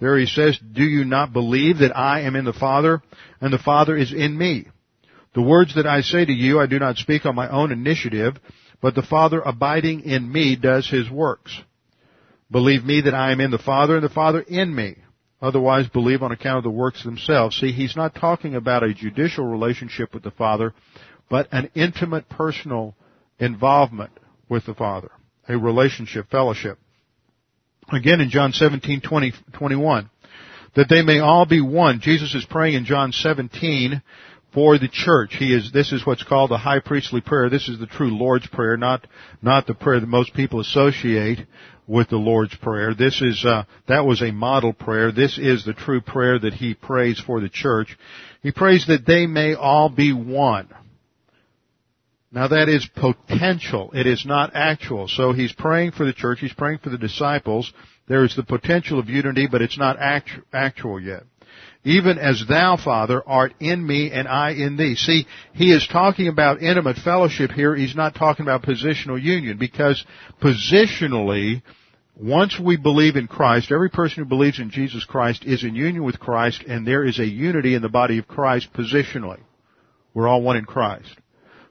There 0.00 0.18
he 0.18 0.26
says, 0.26 0.58
Do 0.58 0.82
you 0.82 1.04
not 1.04 1.32
believe 1.32 1.78
that 1.78 1.96
I 1.96 2.22
am 2.22 2.36
in 2.36 2.44
the 2.44 2.52
Father 2.52 3.02
and 3.40 3.52
the 3.52 3.58
Father 3.58 3.96
is 3.96 4.12
in 4.12 4.36
me? 4.36 4.68
The 5.34 5.42
words 5.42 5.74
that 5.74 5.86
I 5.86 6.00
say 6.00 6.24
to 6.24 6.32
you, 6.32 6.58
I 6.58 6.66
do 6.66 6.78
not 6.78 6.96
speak 6.96 7.26
on 7.26 7.34
my 7.34 7.48
own 7.48 7.70
initiative, 7.70 8.38
but 8.80 8.94
the 8.94 9.02
Father 9.02 9.40
abiding 9.40 10.02
in 10.02 10.30
me 10.30 10.56
does 10.56 10.88
his 10.88 11.10
works. 11.10 11.58
Believe 12.50 12.84
me 12.84 13.02
that 13.02 13.14
I 13.14 13.32
am 13.32 13.40
in 13.40 13.50
the 13.50 13.58
Father 13.58 13.96
and 13.96 14.04
the 14.04 14.08
Father 14.08 14.40
in 14.40 14.74
me. 14.74 14.96
Otherwise, 15.42 15.88
believe 15.88 16.22
on 16.22 16.32
account 16.32 16.58
of 16.58 16.64
the 16.64 16.70
works 16.70 17.04
themselves. 17.04 17.58
See, 17.58 17.72
he's 17.72 17.96
not 17.96 18.14
talking 18.14 18.54
about 18.54 18.82
a 18.82 18.94
judicial 18.94 19.44
relationship 19.44 20.14
with 20.14 20.22
the 20.22 20.30
Father, 20.30 20.72
but 21.28 21.48
an 21.52 21.70
intimate 21.74 22.28
personal 22.28 22.94
involvement 23.38 24.12
with 24.48 24.66
the 24.66 24.74
Father. 24.74 25.10
A 25.48 25.56
relationship, 25.56 26.30
fellowship. 26.30 26.78
Again 27.92 28.20
in 28.20 28.30
John 28.30 28.52
17, 28.52 29.00
20, 29.00 29.32
21. 29.52 30.10
That 30.74 30.88
they 30.88 31.02
may 31.02 31.20
all 31.20 31.46
be 31.46 31.60
one. 31.60 32.00
Jesus 32.00 32.34
is 32.34 32.44
praying 32.44 32.74
in 32.74 32.84
John 32.84 33.12
17 33.12 34.02
for 34.52 34.78
the 34.78 34.88
church. 34.88 35.36
He 35.38 35.54
is, 35.54 35.70
this 35.72 35.92
is 35.92 36.06
what's 36.06 36.24
called 36.24 36.50
the 36.50 36.58
high 36.58 36.80
priestly 36.80 37.20
prayer. 37.20 37.48
This 37.48 37.68
is 37.68 37.78
the 37.78 37.86
true 37.86 38.16
Lord's 38.16 38.46
prayer, 38.46 38.76
not, 38.76 39.06
not 39.40 39.66
the 39.66 39.74
prayer 39.74 40.00
that 40.00 40.06
most 40.06 40.34
people 40.34 40.60
associate 40.60 41.46
with 41.86 42.08
the 42.08 42.16
Lord's 42.16 42.54
Prayer. 42.56 42.94
This 42.94 43.22
is, 43.22 43.44
uh, 43.44 43.64
that 43.86 44.04
was 44.04 44.22
a 44.22 44.32
model 44.32 44.72
prayer. 44.72 45.12
This 45.12 45.38
is 45.38 45.64
the 45.64 45.72
true 45.72 46.00
prayer 46.00 46.38
that 46.38 46.54
he 46.54 46.74
prays 46.74 47.20
for 47.20 47.40
the 47.40 47.48
church. 47.48 47.96
He 48.42 48.50
prays 48.50 48.86
that 48.88 49.06
they 49.06 49.26
may 49.26 49.54
all 49.54 49.88
be 49.88 50.12
one. 50.12 50.68
Now 52.32 52.48
that 52.48 52.68
is 52.68 52.88
potential. 52.96 53.90
It 53.94 54.06
is 54.06 54.26
not 54.26 54.50
actual. 54.54 55.08
So 55.08 55.32
he's 55.32 55.52
praying 55.52 55.92
for 55.92 56.04
the 56.04 56.12
church. 56.12 56.40
He's 56.40 56.52
praying 56.52 56.78
for 56.78 56.90
the 56.90 56.98
disciples. 56.98 57.72
There 58.08 58.24
is 58.24 58.34
the 58.36 58.42
potential 58.42 58.98
of 58.98 59.08
unity, 59.08 59.48
but 59.50 59.62
it's 59.62 59.78
not 59.78 59.98
actu- 59.98 60.42
actual 60.52 61.00
yet. 61.00 61.22
Even 61.84 62.18
as 62.18 62.44
thou, 62.48 62.76
Father, 62.76 63.22
art 63.26 63.54
in 63.60 63.86
me 63.86 64.10
and 64.10 64.26
I 64.26 64.50
in 64.50 64.76
thee. 64.76 64.96
See, 64.96 65.26
he 65.54 65.72
is 65.72 65.86
talking 65.86 66.26
about 66.26 66.60
intimate 66.60 66.96
fellowship 66.96 67.52
here. 67.52 67.76
He's 67.76 67.94
not 67.94 68.16
talking 68.16 68.44
about 68.44 68.62
positional 68.62 69.22
union 69.22 69.56
because 69.56 70.04
positionally, 70.42 71.62
once 72.16 72.58
we 72.58 72.76
believe 72.76 73.14
in 73.14 73.28
Christ, 73.28 73.70
every 73.70 73.88
person 73.88 74.24
who 74.24 74.28
believes 74.28 74.58
in 74.58 74.70
Jesus 74.70 75.04
Christ 75.04 75.44
is 75.44 75.62
in 75.62 75.76
union 75.76 76.02
with 76.02 76.18
Christ 76.18 76.64
and 76.66 76.84
there 76.84 77.04
is 77.04 77.20
a 77.20 77.24
unity 77.24 77.74
in 77.76 77.82
the 77.82 77.88
body 77.88 78.18
of 78.18 78.26
Christ 78.26 78.72
positionally. 78.72 79.40
We're 80.12 80.26
all 80.26 80.42
one 80.42 80.56
in 80.56 80.64
Christ. 80.64 81.16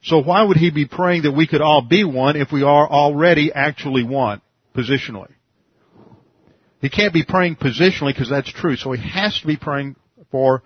So 0.05 0.19
why 0.19 0.43
would 0.43 0.57
he 0.57 0.69
be 0.69 0.85
praying 0.85 1.23
that 1.23 1.31
we 1.31 1.47
could 1.47 1.61
all 1.61 1.81
be 1.81 2.03
one 2.03 2.35
if 2.35 2.51
we 2.51 2.61
are 2.61 2.87
already 2.87 3.51
actually 3.51 4.03
one 4.03 4.39
positionally? 4.75 5.31
He 6.79 6.89
can't 6.89 7.13
be 7.13 7.23
praying 7.23 7.55
positionally 7.55 8.13
because 8.13 8.29
that's 8.29 8.51
true. 8.51 8.75
So 8.75 8.91
he 8.91 9.09
has 9.09 9.39
to 9.39 9.47
be 9.47 9.57
praying 9.57 9.95
for 10.29 10.61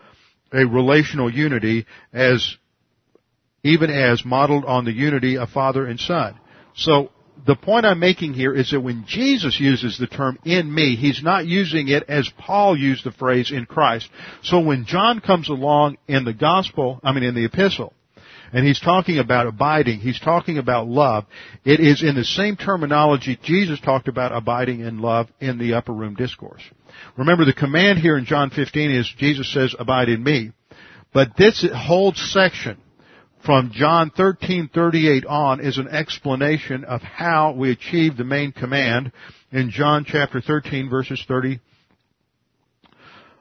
a 0.52 0.66
relational 0.66 1.34
unity 1.34 1.86
as 2.12 2.58
even 3.64 3.90
as 3.90 4.26
modeled 4.26 4.66
on 4.66 4.84
the 4.84 4.92
unity 4.92 5.38
of 5.38 5.50
Father 5.50 5.86
and 5.86 6.00
Son. 6.00 6.38
So 6.76 7.12
the 7.48 7.56
point 7.56 7.86
I'm 7.86 8.00
making 8.00 8.34
here 8.34 8.54
is 8.54 8.72
that 8.72 8.82
when 8.82 9.06
Jesus 9.08 9.58
uses 9.58 9.98
the 9.98 10.08
term 10.08 10.38
in 10.44 10.74
me, 10.74 10.98
he's 10.98 11.24
not 11.24 11.46
using 11.46 11.88
it 11.88 12.04
as 12.10 12.30
Paul 12.38 12.78
used 12.78 13.06
the 13.06 13.12
phrase 13.12 13.52
in 13.52 13.66
Christ. 13.66 14.10
So 14.44 14.60
when 14.60 14.84
John 14.86 15.22
comes 15.22 15.48
along 15.48 15.98
in 16.10 16.26
the 16.26 16.34
gospel, 16.34 17.00
I 17.04 17.14
mean 17.14 17.24
in 17.24 17.36
the 17.36 17.46
epistle, 17.46 17.94
and 18.54 18.66
he's 18.66 18.80
talking 18.80 19.20
about 19.20 19.48
abiding, 19.48 20.00
he's 20.00 20.20
talking 20.20 20.58
about 20.58 20.88
love, 20.88 21.26
it 21.64 21.80
is 21.80 22.04
in 22.04 22.16
the 22.16 22.24
same 22.24 22.56
terminology 22.56 23.40
Jesus 23.44 23.80
talked 23.80 24.08
about 24.08 24.32
abiding 24.36 24.82
in 24.82 25.00
love 25.00 25.28
in 25.40 25.58
the 25.58 25.74
upper 25.74 25.94
room 25.94 26.16
discourse. 26.16 26.62
Remember 27.18 27.46
the 27.46 27.54
command 27.54 28.00
here 28.00 28.18
in 28.18 28.26
John 28.26 28.50
15 28.50 28.92
is 28.92 29.14
Jesus 29.18 29.52
says, 29.54 29.76
abide 29.78 30.10
in 30.10 30.24
me. 30.24 30.52
But 31.14 31.36
this 31.38 31.66
whole 31.74 32.14
section 32.14 32.78
from 33.46 33.72
John 33.74 34.12
13:38 34.12 35.26
on 35.28 35.60
is 35.60 35.78
an 35.78 35.88
explanation 35.88 36.84
of 36.84 37.02
how 37.02 37.54
we 37.54 37.72
achieve 37.72 38.18
the 38.18 38.24
main 38.24 38.52
command 38.52 39.12
in 39.52 39.72
John 39.72 40.06
chapter 40.06 40.42
13 40.42 40.90
verses 40.90 41.24
30 41.28 41.60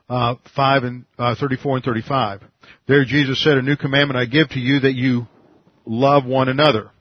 uh, 0.09 0.35
5 0.55 0.83
and 0.83 1.05
uh, 1.17 1.35
34 1.39 1.75
and 1.77 1.85
35. 1.85 2.41
There 2.87 3.05
Jesus 3.05 3.43
said, 3.43 3.57
"A 3.57 3.61
new 3.61 3.75
commandment 3.75 4.17
I 4.17 4.25
give 4.25 4.49
to 4.49 4.59
you 4.59 4.81
that 4.81 4.95
you 4.95 5.27
love 5.85 6.25
one 6.25 6.49
another." 6.49 6.91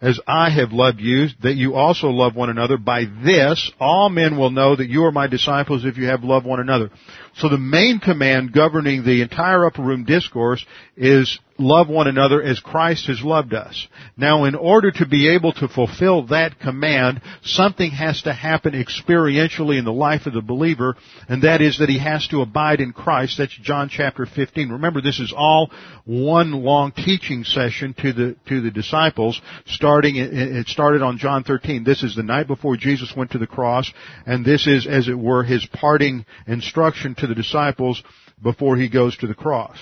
as 0.00 0.20
I 0.26 0.50
have 0.50 0.72
loved 0.72 1.00
you, 1.00 1.26
that 1.42 1.56
you 1.56 1.74
also 1.74 2.08
love 2.08 2.36
one 2.36 2.50
another. 2.50 2.76
By 2.76 3.06
this, 3.24 3.70
all 3.80 4.08
men 4.08 4.36
will 4.36 4.50
know 4.50 4.76
that 4.76 4.88
you 4.88 5.04
are 5.04 5.12
my 5.12 5.26
disciples 5.26 5.84
if 5.84 5.96
you 5.96 6.06
have 6.06 6.22
loved 6.22 6.46
one 6.46 6.60
another. 6.60 6.90
So 7.36 7.48
the 7.48 7.58
main 7.58 7.98
command 7.98 8.52
governing 8.52 9.04
the 9.04 9.22
entire 9.22 9.66
upper 9.66 9.82
room 9.82 10.04
discourse 10.04 10.64
is 10.96 11.38
love 11.58 11.88
one 11.88 12.06
another 12.06 12.42
as 12.42 12.60
Christ 12.60 13.06
has 13.08 13.22
loved 13.22 13.52
us. 13.52 13.88
Now 14.16 14.44
in 14.44 14.54
order 14.54 14.90
to 14.92 15.06
be 15.06 15.34
able 15.34 15.52
to 15.54 15.68
fulfill 15.68 16.26
that 16.28 16.60
command, 16.60 17.20
something 17.42 17.90
has 17.90 18.22
to 18.22 18.32
happen 18.32 18.72
experientially 18.72 19.78
in 19.78 19.84
the 19.84 19.92
life 19.92 20.26
of 20.26 20.32
the 20.32 20.40
believer, 20.40 20.96
and 21.28 21.42
that 21.42 21.60
is 21.60 21.78
that 21.78 21.88
he 21.88 21.98
has 21.98 22.26
to 22.28 22.42
abide 22.42 22.80
in 22.80 22.92
Christ. 22.92 23.38
That's 23.38 23.56
John 23.62 23.88
chapter 23.88 24.26
15. 24.26 24.70
Remember 24.70 25.00
this 25.00 25.20
is 25.20 25.34
all 25.36 25.70
one 26.04 26.52
long 26.52 26.92
teaching 26.92 27.44
session 27.44 27.94
to 27.98 28.12
the, 28.12 28.36
to 28.48 28.60
the 28.60 28.70
disciples, 28.70 29.40
starting, 29.66 30.16
it 30.16 30.68
started 30.68 31.02
on 31.02 31.18
John 31.18 31.44
13. 31.44 31.84
This 31.84 32.02
is 32.02 32.14
the 32.14 32.22
night 32.22 32.46
before 32.46 32.76
Jesus 32.76 33.12
went 33.16 33.32
to 33.32 33.38
the 33.38 33.46
cross, 33.46 33.92
and 34.26 34.44
this 34.44 34.66
is, 34.66 34.86
as 34.86 35.08
it 35.08 35.18
were, 35.18 35.42
his 35.42 35.66
parting 35.66 36.24
instruction 36.46 37.14
to 37.16 37.26
the 37.26 37.34
disciples 37.34 38.02
before 38.42 38.76
he 38.76 38.88
goes 38.88 39.16
to 39.18 39.26
the 39.26 39.34
cross. 39.34 39.76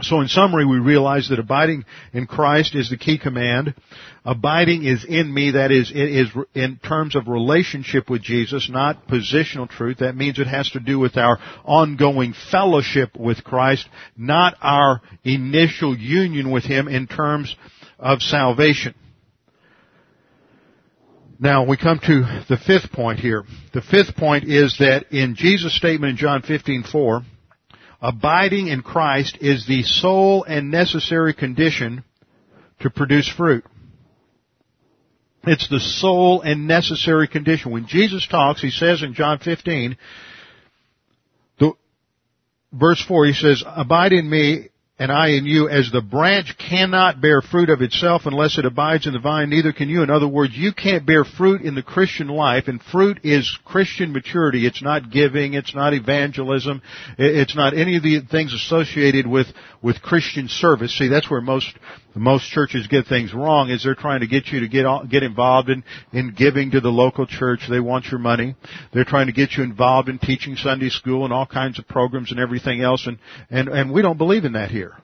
So 0.00 0.20
in 0.20 0.28
summary, 0.28 0.64
we 0.64 0.78
realize 0.78 1.28
that 1.28 1.40
abiding 1.40 1.84
in 2.12 2.26
Christ 2.26 2.76
is 2.76 2.88
the 2.88 2.96
key 2.96 3.18
command. 3.18 3.74
Abiding 4.24 4.84
is 4.84 5.04
in 5.04 5.32
me, 5.32 5.52
that 5.52 5.72
is, 5.72 5.90
it 5.90 5.96
is 5.96 6.28
in 6.54 6.76
terms 6.76 7.16
of 7.16 7.26
relationship 7.26 8.08
with 8.08 8.22
Jesus, 8.22 8.70
not 8.70 9.08
positional 9.08 9.68
truth. 9.68 9.98
That 9.98 10.14
means 10.14 10.38
it 10.38 10.46
has 10.46 10.70
to 10.70 10.80
do 10.80 11.00
with 11.00 11.16
our 11.16 11.38
ongoing 11.64 12.34
fellowship 12.52 13.16
with 13.16 13.42
Christ, 13.42 13.88
not 14.16 14.56
our 14.62 15.00
initial 15.24 15.96
union 15.96 16.52
with 16.52 16.64
Him 16.64 16.86
in 16.86 17.08
terms 17.08 17.54
of 17.98 18.22
salvation. 18.22 18.94
Now 21.40 21.64
we 21.64 21.76
come 21.76 21.98
to 22.00 22.44
the 22.48 22.56
fifth 22.56 22.92
point 22.92 23.18
here. 23.18 23.44
The 23.72 23.80
fifth 23.80 24.16
point 24.16 24.44
is 24.44 24.76
that 24.78 25.12
in 25.12 25.34
Jesus' 25.36 25.76
statement 25.76 26.10
in 26.10 26.16
John 26.16 26.42
15:4, 26.42 27.24
abiding 28.00 28.68
in 28.68 28.82
Christ 28.82 29.38
is 29.40 29.66
the 29.66 29.82
sole 29.82 30.44
and 30.44 30.70
necessary 30.70 31.34
condition 31.34 32.04
to 32.80 32.90
produce 32.90 33.28
fruit. 33.28 33.64
It's 35.44 35.68
the 35.68 35.80
sole 35.80 36.42
and 36.42 36.66
necessary 36.66 37.26
condition. 37.26 37.72
When 37.72 37.86
Jesus 37.86 38.26
talks, 38.26 38.60
he 38.60 38.70
says 38.70 39.02
in 39.02 39.14
John 39.14 39.38
15, 39.38 39.96
the, 41.58 41.72
verse 42.72 43.02
4, 43.06 43.26
he 43.26 43.32
says, 43.32 43.64
Abide 43.66 44.12
in 44.12 44.28
me 44.28 44.68
and 44.98 45.12
I 45.12 45.28
in 45.28 45.46
you, 45.46 45.68
as 45.68 45.90
the 45.92 46.00
branch 46.00 46.56
cannot 46.58 47.20
bear 47.20 47.40
fruit 47.40 47.70
of 47.70 47.82
itself 47.82 48.22
unless 48.24 48.58
it 48.58 48.64
abides 48.64 49.06
in 49.06 49.12
the 49.12 49.20
vine, 49.20 49.48
neither 49.48 49.72
can 49.72 49.88
you. 49.88 50.02
In 50.02 50.10
other 50.10 50.26
words, 50.26 50.56
you 50.56 50.72
can't 50.72 51.06
bear 51.06 51.24
fruit 51.24 51.62
in 51.62 51.76
the 51.76 51.84
Christian 51.84 52.26
life, 52.26 52.64
and 52.66 52.82
fruit 52.82 53.20
is 53.22 53.58
Christian 53.64 54.12
maturity. 54.12 54.66
It's 54.66 54.82
not 54.82 55.12
giving, 55.12 55.54
it's 55.54 55.74
not 55.74 55.94
evangelism, 55.94 56.82
it's 57.16 57.54
not 57.54 57.76
any 57.76 57.96
of 57.96 58.02
the 58.02 58.22
things 58.28 58.52
associated 58.52 59.26
with, 59.26 59.46
with 59.82 60.02
Christian 60.02 60.48
service. 60.48 60.96
See, 60.98 61.08
that's 61.08 61.30
where 61.30 61.40
most, 61.40 61.66
most 62.14 62.48
churches 62.50 62.86
get 62.86 63.06
things 63.06 63.32
wrong, 63.32 63.70
is 63.70 63.84
they're 63.84 63.94
trying 63.94 64.20
to 64.20 64.26
get 64.26 64.48
you 64.48 64.60
to 64.60 64.68
get, 64.68 64.86
get 65.10 65.22
involved 65.22 65.68
in, 65.68 65.84
in 66.12 66.34
giving 66.36 66.72
to 66.72 66.80
the 66.80 66.88
local 66.88 67.26
church. 67.26 67.60
They 67.68 67.80
want 67.80 68.06
your 68.06 68.20
money. 68.20 68.54
They're 68.92 69.04
trying 69.04 69.26
to 69.26 69.32
get 69.32 69.52
you 69.52 69.62
involved 69.62 70.08
in 70.08 70.18
teaching 70.18 70.56
Sunday 70.56 70.88
school 70.88 71.24
and 71.24 71.32
all 71.32 71.46
kinds 71.46 71.78
of 71.78 71.86
programs 71.86 72.30
and 72.30 72.40
everything 72.40 72.80
else, 72.80 73.06
and, 73.06 73.18
and, 73.50 73.68
and 73.68 73.92
we 73.92 74.02
don't 74.02 74.18
believe 74.18 74.44
in 74.44 74.52
that 74.52 74.70
here 74.70 74.96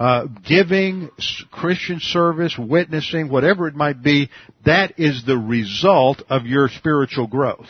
uh, 0.00 0.26
giving, 0.48 1.10
Christian 1.50 2.00
service, 2.00 2.56
witnessing, 2.58 3.28
whatever 3.28 3.68
it 3.68 3.74
might 3.74 4.02
be, 4.02 4.30
that 4.64 4.98
is 4.98 5.22
the 5.26 5.36
result 5.36 6.22
of 6.30 6.46
your 6.46 6.70
spiritual 6.70 7.26
growth. 7.26 7.68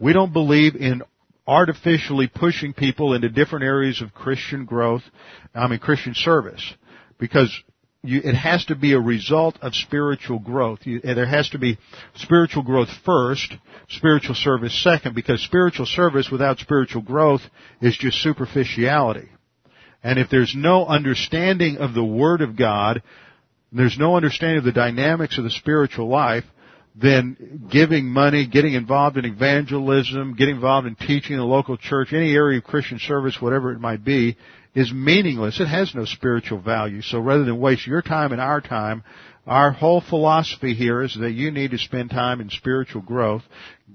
We 0.00 0.14
don't 0.14 0.32
believe 0.32 0.74
in 0.74 1.02
artificially 1.46 2.28
pushing 2.32 2.72
people 2.72 3.14
into 3.14 3.28
different 3.28 3.64
areas 3.64 4.00
of 4.00 4.14
Christian 4.14 4.64
growth, 4.64 5.02
I 5.54 5.66
mean 5.68 5.78
Christian 5.78 6.14
service, 6.14 6.62
because 7.18 7.52
you, 8.04 8.20
it 8.24 8.34
has 8.34 8.64
to 8.66 8.74
be 8.74 8.94
a 8.94 9.00
result 9.00 9.58
of 9.62 9.74
spiritual 9.74 10.40
growth. 10.40 10.80
You, 10.84 11.00
there 11.00 11.26
has 11.26 11.48
to 11.50 11.58
be 11.58 11.78
spiritual 12.16 12.62
growth 12.62 12.88
first, 13.04 13.54
spiritual 13.88 14.34
service 14.34 14.82
second, 14.82 15.14
because 15.14 15.42
spiritual 15.42 15.86
service 15.86 16.28
without 16.30 16.58
spiritual 16.58 17.02
growth 17.02 17.42
is 17.80 17.96
just 17.96 18.20
superficiality. 18.22 19.28
And 20.02 20.18
if 20.18 20.30
there's 20.30 20.54
no 20.56 20.84
understanding 20.84 21.76
of 21.76 21.94
the 21.94 22.04
Word 22.04 22.40
of 22.40 22.56
God, 22.56 23.02
there's 23.70 23.96
no 23.98 24.16
understanding 24.16 24.58
of 24.58 24.64
the 24.64 24.72
dynamics 24.72 25.38
of 25.38 25.44
the 25.44 25.50
spiritual 25.50 26.08
life, 26.08 26.44
then 26.94 27.68
giving 27.70 28.06
money, 28.06 28.46
getting 28.46 28.74
involved 28.74 29.16
in 29.16 29.24
evangelism, 29.24 30.34
getting 30.34 30.56
involved 30.56 30.86
in 30.86 30.94
teaching 30.94 31.32
in 31.32 31.38
the 31.38 31.44
local 31.44 31.76
church, 31.76 32.12
any 32.12 32.34
area 32.34 32.58
of 32.58 32.64
Christian 32.64 32.98
service, 32.98 33.40
whatever 33.40 33.72
it 33.72 33.80
might 33.80 34.04
be, 34.04 34.36
is 34.74 34.92
meaningless. 34.92 35.60
It 35.60 35.68
has 35.68 35.94
no 35.94 36.04
spiritual 36.04 36.60
value. 36.60 37.02
So 37.02 37.18
rather 37.18 37.44
than 37.44 37.60
waste 37.60 37.86
your 37.86 38.02
time 38.02 38.32
and 38.32 38.40
our 38.40 38.60
time, 38.60 39.04
our 39.46 39.72
whole 39.72 40.00
philosophy 40.00 40.74
here 40.74 41.02
is 41.02 41.16
that 41.18 41.32
you 41.32 41.50
need 41.50 41.72
to 41.72 41.78
spend 41.78 42.10
time 42.10 42.40
in 42.40 42.48
spiritual 42.48 43.02
growth, 43.02 43.42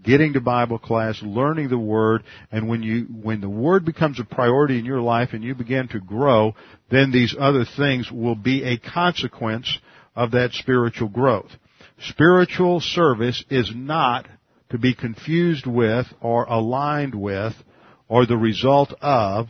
getting 0.03 0.33
to 0.33 0.41
Bible 0.41 0.77
class, 0.77 1.21
learning 1.21 1.69
the 1.69 1.77
Word, 1.77 2.23
and 2.51 2.67
when 2.67 2.83
you, 2.83 3.05
when 3.05 3.39
the 3.39 3.49
Word 3.49 3.85
becomes 3.85 4.19
a 4.19 4.25
priority 4.25 4.77
in 4.77 4.85
your 4.85 5.01
life 5.01 5.29
and 5.31 5.43
you 5.43 5.55
begin 5.55 5.87
to 5.89 5.99
grow, 5.99 6.53
then 6.91 7.11
these 7.11 7.35
other 7.39 7.65
things 7.77 8.11
will 8.11 8.35
be 8.35 8.63
a 8.63 8.77
consequence 8.77 9.79
of 10.15 10.31
that 10.31 10.51
spiritual 10.51 11.07
growth. 11.07 11.51
Spiritual 11.99 12.79
service 12.79 13.43
is 13.49 13.71
not 13.73 14.27
to 14.69 14.77
be 14.77 14.93
confused 14.93 15.65
with 15.65 16.05
or 16.21 16.43
aligned 16.45 17.15
with 17.15 17.53
or 18.07 18.25
the 18.25 18.37
result 18.37 18.93
of 19.01 19.47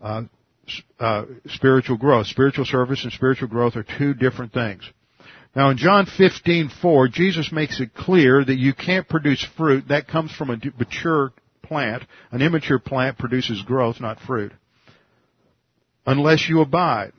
uh, 0.00 0.22
uh, 1.00 1.24
spiritual 1.48 1.96
growth. 1.96 2.26
Spiritual 2.26 2.64
service 2.64 3.02
and 3.02 3.12
spiritual 3.12 3.48
growth 3.48 3.76
are 3.76 3.84
two 3.98 4.14
different 4.14 4.52
things. 4.52 4.82
Now 5.54 5.70
in 5.70 5.76
John 5.76 6.06
15:4, 6.06 7.10
Jesus 7.10 7.52
makes 7.52 7.80
it 7.80 7.94
clear 7.94 8.44
that 8.44 8.56
you 8.56 8.72
can't 8.72 9.08
produce 9.08 9.44
fruit 9.56 9.88
that 9.88 10.08
comes 10.08 10.32
from 10.32 10.50
a 10.50 10.58
mature 10.78 11.32
plant. 11.62 12.04
An 12.30 12.40
immature 12.40 12.78
plant 12.78 13.18
produces 13.18 13.62
growth, 13.62 14.00
not 14.00 14.20
fruit, 14.20 14.52
unless 16.06 16.48
you 16.48 16.60
abide. 16.60 17.12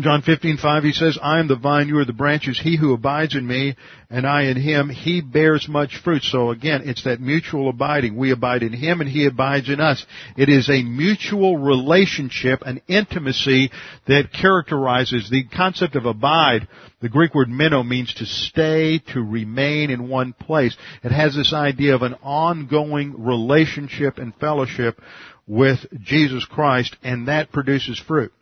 John 0.00 0.20
15:5 0.20 0.84
he 0.84 0.92
says, 0.92 1.18
"I 1.22 1.38
am 1.38 1.48
the 1.48 1.56
vine, 1.56 1.88
you 1.88 1.98
are 1.98 2.04
the 2.04 2.12
branches. 2.12 2.58
He 2.58 2.76
who 2.76 2.92
abides 2.92 3.34
in 3.34 3.46
me 3.46 3.76
and 4.10 4.26
I 4.26 4.42
in 4.42 4.58
him, 4.58 4.90
he 4.90 5.22
bears 5.22 5.68
much 5.68 5.96
fruit." 5.96 6.22
So 6.22 6.50
again, 6.50 6.82
it's 6.84 7.04
that 7.04 7.18
mutual 7.18 7.70
abiding. 7.70 8.14
We 8.14 8.30
abide 8.30 8.62
in 8.62 8.74
him 8.74 9.00
and 9.00 9.08
he 9.08 9.24
abides 9.24 9.70
in 9.70 9.80
us. 9.80 10.04
It 10.36 10.50
is 10.50 10.68
a 10.68 10.82
mutual 10.82 11.56
relationship, 11.56 12.62
an 12.66 12.82
intimacy 12.88 13.70
that 14.04 14.34
characterizes 14.34 15.30
the 15.30 15.44
concept 15.44 15.96
of 15.96 16.04
abide. 16.04 16.68
The 17.00 17.08
Greek 17.08 17.34
word 17.34 17.48
meno 17.48 17.82
means 17.82 18.12
to 18.14 18.26
stay, 18.26 18.98
to 19.12 19.22
remain 19.22 19.88
in 19.88 20.08
one 20.08 20.34
place. 20.34 20.76
It 21.04 21.12
has 21.12 21.34
this 21.34 21.54
idea 21.54 21.94
of 21.94 22.02
an 22.02 22.16
ongoing 22.22 23.24
relationship 23.24 24.18
and 24.18 24.34
fellowship 24.34 25.00
with 25.46 25.86
Jesus 26.02 26.44
Christ 26.44 26.96
and 27.02 27.28
that 27.28 27.50
produces 27.50 27.98
fruit. 27.98 28.32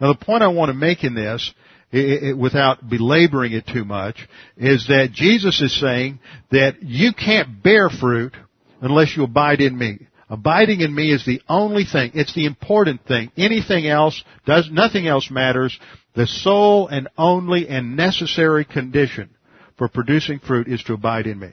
Now 0.00 0.12
the 0.12 0.24
point 0.24 0.42
I 0.42 0.48
want 0.48 0.70
to 0.70 0.74
make 0.74 1.04
in 1.04 1.14
this, 1.14 1.52
it, 1.90 2.22
it, 2.22 2.38
without 2.38 2.88
belaboring 2.88 3.52
it 3.52 3.66
too 3.66 3.84
much, 3.84 4.16
is 4.56 4.86
that 4.88 5.12
Jesus 5.12 5.60
is 5.60 5.78
saying 5.80 6.20
that 6.50 6.82
you 6.82 7.12
can't 7.12 7.62
bear 7.62 7.88
fruit 7.88 8.34
unless 8.80 9.16
you 9.16 9.24
abide 9.24 9.60
in 9.60 9.76
me. 9.76 10.06
Abiding 10.30 10.82
in 10.82 10.94
me 10.94 11.10
is 11.10 11.24
the 11.24 11.40
only 11.48 11.84
thing. 11.84 12.12
It's 12.14 12.34
the 12.34 12.44
important 12.44 13.06
thing. 13.06 13.32
Anything 13.36 13.86
else 13.86 14.22
does, 14.44 14.68
nothing 14.70 15.06
else 15.06 15.30
matters. 15.30 15.78
The 16.14 16.26
sole 16.26 16.88
and 16.88 17.08
only 17.16 17.68
and 17.68 17.96
necessary 17.96 18.66
condition 18.66 19.30
for 19.78 19.88
producing 19.88 20.40
fruit 20.40 20.68
is 20.68 20.82
to 20.84 20.92
abide 20.92 21.26
in 21.26 21.38
me. 21.38 21.52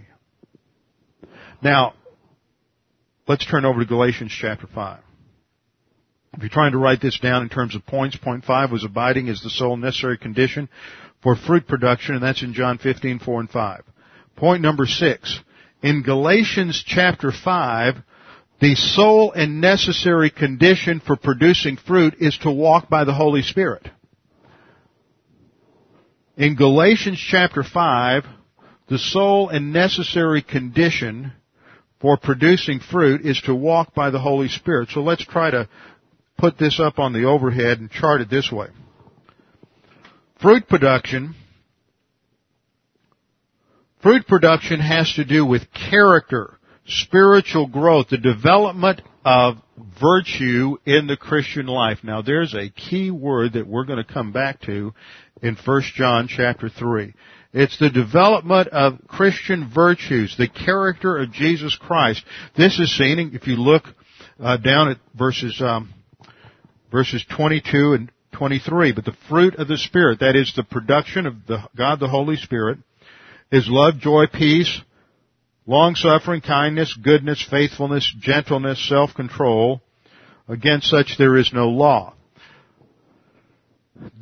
Now, 1.61 1.93
let's 3.27 3.45
turn 3.45 3.63
over 3.63 3.79
to 3.79 3.85
Galatians 3.85 4.35
chapter 4.37 4.67
5. 4.67 5.04
If 6.35 6.41
you're 6.41 6.49
trying 6.49 6.73
to 6.73 6.77
write 6.77 7.01
this 7.01 7.17
down 7.17 7.43
in 7.43 7.49
terms 7.49 7.75
of 7.75 7.85
points, 7.85 8.17
point 8.17 8.43
five 8.43 8.69
was 8.69 8.83
abiding 8.83 9.29
is 9.29 9.41
the 9.41 9.49
sole 9.49 9.77
necessary 9.77 10.17
condition 10.17 10.67
for 11.23 11.37
fruit 11.37 11.65
production, 11.65 12.13
and 12.13 12.23
that's 12.23 12.43
in 12.43 12.53
John 12.53 12.77
15, 12.77 13.19
4 13.19 13.39
and 13.39 13.49
5. 13.49 13.83
Point 14.35 14.61
number 14.61 14.85
six. 14.85 15.39
In 15.81 16.03
Galatians 16.03 16.83
chapter 16.85 17.31
5, 17.31 17.95
the 18.59 18.75
sole 18.75 19.31
and 19.31 19.61
necessary 19.61 20.29
condition 20.29 20.99
for 20.99 21.15
producing 21.15 21.77
fruit 21.77 22.15
is 22.19 22.37
to 22.39 22.51
walk 22.51 22.89
by 22.89 23.05
the 23.05 23.13
Holy 23.13 23.41
Spirit. 23.41 23.87
In 26.35 26.55
Galatians 26.55 27.17
chapter 27.17 27.63
5, 27.63 28.25
the 28.89 28.97
sole 28.97 29.47
and 29.47 29.71
necessary 29.71 30.41
condition 30.41 31.31
for 32.01 32.17
producing 32.17 32.81
fruit 32.81 33.25
is 33.25 33.39
to 33.45 33.55
walk 33.55 33.95
by 33.95 34.09
the 34.09 34.19
Holy 34.19 34.49
Spirit. 34.49 34.89
So 34.89 35.01
let's 35.01 35.23
try 35.23 35.49
to 35.49 35.69
put 36.37 36.57
this 36.57 36.79
up 36.79 36.99
on 36.99 37.13
the 37.13 37.25
overhead 37.25 37.79
and 37.79 37.89
chart 37.89 38.21
it 38.21 38.29
this 38.29 38.51
way. 38.51 38.67
Fruit 40.41 40.67
production, 40.67 41.35
fruit 44.01 44.27
production 44.27 44.79
has 44.79 45.11
to 45.13 45.25
do 45.25 45.45
with 45.45 45.63
character, 45.89 46.59
spiritual 46.85 47.67
growth, 47.67 48.09
the 48.09 48.17
development 48.17 49.01
of 49.23 49.55
virtue 49.99 50.77
in 50.85 51.07
the 51.07 51.17
Christian 51.17 51.65
life. 51.65 51.99
Now 52.03 52.21
there's 52.21 52.53
a 52.53 52.69
key 52.69 53.11
word 53.11 53.53
that 53.53 53.65
we're 53.65 53.85
going 53.85 54.03
to 54.03 54.13
come 54.13 54.31
back 54.31 54.61
to 54.61 54.93
in 55.41 55.57
1 55.65 55.81
John 55.95 56.27
chapter 56.27 56.69
3. 56.69 57.13
It's 57.53 57.79
the 57.79 57.89
development 57.89 58.67
of 58.67 58.99
Christian 59.07 59.71
virtues, 59.73 60.35
the 60.37 60.49
character 60.49 61.17
of 61.17 61.31
Jesus 61.31 61.75
Christ. 61.75 62.23
This 62.57 62.77
is 62.79 62.95
seen, 62.95 63.31
if 63.33 63.47
you 63.47 63.55
look 63.55 63.85
uh, 64.39 64.57
down 64.57 64.89
at 64.89 64.97
verses 65.17 65.61
um, 65.61 65.93
verses 66.91 67.25
22 67.35 67.93
and 67.93 68.11
23. 68.33 68.91
But 68.93 69.05
the 69.05 69.17
fruit 69.29 69.55
of 69.55 69.67
the 69.67 69.77
Spirit, 69.77 70.19
that 70.19 70.35
is 70.35 70.53
the 70.55 70.63
production 70.63 71.25
of 71.25 71.45
the, 71.47 71.59
God 71.75 71.99
the 71.99 72.07
Holy 72.07 72.35
Spirit, 72.35 72.79
is 73.51 73.67
love, 73.67 73.99
joy, 73.99 74.25
peace, 74.31 74.81
long 75.65 75.95
suffering, 75.95 76.41
kindness, 76.41 76.97
goodness, 77.01 77.45
faithfulness, 77.49 78.13
gentleness, 78.19 78.87
self-control. 78.87 79.81
Against 80.47 80.87
such 80.87 81.15
there 81.17 81.37
is 81.37 81.51
no 81.53 81.69
law. 81.69 82.13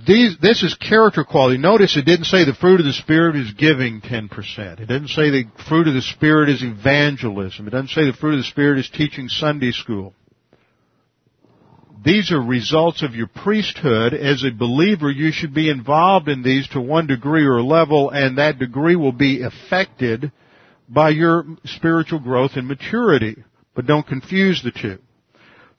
These, 0.06 0.38
this 0.40 0.62
is 0.62 0.76
character 0.76 1.24
quality. 1.24 1.58
Notice 1.58 1.98
it 1.98 2.06
didn't 2.06 2.26
say 2.26 2.46
the 2.46 2.54
fruit 2.54 2.80
of 2.80 2.86
the 2.86 2.94
Spirit 2.94 3.36
is 3.36 3.54
giving 3.54 4.02
10%. 4.02 4.80
It 4.80 4.86
didn't 4.86 5.08
say 5.08 5.32
the 5.32 5.46
fruit 5.68 5.88
of 5.88 5.96
the 5.96 6.02
Spirit 6.02 6.50
is 6.50 6.64
evangelism. 6.64 7.68
It 7.68 7.72
doesn't 7.72 7.90
say 7.90 8.06
the 8.06 8.14
fruit 8.14 8.34
of 8.34 8.40
the 8.40 8.44
Spirit 8.44 8.80
is 8.80 8.90
teaching 8.90 9.28
Sunday 9.30 9.72
school. 9.72 10.14
These 12.04 12.32
are 12.32 12.42
results 12.42 13.02
of 13.02 13.16
your 13.16 13.28
priesthood. 13.28 14.14
As 14.14 14.44
a 14.44 14.52
believer, 14.52 15.10
you 15.10 15.32
should 15.32 15.54
be 15.54 15.70
involved 15.70 16.28
in 16.28 16.44
these 16.44 16.68
to 16.70 16.82
one 16.82 17.08
degree 17.08 17.46
or 17.46 17.62
level, 17.62 18.10
and 18.10 18.38
that 18.38 18.60
degree 18.60 18.96
will 18.96 19.14
be 19.14 19.42
affected 19.42 20.32
by 20.90 21.10
your 21.10 21.46
spiritual 21.64 22.20
growth 22.20 22.52
and 22.56 22.68
maturity. 22.68 23.38
But 23.74 23.86
don't 23.86 24.06
confuse 24.06 24.62
the 24.62 24.72
two. 24.72 25.00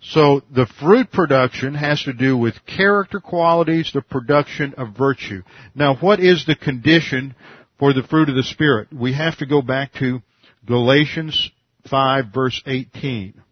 So 0.00 0.42
the 0.50 0.66
fruit 0.80 1.10
production 1.12 1.74
has 1.74 2.02
to 2.04 2.12
do 2.12 2.36
with 2.36 2.66
character 2.66 3.20
qualities, 3.20 3.90
the 3.92 4.02
production 4.02 4.74
of 4.76 4.96
virtue. 4.96 5.42
Now 5.74 5.96
what 5.96 6.20
is 6.20 6.44
the 6.46 6.56
condition 6.56 7.34
for 7.78 7.92
the 7.92 8.02
fruit 8.02 8.28
of 8.28 8.34
the 8.34 8.42
Spirit? 8.42 8.92
We 8.92 9.14
have 9.14 9.38
to 9.38 9.46
go 9.46 9.62
back 9.62 9.92
to 9.94 10.22
Galatians 10.66 11.50
5 11.88 12.26
verse 12.34 12.62
18. 12.66 13.43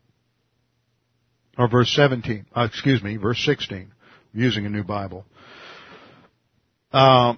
Or 1.63 1.69
verse 1.69 1.95
17. 1.95 2.47
Uh, 2.57 2.67
excuse 2.69 3.01
me, 3.05 3.19
verse 3.19 3.39
16. 3.45 3.93
Using 4.35 4.67
a 4.67 4.69
new 4.69 4.83
Bible. 4.83 5.25
Uh, 6.93 7.35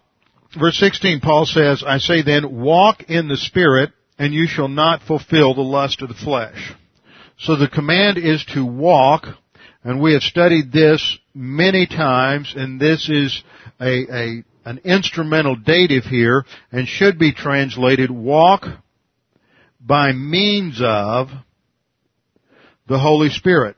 verse 0.59 0.79
16, 0.79 1.21
Paul 1.21 1.45
says, 1.45 1.85
I 1.87 1.99
say 1.99 2.23
then, 2.23 2.63
walk 2.63 3.03
in 3.03 3.29
the 3.29 3.37
Spirit, 3.37 3.91
and 4.19 4.33
you 4.33 4.47
shall 4.47 4.69
not 4.69 5.03
fulfill 5.03 5.53
the 5.53 5.61
lust 5.61 6.01
of 6.01 6.09
the 6.09 6.15
flesh. 6.15 6.73
So 7.39 7.57
the 7.57 7.69
command 7.69 8.17
is 8.17 8.43
to 8.55 8.65
walk, 8.65 9.27
and 9.83 10.01
we 10.01 10.15
have 10.15 10.23
studied 10.23 10.73
this 10.73 11.19
many 11.35 11.87
times, 11.87 12.55
and 12.57 12.81
this 12.81 13.11
is 13.11 13.43
a, 13.79 14.07
a 14.11 14.45
an 14.65 14.81
instrumental 14.85 15.55
dative 15.55 16.05
here, 16.05 16.47
and 16.73 16.89
should 16.89 17.19
be 17.19 17.35
translated 17.35 18.11
walk 18.11 18.65
by 19.79 20.13
means 20.13 20.81
of 20.83 21.29
the 22.89 22.99
Holy 22.99 23.29
Spirit. 23.29 23.77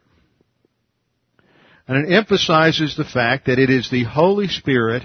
And 1.89 2.05
it 2.07 2.13
emphasizes 2.13 2.97
the 2.97 3.05
fact 3.05 3.47
that 3.47 3.59
it 3.59 3.71
is 3.71 3.91
the 3.91 4.05
Holy 4.05 4.49
Spirit 4.49 5.03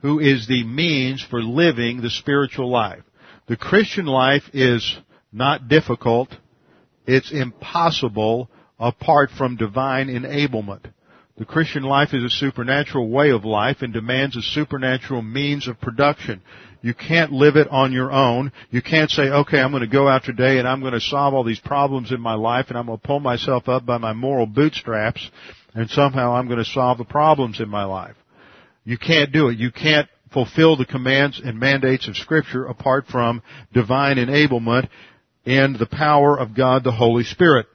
who 0.00 0.18
is 0.18 0.46
the 0.48 0.64
means 0.64 1.22
for 1.22 1.42
living 1.42 2.00
the 2.00 2.10
spiritual 2.10 2.70
life. 2.70 3.02
The 3.46 3.56
Christian 3.56 4.06
life 4.06 4.42
is 4.52 4.98
not 5.32 5.68
difficult. 5.68 6.28
It's 7.06 7.32
impossible 7.32 8.50
apart 8.78 9.30
from 9.30 9.56
divine 9.56 10.08
enablement. 10.08 10.86
The 11.38 11.44
Christian 11.44 11.82
life 11.82 12.12
is 12.12 12.24
a 12.24 12.30
supernatural 12.30 13.08
way 13.08 13.30
of 13.30 13.44
life 13.44 13.78
and 13.80 13.92
demands 13.92 14.36
a 14.36 14.42
supernatural 14.42 15.22
means 15.22 15.66
of 15.66 15.80
production. 15.80 16.42
You 16.82 16.94
can't 16.94 17.32
live 17.32 17.56
it 17.56 17.68
on 17.68 17.92
your 17.92 18.12
own. 18.12 18.52
You 18.70 18.82
can't 18.82 19.10
say, 19.10 19.22
okay, 19.22 19.60
I'm 19.60 19.70
going 19.70 19.82
to 19.82 19.86
go 19.86 20.08
out 20.08 20.24
today 20.24 20.58
and 20.58 20.68
I'm 20.68 20.80
going 20.80 20.92
to 20.92 21.00
solve 21.00 21.32
all 21.32 21.44
these 21.44 21.60
problems 21.60 22.12
in 22.12 22.20
my 22.20 22.34
life 22.34 22.66
and 22.68 22.76
I'm 22.76 22.86
going 22.86 22.98
to 22.98 23.06
pull 23.06 23.20
myself 23.20 23.68
up 23.68 23.86
by 23.86 23.98
my 23.98 24.12
moral 24.12 24.46
bootstraps 24.46 25.30
and 25.74 25.88
somehow 25.90 26.34
I'm 26.34 26.46
going 26.46 26.58
to 26.58 26.64
solve 26.64 26.98
the 26.98 27.04
problems 27.04 27.60
in 27.60 27.68
my 27.68 27.84
life. 27.84 28.16
You 28.84 28.98
can't 28.98 29.32
do 29.32 29.48
it. 29.48 29.58
You 29.58 29.70
can't 29.70 30.08
fulfill 30.32 30.76
the 30.76 30.86
commands 30.86 31.40
and 31.44 31.58
mandates 31.58 32.08
of 32.08 32.16
scripture 32.16 32.64
apart 32.66 33.06
from 33.06 33.42
divine 33.72 34.16
enablement 34.16 34.88
and 35.44 35.78
the 35.78 35.86
power 35.86 36.38
of 36.38 36.54
God 36.54 36.84
the 36.84 36.92
Holy 36.92 37.24
Spirit. 37.24 37.66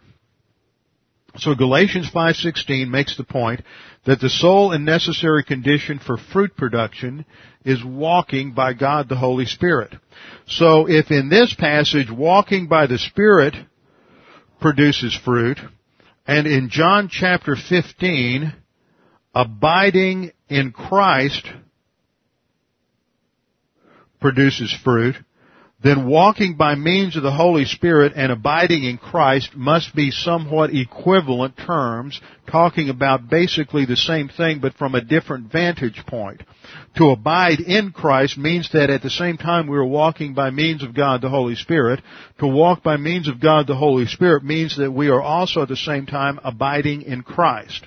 So 1.38 1.54
Galatians 1.54 2.10
5:16 2.10 2.90
makes 2.90 3.16
the 3.16 3.24
point 3.24 3.62
that 4.06 4.20
the 4.20 4.30
sole 4.30 4.72
and 4.72 4.86
necessary 4.86 5.44
condition 5.44 6.00
for 6.00 6.18
fruit 6.18 6.56
production 6.58 7.26
is 7.64 7.84
walking 7.84 8.54
by 8.54 8.74
God 8.74 9.08
the 9.08 9.18
Holy 9.18 9.46
Spirit. 9.46 9.94
So 10.48 10.88
if 10.88 11.12
in 11.12 11.30
this 11.30 11.54
passage 11.54 12.10
walking 12.10 12.68
by 12.68 12.88
the 12.88 12.98
Spirit 12.98 13.54
produces 14.60 15.14
fruit, 15.14 15.60
and 16.28 16.46
in 16.46 16.70
John 16.70 17.08
chapter 17.10 17.56
15, 17.56 18.54
abiding 19.34 20.32
in 20.50 20.74
Christ 20.74 21.48
produces 24.20 24.76
fruit, 24.84 25.16
then 25.84 26.08
walking 26.08 26.56
by 26.56 26.74
means 26.74 27.16
of 27.16 27.22
the 27.22 27.32
Holy 27.32 27.66
Spirit 27.66 28.14
and 28.16 28.32
abiding 28.32 28.84
in 28.84 28.98
Christ 28.98 29.56
must 29.56 29.94
be 29.94 30.10
somewhat 30.10 30.74
equivalent 30.74 31.56
terms, 31.56 32.20
talking 32.50 32.90
about 32.90 33.30
basically 33.30 33.86
the 33.86 33.96
same 33.96 34.28
thing 34.28 34.60
but 34.60 34.74
from 34.74 34.96
a 34.96 35.04
different 35.04 35.52
vantage 35.52 36.04
point. 36.08 36.42
To 36.96 37.12
abide 37.12 37.60
in 37.60 37.92
Christ 37.92 38.40
means 38.40 38.72
that 38.72 38.90
at 38.90 39.04
the 39.04 39.12
same 39.12 39.38
time 39.38 39.68
we 39.68 39.78
are 39.78 39.86
walking 39.86 40.34
by 40.34 40.50
means 40.50 40.84
of 40.84 40.96
God 40.96 41.22
the 41.22 41.30
Holy 41.30 41.56
Spirit. 41.56 42.02
To 42.40 42.48
walk 42.48 42.82
by 42.82 42.98
means 42.98 43.28
of 43.28 43.40
God 43.40 43.68
the 43.68 43.76
Holy 43.76 44.08
Spirit 44.08 44.44
means 44.44 44.78
that 44.78 44.92
we 44.92 45.10
are 45.10 45.22
also 45.22 45.62
at 45.62 45.68
the 45.68 45.76
same 45.76 46.08
time 46.08 46.40
abiding 46.44 47.04
in 47.04 47.22
Christ. 47.22 47.86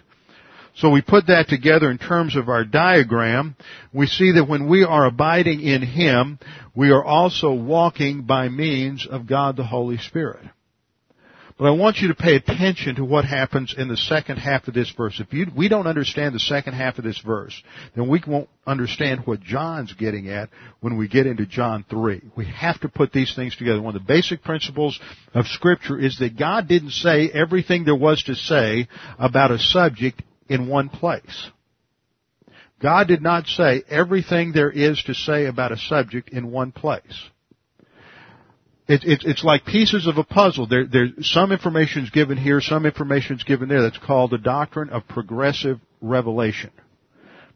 So 0.81 0.88
we 0.88 1.03
put 1.03 1.27
that 1.27 1.49
together 1.49 1.90
in 1.90 1.99
terms 1.99 2.37
of 2.37 2.49
our 2.49 2.64
diagram. 2.64 3.55
We 3.93 4.07
see 4.07 4.33
that 4.33 4.49
when 4.49 4.66
we 4.66 4.83
are 4.83 5.05
abiding 5.05 5.61
in 5.61 5.83
Him, 5.83 6.38
we 6.75 6.90
are 6.90 7.05
also 7.05 7.53
walking 7.53 8.23
by 8.23 8.49
means 8.49 9.07
of 9.07 9.27
God 9.27 9.57
the 9.57 9.64
Holy 9.64 9.99
Spirit. 9.99 10.43
But 11.59 11.66
I 11.66 11.73
want 11.73 11.99
you 11.99 12.09
to 12.09 12.14
pay 12.14 12.37
attention 12.37 12.95
to 12.95 13.05
what 13.05 13.27
happens 13.27 13.75
in 13.77 13.88
the 13.88 13.97
second 13.99 14.38
half 14.38 14.66
of 14.66 14.73
this 14.73 14.90
verse. 14.97 15.21
If 15.21 15.31
you, 15.35 15.49
we 15.55 15.69
don't 15.69 15.87
understand 15.87 16.35
the 16.35 16.40
second 16.40 16.73
half 16.73 16.97
of 16.97 17.05
this 17.05 17.19
verse, 17.19 17.62
then 17.95 18.09
we 18.09 18.23
won't 18.27 18.49
understand 18.66 19.27
what 19.27 19.43
John's 19.43 19.93
getting 19.93 20.31
at 20.31 20.49
when 20.81 20.97
we 20.97 21.07
get 21.07 21.27
into 21.27 21.45
John 21.45 21.85
3. 21.90 22.23
We 22.35 22.47
have 22.47 22.81
to 22.81 22.88
put 22.88 23.12
these 23.12 23.35
things 23.37 23.55
together. 23.55 23.83
One 23.83 23.95
of 23.95 24.01
the 24.01 24.09
basic 24.09 24.43
principles 24.43 24.99
of 25.35 25.45
scripture 25.49 25.99
is 25.99 26.19
that 26.21 26.38
God 26.38 26.66
didn't 26.66 26.93
say 26.93 27.29
everything 27.29 27.85
there 27.85 27.95
was 27.95 28.23
to 28.23 28.35
say 28.35 28.88
about 29.19 29.51
a 29.51 29.59
subject 29.59 30.23
in 30.51 30.67
one 30.67 30.91
place. 30.91 31.51
God 32.83 33.07
did 33.07 33.23
not 33.23 33.47
say 33.47 33.83
everything 33.89 34.53
there 34.53 34.71
is 34.71 35.03
to 35.05 35.15
say 35.15 35.47
about 35.47 35.73
a 35.73 35.77
subject 35.77 36.31
in 36.31 36.51
one 36.51 36.73
place. 36.73 37.31
It, 38.89 39.05
it, 39.05 39.23
it's 39.25 39.45
like 39.45 39.65
pieces 39.65 40.09
of 40.09 40.19
a 40.19 40.25
puzzle. 40.25 40.67
There, 40.67 40.87
there, 40.87 41.07
some 41.21 41.53
information 41.53 42.03
is 42.03 42.11
given 42.11 42.37
here, 42.37 42.61
some 42.61 42.85
information 42.85 43.37
is 43.37 43.45
given 43.45 43.69
there. 43.69 43.83
That's 43.83 43.99
called 43.99 44.33
the 44.33 44.39
doctrine 44.39 44.91
of 44.91 45.07
progressive 45.07 45.79
revelation. 46.01 46.73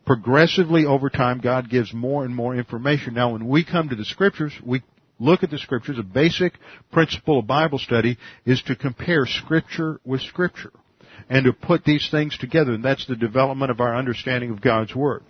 Progressively 0.06 0.84
over 0.84 1.10
time, 1.10 1.40
God 1.40 1.68
gives 1.68 1.92
more 1.92 2.24
and 2.24 2.36
more 2.36 2.54
information. 2.54 3.14
Now, 3.14 3.32
when 3.32 3.48
we 3.48 3.64
come 3.64 3.88
to 3.88 3.96
the 3.96 4.04
scriptures, 4.04 4.52
we 4.64 4.82
look 5.18 5.42
at 5.42 5.50
the 5.50 5.58
scriptures. 5.58 5.98
A 5.98 6.04
basic 6.04 6.52
principle 6.92 7.40
of 7.40 7.46
Bible 7.48 7.78
study 7.78 8.18
is 8.44 8.62
to 8.66 8.76
compare 8.76 9.26
scripture 9.26 9.98
with 10.04 10.20
scripture 10.20 10.70
and 11.28 11.44
to 11.44 11.52
put 11.52 11.84
these 11.84 12.08
things 12.10 12.36
together. 12.38 12.72
And 12.72 12.84
that's 12.84 13.06
the 13.06 13.16
development 13.16 13.70
of 13.70 13.80
our 13.80 13.96
understanding 13.96 14.50
of 14.50 14.60
God's 14.60 14.94
Word. 14.94 15.22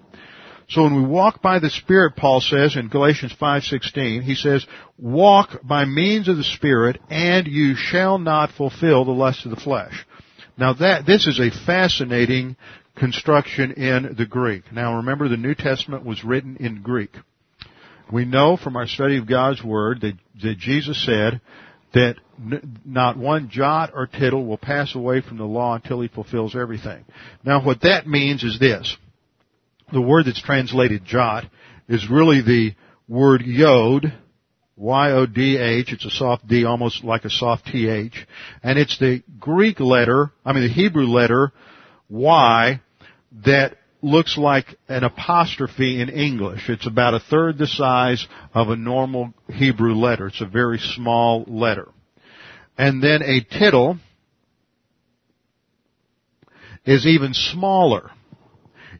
So 0.69 0.83
when 0.83 0.95
we 0.95 1.03
walk 1.03 1.43
by 1.43 1.59
the 1.59 1.69
Spirit, 1.71 2.17
Paul 2.17 2.41
says 2.41 2.77
in 2.77 2.89
Galatians 2.89 3.35
5:16, 3.35 4.23
he 4.23 4.35
says, 4.35 4.67
"Walk 4.97 5.61
by 5.63 5.85
means 5.85 6.29
of 6.29 6.37
the 6.37 6.45
Spirit, 6.45 7.01
and 7.11 7.47
you 7.47 7.75
shall 7.75 8.19
not 8.19 8.51
fulfill 8.53 9.05
the 9.05 9.13
lust 9.13 9.45
of 9.45 9.51
the 9.51 9.61
flesh." 9.61 10.07
Now 10.57 10.73
that 10.75 11.05
this 11.05 11.27
is 11.27 11.39
a 11.39 11.51
fascinating 11.51 12.57
construction 12.97 13.73
in 13.73 14.15
the 14.17 14.25
Greek. 14.25 14.73
Now 14.73 14.97
remember 14.97 15.29
the 15.29 15.37
New 15.37 15.55
Testament 15.55 16.05
was 16.05 16.25
written 16.25 16.57
in 16.59 16.81
Greek. 16.83 17.15
We 18.11 18.25
know 18.25 18.57
from 18.57 18.77
our 18.77 18.87
study 18.87 19.17
of 19.17 19.27
God's 19.27 19.63
Word 19.63 20.01
that, 20.03 20.15
that 20.43 20.59
Jesus 20.59 21.05
said 21.05 21.41
that 21.93 22.17
not 22.85 23.17
one 23.17 23.49
jot 23.51 23.93
or 23.95 24.07
tittle 24.07 24.47
will 24.47 24.59
pass 24.59 24.95
away 24.95 25.21
from 25.21 25.39
the 25.39 25.45
law 25.45 25.75
until 25.75 26.01
he 26.01 26.09
fulfills 26.09 26.57
everything. 26.57 27.05
Now 27.45 27.65
what 27.65 27.83
that 27.83 28.07
means 28.07 28.43
is 28.43 28.59
this. 28.59 28.97
The 29.93 30.01
word 30.01 30.27
that's 30.27 30.43
translated 30.43 31.05
jot 31.05 31.45
is 31.89 32.09
really 32.11 32.41
the 32.41 32.75
word 33.09 33.43
yod, 33.43 34.13
Y-O-D-H, 34.77 35.93
it's 35.93 36.05
a 36.05 36.11
soft 36.11 36.49
D, 36.49 36.65
almost 36.65 37.05
like 37.05 37.25
a 37.25 37.31
soft 37.31 37.67
T-H, 37.67 38.27
and 38.63 38.79
it's 38.79 38.99
the 38.99 39.23
Greek 39.39 39.79
letter, 39.79 40.33
I 40.45 40.53
mean 40.53 40.65
the 40.65 40.73
Hebrew 40.73 41.07
letter, 41.07 41.53
Y, 42.09 42.81
that 43.45 43.77
looks 44.03 44.37
like 44.37 44.67
an 44.89 45.03
apostrophe 45.03 46.01
in 46.01 46.09
English. 46.11 46.69
It's 46.69 46.87
about 46.87 47.15
a 47.15 47.21
third 47.21 47.59
the 47.59 47.67
size 47.67 48.27
of 48.53 48.69
a 48.69 48.77
normal 48.77 49.33
Hebrew 49.49 49.95
letter. 49.95 50.27
It's 50.27 50.43
a 50.43 50.47
very 50.47 50.79
small 50.79 51.45
letter. 51.47 51.89
And 52.77 53.03
then 53.03 53.23
a 53.23 53.41
tittle 53.41 53.99
is 56.85 57.07
even 57.07 57.33
smaller. 57.35 58.11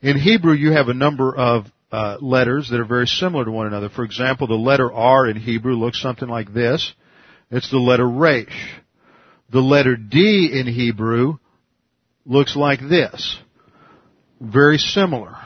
In 0.01 0.19
Hebrew, 0.19 0.55
you 0.55 0.73
have 0.73 0.89
a 0.89 0.95
number 0.95 1.35
of 1.35 1.67
uh, 1.91 2.19
letters 2.21 2.69
that 2.71 2.81
are 2.81 2.85
very 2.85 3.07
similar 3.07 3.45
to 3.45 3.51
one 3.51 3.67
another. 3.67 3.89
For 3.89 4.05
example, 4.05 4.47
the 4.47 4.55
letter 4.55 4.93
R 4.93 5.27
in 5.27 5.37
Hebrew 5.37 5.75
looks 5.75 6.01
something 6.01 6.29
like 6.29 6.53
this. 6.53 6.93
It's 7.51 7.71
the 7.71 7.79
letter 7.79 8.09
Resh. 8.09 8.75
The 9.51 9.61
letter 9.61 9.97
D 9.97 10.51
in 10.53 10.67
Hebrew 10.67 11.39
looks 12.27 12.57
like 12.57 12.81
this 12.81 13.39
very 14.41 14.79
similar. 14.79 15.37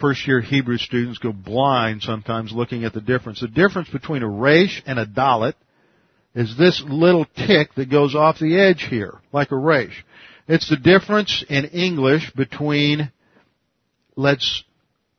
first 0.00 0.26
year 0.26 0.40
Hebrew 0.40 0.78
students 0.78 1.18
go 1.18 1.32
blind 1.32 2.02
sometimes 2.02 2.52
looking 2.52 2.84
at 2.84 2.92
the 2.92 3.00
difference. 3.00 3.40
The 3.40 3.48
difference 3.48 3.88
between 3.88 4.22
a 4.22 4.28
resh 4.28 4.82
and 4.86 4.98
a 4.98 5.06
dalet 5.06 5.54
is 6.34 6.56
this 6.58 6.82
little 6.86 7.26
tick 7.36 7.74
that 7.76 7.90
goes 7.90 8.14
off 8.14 8.38
the 8.38 8.58
edge 8.58 8.86
here, 8.88 9.20
like 9.32 9.52
a 9.52 9.56
resh. 9.56 10.04
It's 10.48 10.68
the 10.68 10.76
difference 10.76 11.44
in 11.48 11.66
English 11.66 12.32
between, 12.34 13.10
let's 14.16 14.64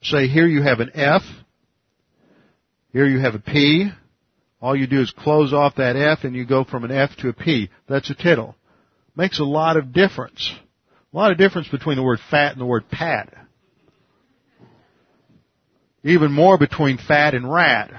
say 0.04 0.28
here 0.28 0.48
you 0.48 0.62
have 0.62 0.80
an 0.80 0.92
F, 0.94 1.24
here 2.92 3.08
you 3.08 3.20
have 3.20 3.36
a 3.36 3.40
P, 3.40 3.90
all 4.62 4.76
you 4.76 4.88
do 4.88 5.02
is 5.02 5.12
close 5.12 5.54
off 5.54 5.76
that 5.76 5.96
F 5.96 6.24
and 6.24 6.36
you 6.36 6.46
go 6.46 6.64
from 6.64 6.84
an 6.84 6.92
F 6.92 7.12
to 7.18 7.30
a 7.30 7.34
P. 7.34 7.70
That's 7.88 8.10
a 8.10 8.16
tittle. 8.16 8.56
Makes 9.16 9.40
a 9.40 9.44
lot 9.44 9.78
of 9.78 9.94
difference. 9.94 10.54
A 11.14 11.16
lot 11.16 11.32
of 11.32 11.38
difference 11.38 11.68
between 11.68 11.98
the 11.98 12.04
word 12.04 12.20
fat 12.32 12.54
and 12.54 12.62
the 12.62 12.66
word 12.66 12.90
pat. 12.90 13.32
Even 16.04 16.32
more 16.32 16.58
between 16.58 16.98
fat 16.98 17.36
and 17.36 17.52
rat. 17.52 17.92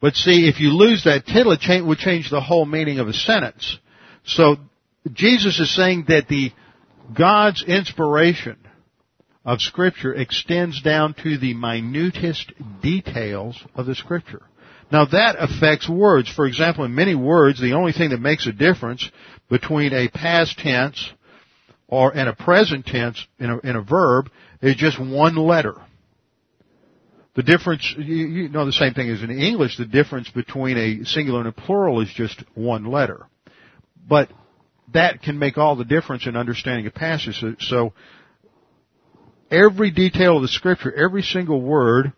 But 0.00 0.14
see, 0.14 0.48
if 0.48 0.60
you 0.60 0.70
lose 0.70 1.04
that 1.04 1.26
tittle, 1.26 1.52
it 1.52 1.84
would 1.84 1.98
change 1.98 2.30
the 2.30 2.40
whole 2.40 2.64
meaning 2.64 2.98
of 3.00 3.08
a 3.08 3.12
sentence. 3.12 3.78
So, 4.24 4.56
Jesus 5.12 5.58
is 5.58 5.74
saying 5.74 6.04
that 6.08 6.28
the 6.28 6.52
God's 7.16 7.62
inspiration 7.62 8.56
of 9.44 9.60
scripture 9.60 10.14
extends 10.14 10.82
down 10.82 11.14
to 11.22 11.38
the 11.38 11.54
minutest 11.54 12.52
details 12.82 13.58
of 13.74 13.86
the 13.86 13.94
scripture. 13.94 14.42
Now 14.90 15.06
that 15.06 15.36
affects 15.38 15.88
words. 15.88 16.30
For 16.30 16.46
example, 16.46 16.84
in 16.84 16.94
many 16.94 17.14
words, 17.14 17.60
the 17.60 17.74
only 17.74 17.92
thing 17.92 18.10
that 18.10 18.20
makes 18.20 18.46
a 18.46 18.52
difference 18.52 19.08
between 19.48 19.92
a 19.92 20.08
past 20.08 20.58
tense 20.58 21.12
or 21.86 22.14
and 22.14 22.28
a 22.28 22.34
present 22.34 22.86
tense 22.86 23.26
in 23.38 23.50
a, 23.50 23.58
in 23.60 23.76
a 23.76 23.82
verb 23.82 24.30
is 24.60 24.76
just 24.76 25.00
one 25.00 25.36
letter. 25.36 25.76
The 27.38 27.44
difference, 27.44 27.94
you, 27.96 28.48
know 28.48 28.66
the 28.66 28.72
same 28.72 28.94
thing 28.94 29.08
as 29.10 29.22
in 29.22 29.30
English, 29.30 29.76
the 29.76 29.84
difference 29.84 30.28
between 30.28 30.76
a 30.76 31.04
singular 31.04 31.38
and 31.38 31.48
a 31.48 31.52
plural 31.52 32.00
is 32.00 32.08
just 32.12 32.42
one 32.54 32.84
letter. 32.84 33.28
But 34.08 34.28
that 34.92 35.22
can 35.22 35.38
make 35.38 35.56
all 35.56 35.76
the 35.76 35.84
difference 35.84 36.26
in 36.26 36.34
understanding 36.34 36.88
a 36.88 36.90
passage. 36.90 37.38
So, 37.38 37.54
so 37.60 37.92
every 39.52 39.92
detail 39.92 40.34
of 40.34 40.42
the 40.42 40.48
scripture, 40.48 40.92
every 40.92 41.22
single 41.22 41.62
word 41.62 42.12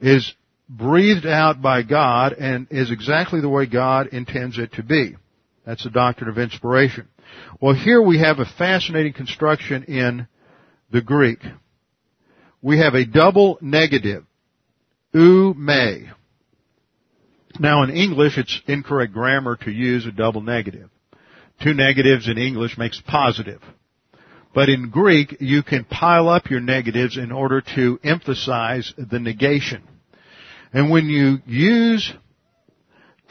is 0.00 0.32
breathed 0.70 1.26
out 1.26 1.60
by 1.60 1.82
God 1.82 2.32
and 2.32 2.66
is 2.70 2.90
exactly 2.90 3.42
the 3.42 3.50
way 3.50 3.66
God 3.66 4.06
intends 4.06 4.56
it 4.56 4.72
to 4.72 4.82
be. 4.82 5.16
That's 5.66 5.84
the 5.84 5.90
doctrine 5.90 6.30
of 6.30 6.38
inspiration. 6.38 7.08
Well, 7.60 7.74
here 7.74 8.00
we 8.00 8.20
have 8.20 8.38
a 8.38 8.46
fascinating 8.56 9.12
construction 9.12 9.82
in 9.82 10.26
the 10.90 11.02
Greek. 11.02 11.40
We 12.62 12.78
have 12.78 12.94
a 12.94 13.04
double 13.04 13.58
negative, 13.60 14.24
me. 15.24 16.08
Now 17.58 17.82
in 17.82 17.90
English, 17.90 18.36
it's 18.38 18.60
incorrect 18.66 19.12
grammar 19.12 19.56
to 19.56 19.70
use 19.70 20.06
a 20.06 20.12
double 20.12 20.42
negative. 20.42 20.90
Two 21.62 21.72
negatives 21.72 22.28
in 22.28 22.36
English 22.36 22.76
makes 22.76 23.00
positive. 23.00 23.62
But 24.54 24.68
in 24.68 24.90
Greek, 24.90 25.36
you 25.40 25.62
can 25.62 25.84
pile 25.84 26.28
up 26.28 26.50
your 26.50 26.60
negatives 26.60 27.16
in 27.16 27.32
order 27.32 27.62
to 27.74 27.98
emphasize 28.02 28.92
the 28.96 29.18
negation. 29.18 29.82
And 30.72 30.90
when 30.90 31.08
you 31.08 31.38
use 31.46 32.12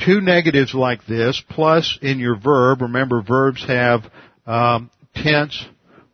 two 0.04 0.22
negatives 0.22 0.74
like 0.74 1.06
this, 1.06 1.42
plus 1.50 1.98
in 2.02 2.20
your 2.20 2.38
verb, 2.40 2.82
remember 2.82 3.22
verbs 3.22 3.66
have 3.68 4.02
um, 4.46 4.90
tense, 5.16 5.66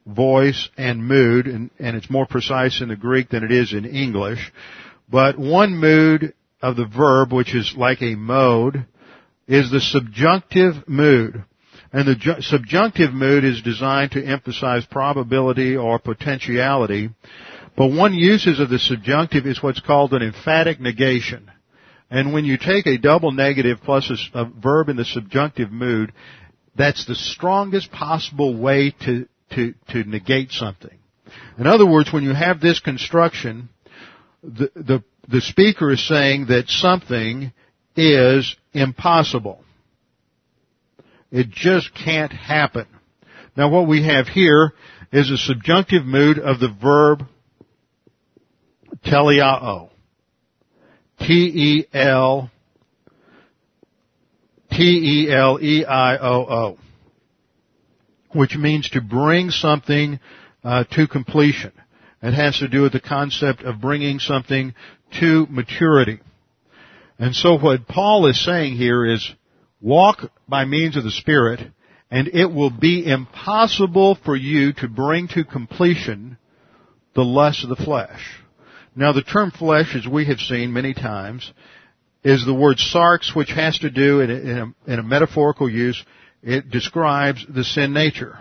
voice, 0.06 0.70
and 0.78 1.06
mood, 1.06 1.48
and, 1.48 1.70
and 1.80 1.96
it's 1.96 2.10
more 2.10 2.26
precise 2.26 2.82
in 2.82 2.90
the 2.90 2.96
Greek 2.96 3.30
than 3.30 3.44
it 3.44 3.52
is 3.52 3.74
in 3.74 3.86
English. 3.86 4.52
But 5.12 5.38
one 5.38 5.76
mood 5.76 6.34
of 6.62 6.78
the 6.78 6.86
verb, 6.86 7.34
which 7.34 7.54
is 7.54 7.76
like 7.76 8.02
a 8.02 8.16
mode, 8.16 8.86
is 9.48 9.70
the 9.70 9.82
subjunctive 9.82 10.88
mood. 10.88 11.44
And 11.92 12.08
the 12.08 12.16
ju- 12.16 12.42
subjunctive 12.42 13.14
mood 13.14 13.44
is 13.44 13.62
designed 13.62 14.12
to 14.12 14.24
emphasize 14.24 14.86
probability 14.86 15.76
or 15.76 16.00
potentiality. 16.00 17.10
But 17.76 17.88
one 17.88 18.14
uses 18.14 18.60
of 18.62 18.70
the 18.70 18.80
subjunctive 18.80 19.46
is 19.46 19.62
what's 19.62 19.82
called 19.82 20.14
an 20.14 20.22
emphatic 20.22 20.80
negation. 20.80 21.52
And 22.10 22.34
when 22.34 22.46
you 22.46 22.58
take 22.58 22.88
a 22.88 22.98
double 22.98 23.32
negative 23.32 23.80
plus 23.84 24.10
a, 24.34 24.40
a 24.40 24.46
verb 24.46 24.88
in 24.88 24.96
the 24.96 25.06
subjunctive 25.06 25.72
mood, 25.72 26.14
that's 26.78 27.06
the 27.06 27.16
strongest 27.16 27.92
possible 27.92 28.58
way 28.58 28.96
to, 29.06 29.28
to, 29.52 29.74
to 29.90 30.04
negate 30.04 30.52
something. 30.52 30.98
In 31.58 31.68
other 31.68 31.86
words, 31.86 32.12
when 32.14 32.24
you 32.24 32.34
have 32.34 32.62
this 32.62 32.80
construction, 32.80 33.70
the, 34.44 34.72
the, 34.76 35.04
the 35.28 35.42
speaker 35.42 35.92
is 35.92 36.06
saying 36.08 36.48
that 36.48 36.68
something 36.68 37.52
is 37.96 38.56
impossible. 38.74 39.64
It 41.32 41.50
just 41.50 41.94
can't 41.94 42.32
happen. 42.32 42.88
Now 43.56 43.70
what 43.70 43.88
we 43.88 44.06
have 44.06 44.28
here 44.28 44.74
is 45.12 45.30
a 45.30 45.38
subjunctive 45.38 46.06
mood 46.06 46.40
of 46.40 46.60
the 46.60 46.74
verb 46.82 47.24
teleao. 49.06 49.90
T-E-L 51.20 52.50
T-E-L-E-I-O-O. 54.72 56.78
Which 58.34 58.56
means 58.56 58.90
to 58.92 59.02
bring 59.02 59.50
something 59.50 60.20
uh, 60.64 60.86
to 60.92 61.08
completion. 61.08 61.74
It 62.22 62.34
has 62.34 62.60
to 62.60 62.68
do 62.68 62.84
with 62.84 62.94
the 62.94 63.00
concept 63.00 63.64
of 63.64 63.82
bringing 63.82 64.20
something 64.20 64.74
to 65.20 65.48
maturity. 65.50 66.20
And 67.18 67.36
so 67.36 67.58
what 67.58 67.88
Paul 67.88 68.28
is 68.28 68.44
saying 68.44 68.76
here 68.76 69.06
is 69.06 69.32
walk 69.80 70.32
by 70.48 70.66
means 70.66 70.98
of 70.98 71.04
the 71.04 71.12
Spirit 71.12 71.60
and 72.12 72.28
it 72.28 72.52
will 72.52 72.70
be 72.70 73.06
impossible 73.06 74.18
for 74.26 74.36
you 74.36 74.74
to 74.74 74.90
bring 74.90 75.30
to 75.30 75.46
completion 75.46 76.38
the 77.16 77.24
lust 77.24 77.64
of 77.64 77.70
the 77.70 77.84
flesh. 77.84 78.22
Now 78.96 79.14
the 79.14 79.24
term 79.24 79.52
flesh, 79.52 79.96
as 79.96 80.06
we 80.06 80.26
have 80.26 80.40
seen 80.40 80.74
many 80.74 80.94
times, 80.94 81.52
is 82.24 82.46
the 82.46 82.54
word 82.54 82.78
sarx, 82.78 83.34
which 83.34 83.50
has 83.52 83.80
to 83.80 83.90
do, 83.90 84.20
in 84.20 84.30
a, 84.30 84.34
in 84.34 84.58
a, 84.58 84.92
in 84.94 85.00
a 85.00 85.04
metaphorical 85.04 85.70
use, 85.70 86.04
it 86.44 86.70
describes 86.70 87.46
the 87.48 87.64
sin 87.64 87.94
nature. 87.94 88.38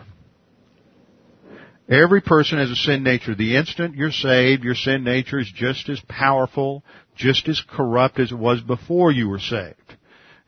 Every 1.91 2.21
person 2.21 2.59
has 2.59 2.71
a 2.71 2.77
sin 2.77 3.03
nature. 3.03 3.35
The 3.35 3.57
instant 3.57 3.97
you're 3.97 4.13
saved, 4.13 4.63
your 4.63 4.77
sin 4.77 5.03
nature 5.03 5.41
is 5.41 5.51
just 5.53 5.89
as 5.89 6.01
powerful, 6.09 6.85
just 7.17 7.49
as 7.49 7.61
corrupt 7.69 8.21
as 8.21 8.31
it 8.31 8.39
was 8.39 8.61
before 8.61 9.11
you 9.11 9.29
were 9.29 9.41
saved. 9.41 9.97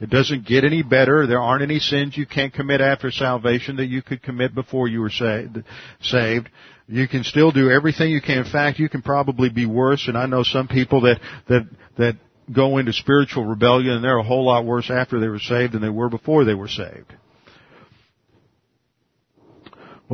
It 0.01 0.09
doesn't 0.09 0.47
get 0.47 0.64
any 0.64 0.82
better. 0.82 1.26
There 1.26 1.40
aren't 1.40 1.62
any 1.62 1.80
sins 1.80 2.16
you 2.16 2.26
can't 2.26 2.53
commit 2.53 2.80
after 2.80 3.11
salvation 3.11 3.76
that 3.76 3.86
you 3.86 4.03
could 4.03 4.22
commit 4.22 4.55
before 4.55 4.86
you 4.88 5.01
were 5.01 5.11
saved. 5.11 6.51
You 6.88 7.09
can 7.09 7.24
still 7.24 7.51
do 7.51 7.70
everything 7.70 8.11
you 8.11 8.20
can. 8.20 8.38
In 8.38 8.45
fact, 8.51 8.78
you 8.78 8.88
can 8.88 9.03
probably 9.03 9.49
be 9.49 9.66
worse. 9.66 10.07
And 10.09 10.16
I 10.16 10.26
know 10.26 10.43
some 10.43 10.68
people 10.68 11.03
that 11.03 11.20
that 11.49 11.68
that 11.99 12.16
go 12.53 12.78
into 12.78 12.93
spiritual 12.93 13.47
rebellion 13.47 13.95
and 13.95 14.05
they're 14.05 14.18
a 14.18 14.24
whole 14.24 14.45
lot 14.45 14.64
worse 14.64 14.90
after 14.90 15.20
they 15.20 15.28
were 15.28 15.38
saved 15.38 15.72
than 15.72 15.82
they 15.82 15.88
were 15.88 16.09
before 16.09 16.45
they 16.45 16.55
were 16.55 16.68
saved. 16.68 17.14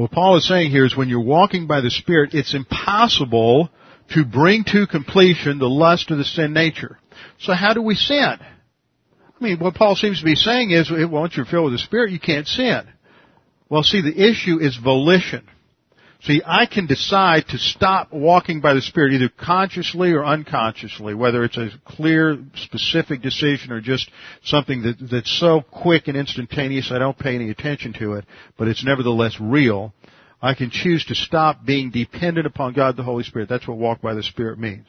What 0.02 0.12
Paul 0.12 0.36
is 0.36 0.46
saying 0.46 0.70
here 0.70 0.84
is 0.84 0.96
when 0.96 1.08
you're 1.08 1.20
walking 1.20 1.66
by 1.66 1.80
the 1.80 1.90
Spirit, 1.90 2.34
it's 2.34 2.54
impossible 2.54 3.68
to 4.14 4.24
bring 4.24 4.64
to 4.64 4.86
completion 4.86 5.58
the 5.58 5.68
lust 5.68 6.10
of 6.10 6.18
the 6.18 6.24
sin 6.24 6.52
nature. 6.52 6.98
So 7.40 7.52
how 7.52 7.74
do 7.74 7.82
we 7.82 7.94
sin? 7.94 8.36
I 8.38 9.44
mean, 9.44 9.58
what 9.58 9.74
Paul 9.74 9.96
seems 9.96 10.20
to 10.20 10.24
be 10.24 10.34
saying 10.34 10.70
is, 10.70 10.90
once 10.90 11.36
you're 11.36 11.46
filled 11.46 11.64
with 11.64 11.74
the 11.74 11.78
Spirit, 11.78 12.12
you 12.12 12.20
can't 12.20 12.46
sin. 12.46 12.88
Well, 13.68 13.82
see, 13.82 14.00
the 14.00 14.30
issue 14.30 14.58
is 14.60 14.76
volition. 14.76 15.48
See, 16.22 16.42
I 16.44 16.66
can 16.66 16.86
decide 16.86 17.46
to 17.48 17.58
stop 17.58 18.12
walking 18.12 18.60
by 18.60 18.74
the 18.74 18.80
Spirit 18.80 19.12
either 19.12 19.28
consciously 19.28 20.12
or 20.12 20.24
unconsciously, 20.24 21.14
whether 21.14 21.44
it's 21.44 21.56
a 21.56 21.70
clear, 21.84 22.38
specific 22.56 23.22
decision 23.22 23.70
or 23.70 23.80
just 23.80 24.10
something 24.42 24.82
that, 24.82 24.96
that's 25.10 25.38
so 25.38 25.60
quick 25.60 26.08
and 26.08 26.16
instantaneous 26.16 26.90
I 26.90 26.98
don't 26.98 27.16
pay 27.16 27.36
any 27.36 27.50
attention 27.50 27.92
to 28.00 28.14
it, 28.14 28.24
but 28.56 28.66
it's 28.66 28.84
nevertheless 28.84 29.36
real. 29.40 29.94
I 30.42 30.54
can 30.54 30.70
choose 30.70 31.04
to 31.06 31.14
stop 31.14 31.64
being 31.64 31.90
dependent 31.90 32.46
upon 32.46 32.72
God 32.72 32.96
the 32.96 33.02
Holy 33.04 33.24
Spirit. 33.24 33.48
That's 33.48 33.66
what 33.66 33.76
walk 33.76 34.00
by 34.00 34.14
the 34.14 34.22
Spirit 34.22 34.58
means. 34.58 34.86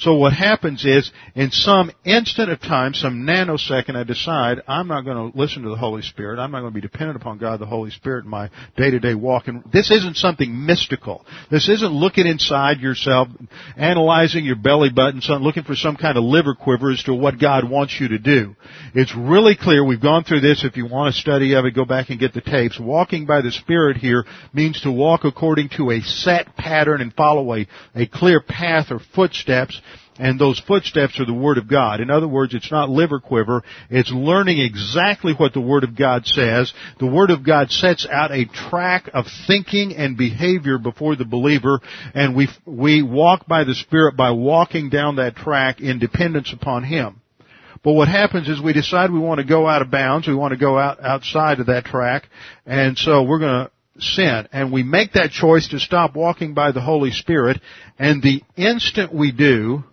So 0.00 0.14
what 0.14 0.32
happens 0.32 0.86
is, 0.86 1.10
in 1.34 1.50
some 1.50 1.90
instant 2.06 2.50
of 2.50 2.60
time, 2.60 2.94
some 2.94 3.26
nanosecond, 3.26 3.96
I 3.96 4.04
decide 4.04 4.62
I'm 4.66 4.88
not 4.88 5.04
going 5.04 5.30
to 5.30 5.38
listen 5.38 5.62
to 5.64 5.68
the 5.68 5.76
Holy 5.76 6.00
Spirit. 6.00 6.38
I'm 6.38 6.50
not 6.50 6.60
going 6.60 6.72
to 6.72 6.74
be 6.74 6.80
dependent 6.80 7.16
upon 7.16 7.36
God 7.36 7.60
the 7.60 7.66
Holy 7.66 7.90
Spirit 7.90 8.24
in 8.24 8.30
my 8.30 8.48
day-to-day 8.78 9.14
walk. 9.14 9.48
And 9.48 9.62
this 9.70 9.90
isn't 9.90 10.16
something 10.16 10.64
mystical. 10.64 11.26
This 11.50 11.68
isn't 11.68 11.92
looking 11.92 12.26
inside 12.26 12.80
yourself, 12.80 13.28
analyzing 13.76 14.46
your 14.46 14.56
belly 14.56 14.88
button, 14.88 15.20
looking 15.42 15.64
for 15.64 15.76
some 15.76 15.96
kind 15.96 16.16
of 16.16 16.24
liver 16.24 16.54
quiver 16.54 16.90
as 16.90 17.02
to 17.02 17.14
what 17.14 17.38
God 17.38 17.68
wants 17.68 18.00
you 18.00 18.08
to 18.08 18.18
do. 18.18 18.56
It's 18.94 19.14
really 19.14 19.54
clear. 19.54 19.84
We've 19.84 20.00
gone 20.00 20.24
through 20.24 20.40
this. 20.40 20.64
If 20.64 20.78
you 20.78 20.86
want 20.86 21.14
a 21.14 21.18
study 21.18 21.54
of 21.54 21.66
it, 21.66 21.74
go 21.74 21.84
back 21.84 22.08
and 22.08 22.18
get 22.18 22.32
the 22.32 22.40
tapes. 22.40 22.80
Walking 22.80 23.26
by 23.26 23.42
the 23.42 23.52
Spirit 23.52 23.98
here 23.98 24.24
means 24.54 24.80
to 24.80 24.90
walk 24.90 25.24
according 25.24 25.68
to 25.76 25.90
a 25.90 26.00
set 26.00 26.56
pattern 26.56 27.02
and 27.02 27.12
follow 27.12 27.54
a, 27.54 27.68
a 27.94 28.06
clear 28.06 28.40
path 28.40 28.86
or 28.90 29.00
footsteps 29.14 29.78
and 30.20 30.38
those 30.38 30.60
footsteps 30.60 31.18
are 31.18 31.24
the 31.24 31.32
Word 31.32 31.56
of 31.56 31.66
God. 31.66 32.00
In 32.00 32.10
other 32.10 32.28
words, 32.28 32.54
it's 32.54 32.70
not 32.70 32.90
liver 32.90 33.20
quiver. 33.20 33.62
It's 33.88 34.12
learning 34.12 34.60
exactly 34.60 35.32
what 35.32 35.54
the 35.54 35.62
Word 35.62 35.82
of 35.82 35.96
God 35.96 36.26
says. 36.26 36.72
The 36.98 37.06
Word 37.06 37.30
of 37.30 37.44
God 37.44 37.70
sets 37.70 38.06
out 38.06 38.30
a 38.30 38.44
track 38.44 39.08
of 39.14 39.24
thinking 39.46 39.96
and 39.96 40.18
behavior 40.18 40.76
before 40.76 41.16
the 41.16 41.24
believer, 41.24 41.80
and 42.14 42.36
we, 42.36 42.48
we 42.66 43.02
walk 43.02 43.46
by 43.46 43.64
the 43.64 43.74
Spirit 43.74 44.16
by 44.16 44.32
walking 44.32 44.90
down 44.90 45.16
that 45.16 45.36
track 45.36 45.80
in 45.80 45.98
dependence 45.98 46.52
upon 46.52 46.84
Him. 46.84 47.22
But 47.82 47.92
what 47.92 48.08
happens 48.08 48.46
is 48.46 48.60
we 48.60 48.74
decide 48.74 49.10
we 49.10 49.18
want 49.18 49.38
to 49.38 49.46
go 49.46 49.66
out 49.66 49.80
of 49.80 49.90
bounds, 49.90 50.28
we 50.28 50.34
want 50.34 50.52
to 50.52 50.58
go 50.58 50.78
out 50.78 51.02
outside 51.02 51.60
of 51.60 51.66
that 51.66 51.86
track, 51.86 52.28
and 52.66 52.98
so 52.98 53.22
we're 53.22 53.38
going 53.38 53.64
to 53.64 53.70
sin. 54.02 54.48
And 54.52 54.70
we 54.70 54.82
make 54.82 55.14
that 55.14 55.30
choice 55.30 55.68
to 55.68 55.78
stop 55.78 56.14
walking 56.14 56.52
by 56.52 56.72
the 56.72 56.82
Holy 56.82 57.10
Spirit, 57.10 57.58
and 57.98 58.22
the 58.22 58.42
instant 58.56 59.14
we 59.14 59.32
do, 59.32 59.84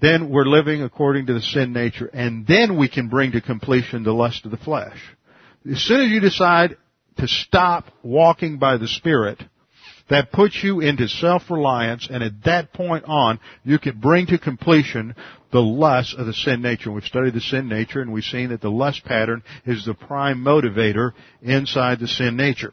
then 0.00 0.30
we're 0.30 0.44
living 0.44 0.82
according 0.82 1.26
to 1.26 1.34
the 1.34 1.40
sin 1.40 1.72
nature, 1.72 2.06
and 2.12 2.46
then 2.46 2.76
we 2.78 2.88
can 2.88 3.08
bring 3.08 3.32
to 3.32 3.40
completion 3.40 4.04
the 4.04 4.12
lust 4.12 4.44
of 4.44 4.50
the 4.50 4.56
flesh. 4.56 4.98
As 5.70 5.80
soon 5.80 6.02
as 6.02 6.10
you 6.10 6.20
decide 6.20 6.76
to 7.18 7.26
stop 7.26 7.86
walking 8.02 8.58
by 8.58 8.76
the 8.76 8.88
Spirit, 8.88 9.42
that 10.08 10.32
puts 10.32 10.62
you 10.62 10.80
into 10.80 11.08
self-reliance, 11.08 12.08
and 12.10 12.22
at 12.22 12.44
that 12.44 12.72
point 12.72 13.04
on, 13.06 13.38
you 13.64 13.78
can 13.78 13.98
bring 13.98 14.26
to 14.26 14.38
completion 14.38 15.14
the 15.52 15.60
lust 15.60 16.14
of 16.16 16.26
the 16.26 16.32
sin 16.32 16.62
nature. 16.62 16.90
We've 16.90 17.04
studied 17.04 17.34
the 17.34 17.40
sin 17.40 17.68
nature, 17.68 18.00
and 18.00 18.12
we've 18.12 18.24
seen 18.24 18.50
that 18.50 18.60
the 18.60 18.70
lust 18.70 19.04
pattern 19.04 19.42
is 19.66 19.84
the 19.84 19.94
prime 19.94 20.42
motivator 20.42 21.12
inside 21.42 22.00
the 22.00 22.08
sin 22.08 22.36
nature. 22.36 22.72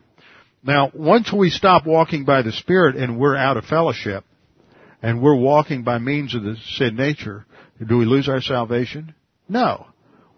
Now, 0.63 0.91
once 0.93 1.31
we 1.31 1.49
stop 1.49 1.85
walking 1.85 2.23
by 2.23 2.41
the 2.41 2.51
Spirit 2.51 2.95
and 2.95 3.19
we're 3.19 3.35
out 3.35 3.57
of 3.57 3.65
fellowship, 3.65 4.23
and 5.05 5.21
we're 5.21 5.35
walking 5.35 5.83
by 5.83 5.99
means 5.99 6.33
of 6.33 6.41
the 6.41 6.55
sin 6.77 6.95
nature, 6.95 7.45
do 7.87 7.99
we 7.99 8.05
lose 8.05 8.27
our 8.27 8.41
salvation? 8.41 9.13
No. 9.47 9.85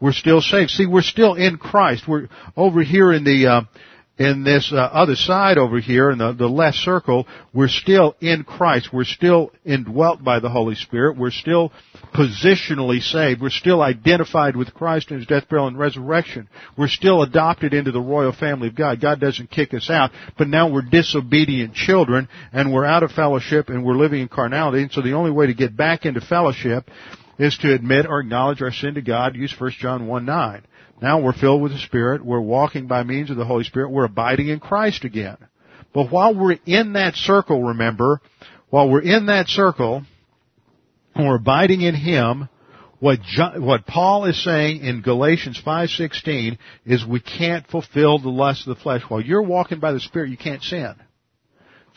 We're 0.02 0.12
still 0.12 0.42
saved. 0.42 0.72
See, 0.72 0.86
we're 0.86 1.04
still 1.04 1.36
in 1.36 1.56
Christ. 1.56 2.04
We're 2.06 2.28
over 2.58 2.84
here 2.84 3.14
in 3.14 3.24
the, 3.24 3.48
uh, 3.48 3.62
in 4.18 4.44
this 4.44 4.72
uh, 4.74 4.78
other 4.78 5.16
side 5.16 5.58
over 5.58 5.80
here 5.80 6.10
in 6.10 6.18
the, 6.18 6.34
the 6.34 6.48
left 6.48 6.78
circle, 6.78 7.28
we're 7.54 7.68
still 7.68 8.16
in 8.20 8.44
Christ. 8.44 8.90
We're 8.92 9.04
still 9.04 9.52
indwelt 9.64 10.24
by 10.24 10.40
the 10.40 10.50
Holy 10.50 10.76
Spirit. 10.76 11.18
We're 11.18 11.32
still 11.32 11.72
positionally 12.16 13.00
saved. 13.02 13.42
We're 13.42 13.50
still 13.52 13.82
identified 13.82 14.56
with 14.56 14.74
Christ 14.74 15.12
in 15.12 15.18
His 15.18 15.28
death, 15.28 15.48
burial, 15.48 15.68
and 15.68 15.78
resurrection. 15.78 16.50
We're 16.76 16.88
still 16.88 17.22
adopted 17.22 17.74
into 17.74 17.92
the 17.92 18.02
royal 18.02 18.32
family 18.32 18.70
of 18.70 18.76
God. 18.76 19.02
God 19.02 19.20
doesn't 19.20 19.52
kick 19.52 19.74
us 19.74 19.90
out, 19.90 20.12
but 20.38 20.48
now 20.48 20.72
we're 20.72 20.82
disobedient 20.82 21.76
children 21.76 22.28
and 22.52 22.74
we're 22.74 22.86
out 22.86 23.04
of 23.04 23.12
fellowship 23.12 23.70
and 23.70 23.86
we're 23.86 23.96
living 23.96 24.22
in 24.22 24.30
carnality. 24.30 24.82
And 24.82 24.92
so 24.92 25.02
the 25.02 25.14
only 25.14 25.32
way 25.32 25.48
to 25.48 25.54
get 25.54 25.78
back 25.78 26.06
into 26.06 26.22
fellowship 26.22 26.90
is 27.38 27.56
to 27.60 27.74
admit 27.74 28.08
or 28.08 28.22
acknowledge 28.22 28.64
our 28.64 28.72
sin 28.72 28.96
to 28.96 29.02
God. 29.02 29.36
Use 29.36 29.54
1 29.60 29.72
John 29.80 30.08
1 30.08 30.26
9. 30.26 30.64
Now 31.02 31.20
we're 31.22 31.34
filled 31.34 31.62
with 31.62 31.74
the 31.74 31.80
Spirit. 31.80 32.26
We're 32.26 32.40
walking 32.40 32.88
by 32.88 33.04
means 33.04 33.30
of 33.30 33.38
the 33.38 33.46
Holy 33.46 33.64
Spirit. 33.64 33.92
We're 33.92 34.06
abiding 34.06 34.48
in 34.48 34.60
Christ 34.60 35.04
again. 35.04 35.38
But 35.94 36.12
while 36.12 36.34
we're 36.36 36.58
in 36.66 36.94
that 36.94 37.16
circle, 37.16 37.64
remember, 37.64 38.22
while 38.70 38.90
we're 38.90 39.02
in 39.02 39.28
that 39.28 39.48
circle, 39.48 40.04
and 41.16 41.28
we're 41.28 41.36
abiding 41.36 41.82
in 41.82 41.96
Him, 41.96 42.50
what 43.00 43.22
John, 43.22 43.64
what 43.64 43.86
Paul 43.86 44.26
is 44.26 44.44
saying 44.44 44.84
in 44.84 45.02
Galatians 45.02 45.62
5:16 45.64 46.58
is 46.86 47.06
we 47.06 47.20
can't 47.20 47.68
fulfill 47.68 48.18
the 48.18 48.30
lust 48.30 48.68
of 48.68 48.76
the 48.76 48.82
flesh. 48.82 49.04
While 49.08 49.22
you're 49.22 49.44
walking 49.44 49.80
by 49.80 49.92
the 49.92 50.00
Spirit, 50.00 50.32
you 50.32 50.38
can't 50.38 50.64
sin. 50.64 50.96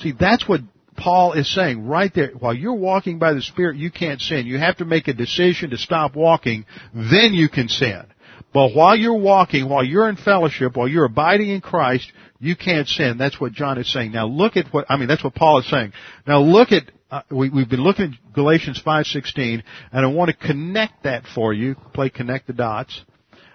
See, 0.01 0.13
that's 0.13 0.47
what 0.47 0.61
Paul 0.97 1.33
is 1.33 1.53
saying 1.53 1.87
right 1.87 2.13
there. 2.13 2.33
While 2.39 2.55
you're 2.55 2.75
walking 2.75 3.19
by 3.19 3.33
the 3.33 3.43
Spirit, 3.43 3.77
you 3.77 3.91
can't 3.91 4.21
sin. 4.21 4.47
You 4.47 4.59
have 4.59 4.77
to 4.79 4.85
make 4.85 5.09
a 5.09 5.15
decision 5.15 5.71
to 5.71 5.79
stop 5.79 6.15
walking, 6.15 6.67
then 6.93 7.33
you 7.33 7.49
can 7.49 7.69
sin. 7.69 8.05
But 8.53 8.75
while 8.75 8.97
you're 8.97 9.19
walking, 9.19 9.69
while 9.69 9.85
you're 9.85 10.09
in 10.09 10.17
fellowship, 10.17 10.77
while 10.77 10.89
you're 10.89 11.05
abiding 11.05 11.51
in 11.51 11.61
Christ, 11.61 12.11
you 12.41 12.57
can't 12.57 12.89
sin. 12.89 13.17
That's 13.17 13.41
what 13.41 13.53
John 13.53 13.79
is 13.79 13.93
saying. 13.93 14.13
Now 14.13 14.27
look 14.27 14.57
at 14.57 14.67
what, 14.73 14.87
I 14.89 14.97
mean, 14.97 15.07
that's 15.07 15.23
what 15.23 15.35
Paul 15.35 15.61
is 15.61 15.71
saying. 15.71 15.93
Now 16.27 16.41
look 16.41 16.73
at, 16.73 16.91
uh, 17.11 17.23
we, 17.31 17.49
we've 17.49 17.69
been 17.69 17.83
looking 17.83 18.07
at 18.07 18.33
Galatians 18.33 18.83
5.16, 18.85 19.63
and 19.93 20.07
I 20.07 20.09
want 20.09 20.31
to 20.31 20.47
connect 20.47 21.05
that 21.05 21.25
for 21.33 21.53
you, 21.53 21.77
play 21.95 22.11
connect 22.11 22.49
the 22.49 22.53
dots. 22.53 23.01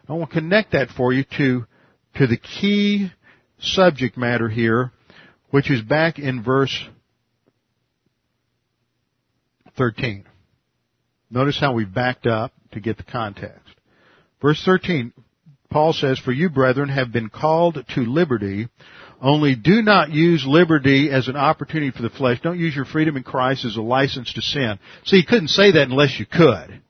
I 0.08 0.14
want 0.14 0.32
to 0.32 0.40
connect 0.40 0.72
that 0.72 0.90
for 0.90 1.12
you 1.12 1.26
to, 1.38 1.66
to 2.16 2.28
the 2.28 2.38
key 2.38 3.12
subject 3.60 4.18
matter 4.18 4.48
here, 4.48 4.92
which 5.50 5.70
is 5.70 5.82
back 5.82 6.20
in 6.20 6.42
verse 6.42 6.88
13. 9.78 10.26
Notice 11.30 11.60
how 11.60 11.74
we 11.74 11.84
backed 11.84 12.28
up 12.28 12.54
to 12.72 12.80
get 12.80 12.96
the 12.98 13.04
context. 13.04 13.75
Verse 14.42 14.62
13, 14.64 15.14
Paul 15.70 15.94
says, 15.94 16.20
For 16.20 16.32
you, 16.32 16.50
brethren, 16.50 16.90
have 16.90 17.12
been 17.12 17.30
called 17.30 17.84
to 17.96 18.02
liberty, 18.02 18.68
only 19.22 19.56
do 19.56 19.82
not 19.82 20.12
use 20.12 20.46
liberty 20.46 21.10
as 21.10 21.28
an 21.28 21.36
opportunity 21.36 21.92
for 21.92 22.02
the 22.02 22.10
flesh. 22.10 22.40
Don't 22.42 22.60
use 22.60 22.76
your 22.76 22.86
freedom 22.86 23.18
in 23.18 23.24
Christ 23.24 23.66
as 23.66 23.78
a 23.78 23.82
license 23.82 24.34
to 24.34 24.42
sin. 24.42 24.78
See, 25.06 25.18
you 25.18 25.26
couldn't 25.26 25.50
say 25.50 25.72
that 25.72 25.90
unless 25.90 26.20
you 26.20 26.26
could. 26.26 26.82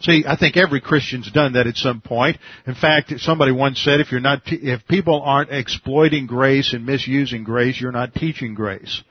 See, 0.00 0.24
I 0.26 0.36
think 0.36 0.56
every 0.56 0.80
Christian's 0.80 1.30
done 1.32 1.54
that 1.54 1.66
at 1.66 1.76
some 1.76 2.00
point. 2.00 2.38
In 2.66 2.74
fact, 2.74 3.12
somebody 3.18 3.50
once 3.50 3.80
said, 3.80 4.00
if 4.00 4.12
you're 4.12 4.20
not, 4.20 4.42
if 4.46 4.86
people 4.86 5.22
aren't 5.22 5.50
exploiting 5.50 6.26
grace 6.26 6.72
and 6.72 6.86
misusing 6.86 7.42
grace, 7.42 7.80
you're 7.80 7.90
not 7.90 8.14
teaching 8.14 8.54
grace. 8.54 9.02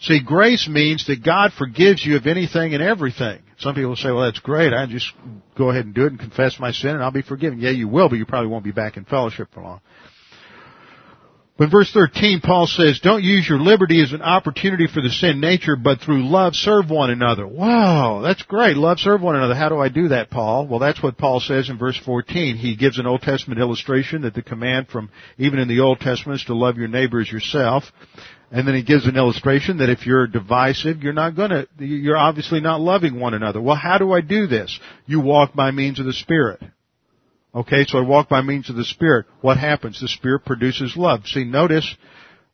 See, 0.00 0.22
grace 0.24 0.68
means 0.68 1.06
that 1.08 1.24
God 1.24 1.52
forgives 1.52 2.04
you 2.04 2.16
of 2.16 2.26
anything 2.26 2.72
and 2.72 2.82
everything. 2.82 3.40
Some 3.58 3.74
people 3.74 3.96
say, 3.96 4.10
well, 4.10 4.22
that's 4.22 4.38
great. 4.38 4.72
I 4.72 4.86
just 4.86 5.12
go 5.56 5.70
ahead 5.70 5.84
and 5.84 5.94
do 5.94 6.04
it 6.04 6.12
and 6.12 6.20
confess 6.20 6.60
my 6.60 6.70
sin 6.70 6.90
and 6.90 7.02
I'll 7.02 7.10
be 7.10 7.22
forgiven. 7.22 7.58
Yeah, 7.58 7.70
you 7.70 7.88
will, 7.88 8.08
but 8.08 8.16
you 8.16 8.26
probably 8.26 8.50
won't 8.50 8.64
be 8.64 8.70
back 8.70 8.96
in 8.96 9.04
fellowship 9.04 9.48
for 9.52 9.62
long. 9.62 9.80
But 11.56 11.64
in 11.64 11.70
verse 11.70 11.90
13, 11.92 12.40
Paul 12.40 12.68
says, 12.68 13.00
don't 13.00 13.24
use 13.24 13.48
your 13.48 13.58
liberty 13.58 14.00
as 14.00 14.12
an 14.12 14.22
opportunity 14.22 14.86
for 14.86 15.00
the 15.00 15.10
sin 15.10 15.40
nature, 15.40 15.74
but 15.74 15.98
through 15.98 16.28
love 16.28 16.54
serve 16.54 16.88
one 16.88 17.10
another. 17.10 17.48
Wow, 17.48 18.20
that's 18.22 18.44
great. 18.44 18.76
Love 18.76 19.00
serve 19.00 19.20
one 19.20 19.34
another. 19.34 19.56
How 19.56 19.68
do 19.68 19.76
I 19.76 19.88
do 19.88 20.08
that, 20.08 20.30
Paul? 20.30 20.68
Well, 20.68 20.78
that's 20.78 21.02
what 21.02 21.18
Paul 21.18 21.40
says 21.40 21.68
in 21.68 21.76
verse 21.76 21.98
14. 22.06 22.56
He 22.56 22.76
gives 22.76 23.00
an 23.00 23.06
Old 23.06 23.22
Testament 23.22 23.58
illustration 23.58 24.22
that 24.22 24.34
the 24.34 24.42
command 24.42 24.86
from, 24.86 25.10
even 25.36 25.58
in 25.58 25.66
the 25.66 25.80
Old 25.80 25.98
Testament, 25.98 26.42
is 26.42 26.46
to 26.46 26.54
love 26.54 26.76
your 26.76 26.86
neighbor 26.86 27.20
as 27.20 27.32
yourself. 27.32 27.82
And 28.50 28.66
then 28.66 28.74
he 28.74 28.82
gives 28.82 29.06
an 29.06 29.16
illustration 29.16 29.78
that 29.78 29.90
if 29.90 30.06
you're 30.06 30.26
divisive, 30.26 31.02
you're 31.02 31.12
not 31.12 31.36
gonna, 31.36 31.66
you're 31.78 32.16
obviously 32.16 32.60
not 32.60 32.80
loving 32.80 33.20
one 33.20 33.34
another. 33.34 33.60
Well, 33.60 33.76
how 33.76 33.98
do 33.98 34.12
I 34.12 34.22
do 34.22 34.46
this? 34.46 34.78
You 35.06 35.20
walk 35.20 35.54
by 35.54 35.70
means 35.70 36.00
of 36.00 36.06
the 36.06 36.14
Spirit. 36.14 36.62
Okay, 37.54 37.84
so 37.86 37.98
I 37.98 38.02
walk 38.02 38.28
by 38.28 38.40
means 38.40 38.70
of 38.70 38.76
the 38.76 38.84
Spirit. 38.84 39.26
What 39.40 39.58
happens? 39.58 40.00
The 40.00 40.08
Spirit 40.08 40.44
produces 40.44 40.96
love. 40.96 41.26
See, 41.26 41.44
notice 41.44 41.94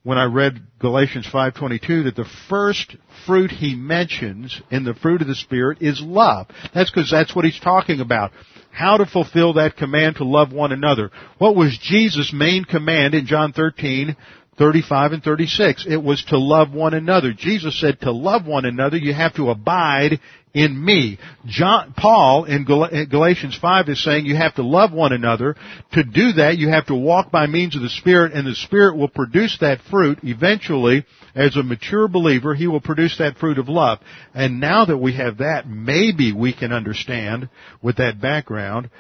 when 0.05 0.19
I 0.19 0.25
read 0.25 0.61
Galatians 0.79 1.27
5:22 1.27 2.05
that 2.05 2.17
the 2.17 2.29
first 2.49 2.97
fruit 3.27 3.51
he 3.51 3.75
mentions 3.75 4.61
in 4.71 4.85
the 4.85 4.95
fruit 4.95 5.23
of 5.23 5.29
the 5.29 5.35
Spirit 5.35 5.79
is 5.81 6.01
love. 6.01 6.47
That's 6.75 6.91
because 6.91 7.11
that's 7.11 7.35
what 7.35 7.45
he's 7.45 7.59
talking 7.59 8.01
about. 8.01 8.33
How 8.71 8.97
to 8.99 9.07
fulfill 9.07 9.55
that 9.55 9.77
command 9.77 10.17
to 10.17 10.25
love 10.25 10.53
one 10.53 10.73
another. 10.73 11.11
What 11.39 11.57
was 11.57 11.79
Jesus' 11.79 12.33
main 12.33 12.65
command 12.65 13.15
in 13.15 13.27
John 13.27 13.53
13 13.53 14.17
35 14.59 15.13
and 15.13 15.23
36. 15.23 15.87
It 15.89 16.03
was 16.03 16.25
to 16.29 16.39
love 16.39 16.73
one 16.73 16.95
another. 16.95 17.33
Jesus 17.33 17.81
said 17.81 18.01
to 18.01 18.13
love 18.13 18.47
one 18.47 18.65
another, 18.65 18.97
you 18.97 19.13
have 19.13 19.35
to 19.35 19.51
abide 19.51 20.21
in 20.55 20.83
me. 20.83 21.19
John, 21.47 21.93
Paul 21.97 22.45
in 22.45 22.65
Galatians 22.65 23.59
5 23.61 23.89
is 23.89 24.03
saying 24.03 24.25
you 24.25 24.37
have 24.37 24.55
to 24.55 24.63
love 24.63 24.93
one 24.93 25.13
another. 25.13 25.57
To 25.93 26.05
do 26.05 26.33
that, 26.35 26.57
you 26.57 26.69
have 26.69 26.87
to 26.87 26.95
walk 26.95 27.33
by 27.33 27.47
means 27.47 27.75
of 27.75 27.83
the 27.83 27.89
Spirit, 27.89 28.33
and 28.33 28.47
the 28.47 28.55
Spirit 28.55 28.97
will 28.97 29.09
produce 29.09 29.59
that 29.61 29.81
fruit 29.91 30.21
eventually. 30.23 31.05
As 31.35 31.57
a 31.57 31.65
mature 31.65 32.07
believer, 32.07 32.55
He 32.55 32.69
will 32.69 32.81
produce 32.81 33.19
that 33.19 33.37
fruit 33.39 33.59
of 33.59 33.69
love. 33.69 33.99
And 34.33 34.61
now 34.61 34.85
that 34.85 34.99
we 34.99 35.17
have 35.17 35.39
that, 35.39 35.69
maybe 35.69 36.33
we 36.33 36.53
can 36.53 36.73
understand 36.73 37.49
with 37.83 37.97
that 37.97 38.21
background, 38.21 38.91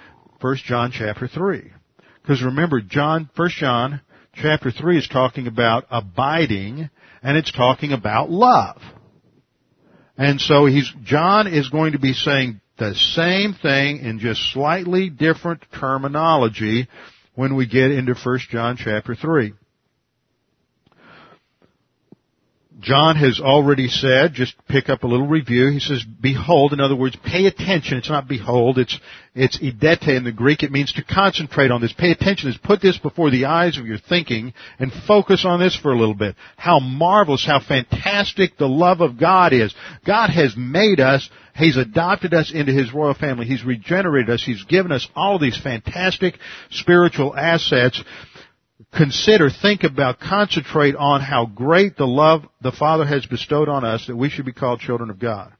1 0.40 0.56
John 0.64 0.90
chapter 0.92 1.28
3. 1.28 1.70
Because 2.20 2.42
remember, 2.42 2.80
John, 2.80 3.30
1 3.36 3.50
John 3.50 4.00
chapter 4.36 4.70
3 4.70 4.98
is 4.98 5.08
talking 5.08 5.46
about 5.46 5.84
abiding 5.90 6.90
and 7.22 7.36
it's 7.36 7.52
talking 7.52 7.92
about 7.92 8.30
love. 8.30 8.80
And 10.16 10.40
so 10.40 10.66
he's, 10.66 10.90
John 11.02 11.46
is 11.46 11.68
going 11.68 11.92
to 11.92 11.98
be 11.98 12.12
saying 12.12 12.60
the 12.78 12.94
same 12.94 13.54
thing 13.54 13.98
in 13.98 14.18
just 14.18 14.52
slightly 14.52 15.10
different 15.10 15.64
terminology 15.78 16.88
when 17.34 17.56
we 17.56 17.66
get 17.66 17.90
into 17.90 18.14
1 18.14 18.38
John 18.50 18.76
chapter 18.76 19.14
3. 19.14 19.54
John 22.84 23.16
has 23.16 23.40
already 23.40 23.88
said, 23.88 24.34
just 24.34 24.54
pick 24.68 24.90
up 24.90 25.02
a 25.02 25.06
little 25.06 25.26
review, 25.26 25.70
he 25.70 25.80
says, 25.80 26.04
behold, 26.04 26.74
in 26.74 26.80
other 26.80 26.94
words, 26.94 27.16
pay 27.24 27.46
attention. 27.46 27.96
It's 27.96 28.10
not 28.10 28.28
behold, 28.28 28.78
it's, 28.78 28.98
it's 29.34 29.58
idete 29.58 30.14
in 30.14 30.24
the 30.24 30.32
Greek. 30.32 30.62
It 30.62 30.70
means 30.70 30.92
to 30.92 31.02
concentrate 31.02 31.70
on 31.70 31.80
this. 31.80 31.94
Pay 31.94 32.10
attention 32.10 32.50
is 32.50 32.58
put 32.58 32.82
this 32.82 32.98
before 32.98 33.30
the 33.30 33.46
eyes 33.46 33.78
of 33.78 33.86
your 33.86 33.96
thinking 33.96 34.52
and 34.78 34.92
focus 35.08 35.46
on 35.46 35.60
this 35.60 35.74
for 35.74 35.92
a 35.92 35.98
little 35.98 36.14
bit. 36.14 36.36
How 36.58 36.78
marvelous, 36.78 37.46
how 37.46 37.58
fantastic 37.58 38.58
the 38.58 38.68
love 38.68 39.00
of 39.00 39.18
God 39.18 39.54
is. 39.54 39.74
God 40.06 40.28
has 40.28 40.54
made 40.54 41.00
us, 41.00 41.30
He's 41.56 41.78
adopted 41.78 42.34
us 42.34 42.52
into 42.52 42.72
His 42.72 42.92
royal 42.92 43.14
family. 43.14 43.46
He's 43.46 43.64
regenerated 43.64 44.28
us. 44.28 44.42
He's 44.44 44.64
given 44.64 44.92
us 44.92 45.08
all 45.16 45.38
these 45.38 45.58
fantastic 45.58 46.34
spiritual 46.70 47.34
assets 47.34 48.02
consider, 48.92 49.50
think 49.50 49.84
about, 49.84 50.20
concentrate 50.20 50.96
on 50.96 51.20
how 51.20 51.46
great 51.46 51.96
the 51.96 52.06
love 52.06 52.44
the 52.62 52.72
Father 52.72 53.04
has 53.04 53.26
bestowed 53.26 53.68
on 53.68 53.84
us 53.84 54.06
that 54.06 54.16
we 54.16 54.30
should 54.30 54.44
be 54.44 54.52
called 54.52 54.80
children 54.80 55.10
of 55.10 55.18
God. 55.18 55.52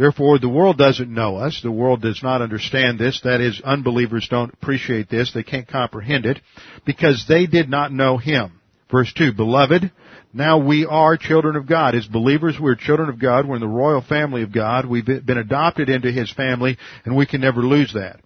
Therefore, 0.00 0.38
the 0.38 0.48
world 0.48 0.78
doesn't 0.78 1.12
know 1.12 1.36
us. 1.36 1.60
The 1.62 1.70
world 1.70 2.00
does 2.00 2.22
not 2.22 2.40
understand 2.40 2.98
this. 2.98 3.20
That 3.22 3.42
is, 3.42 3.60
unbelievers 3.62 4.28
don't 4.30 4.52
appreciate 4.54 5.10
this. 5.10 5.32
They 5.32 5.42
can't 5.42 5.68
comprehend 5.68 6.24
it 6.24 6.40
because 6.86 7.26
they 7.28 7.46
did 7.46 7.68
not 7.68 7.92
know 7.92 8.16
Him. 8.16 8.60
Verse 8.90 9.12
2, 9.12 9.34
Beloved, 9.34 9.92
now 10.32 10.58
we 10.58 10.86
are 10.86 11.16
children 11.18 11.54
of 11.54 11.68
God. 11.68 11.94
As 11.94 12.06
believers, 12.06 12.56
we're 12.58 12.76
children 12.76 13.10
of 13.10 13.20
God. 13.20 13.46
We're 13.46 13.56
in 13.56 13.60
the 13.60 13.68
royal 13.68 14.00
family 14.00 14.42
of 14.42 14.52
God. 14.52 14.86
We've 14.86 15.04
been 15.04 15.38
adopted 15.38 15.90
into 15.90 16.10
His 16.10 16.32
family, 16.32 16.78
and 17.04 17.14
we 17.14 17.26
can 17.26 17.40
never 17.42 17.60
lose 17.60 17.92
that. 17.92 18.20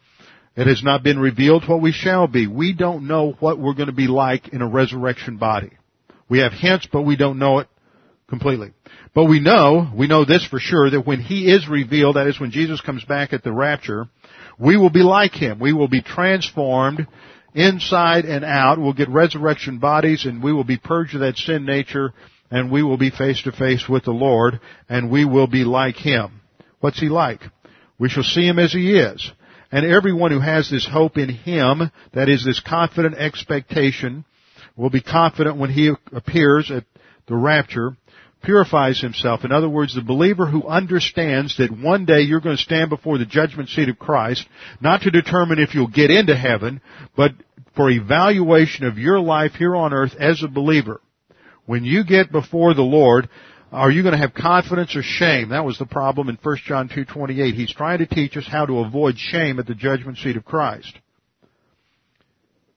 It 0.57 0.67
has 0.69 0.83
not 0.85 1.03
been 1.03 1.19
revealed 1.19 1.69
what 1.69 1.83
we 1.83 1.91
shall 1.91 2.29
be. 2.29 2.47
We 2.47 2.75
don't 2.75 3.09
know 3.09 3.33
what 3.41 3.59
we're 3.59 3.75
going 3.75 3.89
to 3.89 3.93
be 3.93 4.07
like 4.07 4.49
in 4.49 4.63
a 4.63 4.69
resurrection 4.69 5.37
body. 5.37 5.71
We 6.29 6.39
have 6.41 6.53
hints, 6.53 6.89
but 6.91 7.03
we 7.03 7.17
don't 7.17 7.39
know 7.39 7.59
it 7.59 7.69
completely. 8.29 8.73
But 9.15 9.25
we 9.25 9.41
know, 9.41 9.91
we 9.95 10.07
know 10.07 10.25
this 10.25 10.47
for 10.47 10.59
sure, 10.59 10.91
that 10.91 11.07
when 11.07 11.21
He 11.21 11.51
is 11.51 11.69
revealed, 11.69 12.17
that 12.17 12.29
is 12.29 12.39
when 12.39 12.53
Jesus 12.53 12.81
comes 12.81 13.05
back 13.05 13.33
at 13.33 13.43
the 13.43 13.53
rapture, 13.53 14.07
we 14.59 14.77
will 14.77 14.91
be 14.91 15.03
like 15.03 15.33
Him. 15.33 15.59
We 15.59 15.73
will 15.73 15.89
be 15.89 16.03
transformed 16.03 17.07
inside 17.55 18.25
and 18.25 18.45
out. 18.45 18.79
We'll 18.79 18.93
get 18.93 19.09
resurrection 19.09 19.79
bodies 19.79 20.25
and 20.25 20.43
we 20.43 20.53
will 20.53 20.65
be 20.65 20.77
purged 20.77 21.15
of 21.15 21.21
that 21.21 21.37
sin 21.37 21.65
nature 21.65 22.13
and 22.51 22.71
we 22.71 22.83
will 22.83 22.99
be 22.99 23.11
face 23.11 23.43
to 23.43 23.53
face 23.53 23.89
with 23.89 24.05
the 24.05 24.13
Lord 24.13 24.61
and 24.89 25.11
we 25.11 25.25
will 25.25 25.47
be 25.47 25.65
like 25.65 25.97
Him. 25.97 26.41
What's 26.81 27.01
He 27.01 27.09
like? 27.09 27.41
We 27.99 28.09
shall 28.09 28.23
see 28.23 28.47
Him 28.47 28.59
as 28.59 28.73
He 28.73 28.97
is. 28.97 29.33
And 29.75 29.85
everyone 29.85 30.31
who 30.31 30.39
has 30.39 30.71
this 30.71 30.87
hope 30.87 31.19
in 31.19 31.29
Him, 31.29 31.91
that 32.13 32.29
is 32.29 32.45
this 32.45 32.61
confident 32.61 33.17
expectation, 33.17 34.25
will 34.77 34.89
be 34.89 35.01
confident 35.01 35.57
when 35.57 35.71
He 35.71 35.93
appears 36.13 36.71
at 36.71 36.85
the 37.27 37.35
rapture, 37.35 37.97
purifies 38.45 39.01
himself. 39.01 39.45
In 39.45 39.51
other 39.51 39.69
words, 39.69 39.93
the 39.93 40.01
believer 40.01 40.47
who 40.47 40.69
understands 40.69 41.57
that 41.57 41.77
one 41.77 42.05
day 42.05 42.21
you're 42.21 42.41
going 42.41 42.57
to 42.57 42.63
stand 42.63 42.89
before 42.89 43.19
the 43.19 43.27
judgment 43.27 43.69
seat 43.69 43.89
of 43.89 43.99
Christ, 43.99 44.47
not 44.81 45.03
to 45.03 45.11
determine 45.11 45.59
if 45.59 45.75
you'll 45.75 45.89
get 45.89 46.13
into 46.13 46.37
heaven, 46.37 46.81
but 47.17 47.33
for 47.75 47.91
evaluation 47.91 48.87
of 48.87 48.97
your 48.97 49.19
life 49.19 49.55
here 49.55 49.75
on 49.75 49.93
earth 49.93 50.15
as 50.21 50.41
a 50.45 50.49
believer. 50.49 51.01
When 51.67 51.83
you 51.85 52.05
get 52.05 52.31
before 52.31 52.75
the 52.75 52.83
Lord, 52.83 53.29
are 53.75 53.91
you 53.91 54.03
going 54.03 54.13
to 54.13 54.19
have 54.19 54.35
confidence 54.35 54.95
or 54.95 55.03
shame? 55.03 55.49
That 55.49 55.65
was 55.65 55.79
the 55.79 55.87
problem 55.87 56.29
in 56.29 56.39
1 56.41 56.57
John 56.65 56.89
2.28. 56.89 57.55
He's 57.55 57.73
trying 57.73 57.99
to 57.99 58.07
teach 58.07 58.37
us 58.37 58.47
how 58.47 58.67
to 58.67 58.79
avoid 58.79 59.19
shame 59.19 59.59
at 59.59 59.67
the 59.67 59.75
judgment 59.75 60.19
seat 60.19 60.37
of 60.37 60.45
Christ. 60.45 60.97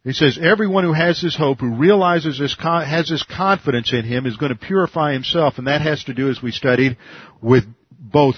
He 0.03 0.13
says, 0.13 0.39
everyone 0.41 0.85
who 0.85 0.93
has 0.93 1.21
this 1.21 1.37
hope, 1.37 1.59
who 1.59 1.75
realizes 1.75 2.39
this, 2.39 2.55
has 2.59 3.09
this 3.09 3.23
confidence 3.23 3.93
in 3.93 4.05
Him 4.05 4.25
is 4.25 4.37
going 4.37 4.53
to 4.53 4.57
purify 4.57 5.13
himself, 5.13 5.55
and 5.57 5.67
that 5.67 5.81
has 5.81 6.03
to 6.05 6.13
do, 6.13 6.29
as 6.29 6.41
we 6.41 6.51
studied, 6.51 6.97
with 7.41 7.65
both 7.99 8.35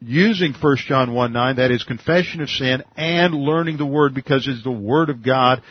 using 0.00 0.52
1 0.52 0.76
John 0.88 1.14
1 1.14 1.32
9, 1.32 1.56
that 1.56 1.70
is 1.70 1.84
confession 1.84 2.42
of 2.42 2.50
sin, 2.50 2.82
and 2.96 3.34
learning 3.34 3.78
the 3.78 3.86
Word 3.86 4.14
because 4.14 4.46
it's 4.48 4.64
the 4.64 4.70
Word 4.70 5.10
of 5.10 5.24
God 5.24 5.62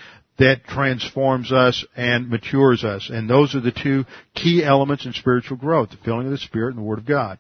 that 0.42 0.66
transforms 0.66 1.52
us 1.52 1.86
and 1.96 2.30
matures 2.30 2.84
us. 2.84 3.10
And 3.14 3.30
those 3.30 3.54
are 3.54 3.62
the 3.62 3.72
two 3.72 4.06
key 4.34 4.64
elements 4.64 5.06
in 5.06 5.14
spiritual 5.14 5.58
growth, 5.58 5.92
the 5.92 5.98
filling 5.98 6.26
of 6.26 6.32
the 6.32 6.38
Spirit 6.40 6.70
and 6.70 6.80
the 6.80 6.88
Word 6.88 6.98
of 6.98 7.06
God. 7.06 7.38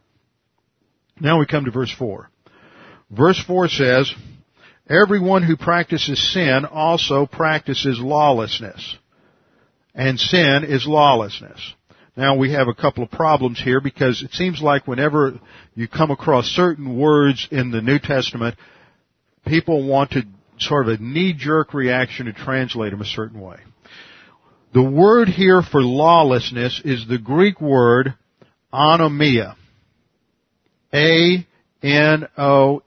Now 1.19 1.39
we 1.39 1.47
come 1.47 1.65
to 1.65 1.71
verse 1.71 1.93
4. 1.97 2.29
Verse 3.09 3.43
4 3.45 3.69
says, 3.69 4.13
Everyone 4.87 5.41
who 5.41 5.57
practices 5.57 6.33
sin 6.33 6.63
also 6.65 7.25
practices 7.25 7.99
lawlessness. 7.99 8.97
And 9.95 10.19
sin 10.19 10.63
is 10.63 10.85
lawlessness. 10.85 11.73
Now 12.15 12.35
we 12.35 12.51
have 12.51 12.67
a 12.67 12.73
couple 12.75 13.03
of 13.03 13.09
problems 13.09 13.59
here 13.59 13.81
because 13.81 14.21
it 14.21 14.31
seems 14.33 14.61
like 14.61 14.87
whenever 14.87 15.39
you 15.73 15.87
come 15.87 16.11
across 16.11 16.45
certain 16.45 16.99
words 16.99 17.47
in 17.49 17.71
the 17.71 17.81
New 17.81 17.97
Testament, 17.97 18.57
people 19.45 19.87
want 19.87 20.11
to 20.11 20.23
sort 20.61 20.87
of 20.87 20.99
a 20.99 21.03
knee-jerk 21.03 21.73
reaction 21.73 22.27
to 22.27 22.33
translate 22.33 22.91
them 22.91 23.01
a 23.01 23.05
certain 23.05 23.39
way. 23.41 23.57
The 24.73 24.83
word 24.83 25.27
here 25.27 25.61
for 25.61 25.81
lawlessness 25.81 26.81
is 26.85 27.05
the 27.07 27.17
Greek 27.17 27.59
word 27.59 28.13
anomia. 28.73 29.55
A 30.93 31.45
N-O-M-I-A. 31.83 32.81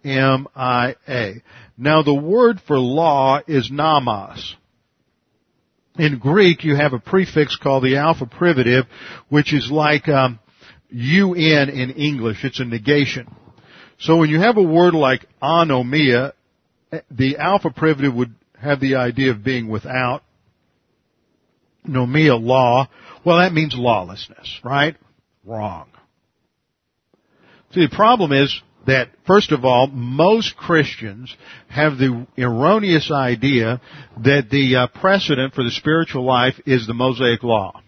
Now 1.76 2.02
the 2.02 2.14
word 2.14 2.60
for 2.66 2.78
law 2.78 3.40
is 3.46 3.70
nomos. 3.70 4.56
In 5.98 6.18
Greek, 6.18 6.64
you 6.64 6.74
have 6.76 6.92
a 6.92 6.98
prefix 6.98 7.56
called 7.56 7.84
the 7.84 7.96
alpha 7.96 8.26
privative, 8.26 8.86
which 9.28 9.52
is 9.52 9.70
like 9.70 10.08
um, 10.08 10.38
un 10.92 11.68
in 11.68 11.90
English. 11.96 12.44
It's 12.44 12.60
a 12.60 12.64
negation. 12.64 13.26
So 13.98 14.16
when 14.16 14.28
you 14.28 14.40
have 14.40 14.56
a 14.56 14.62
word 14.62 14.94
like 14.94 15.26
anomia, 15.42 16.32
the 17.10 17.36
alpha 17.38 17.70
privative 17.70 18.14
would 18.14 18.34
have 18.60 18.80
the 18.80 18.96
idea 18.96 19.30
of 19.30 19.44
being 19.44 19.68
without. 19.68 20.22
Nomia 21.86 22.40
law. 22.40 22.88
Well, 23.24 23.38
that 23.38 23.52
means 23.52 23.74
lawlessness, 23.76 24.60
right? 24.64 24.96
Wrong. 25.44 25.88
See, 27.72 27.86
the 27.86 27.94
problem 27.94 28.32
is 28.32 28.62
that, 28.86 29.08
first 29.26 29.52
of 29.52 29.64
all, 29.64 29.86
most 29.88 30.56
Christians 30.56 31.34
have 31.68 31.98
the 31.98 32.26
erroneous 32.38 33.10
idea 33.10 33.80
that 34.22 34.48
the 34.50 34.76
uh, 34.76 34.86
precedent 34.86 35.54
for 35.54 35.64
the 35.64 35.70
spiritual 35.70 36.24
life 36.24 36.54
is 36.66 36.86
the 36.86 36.94
Mosaic 36.94 37.42
Law. 37.42 37.80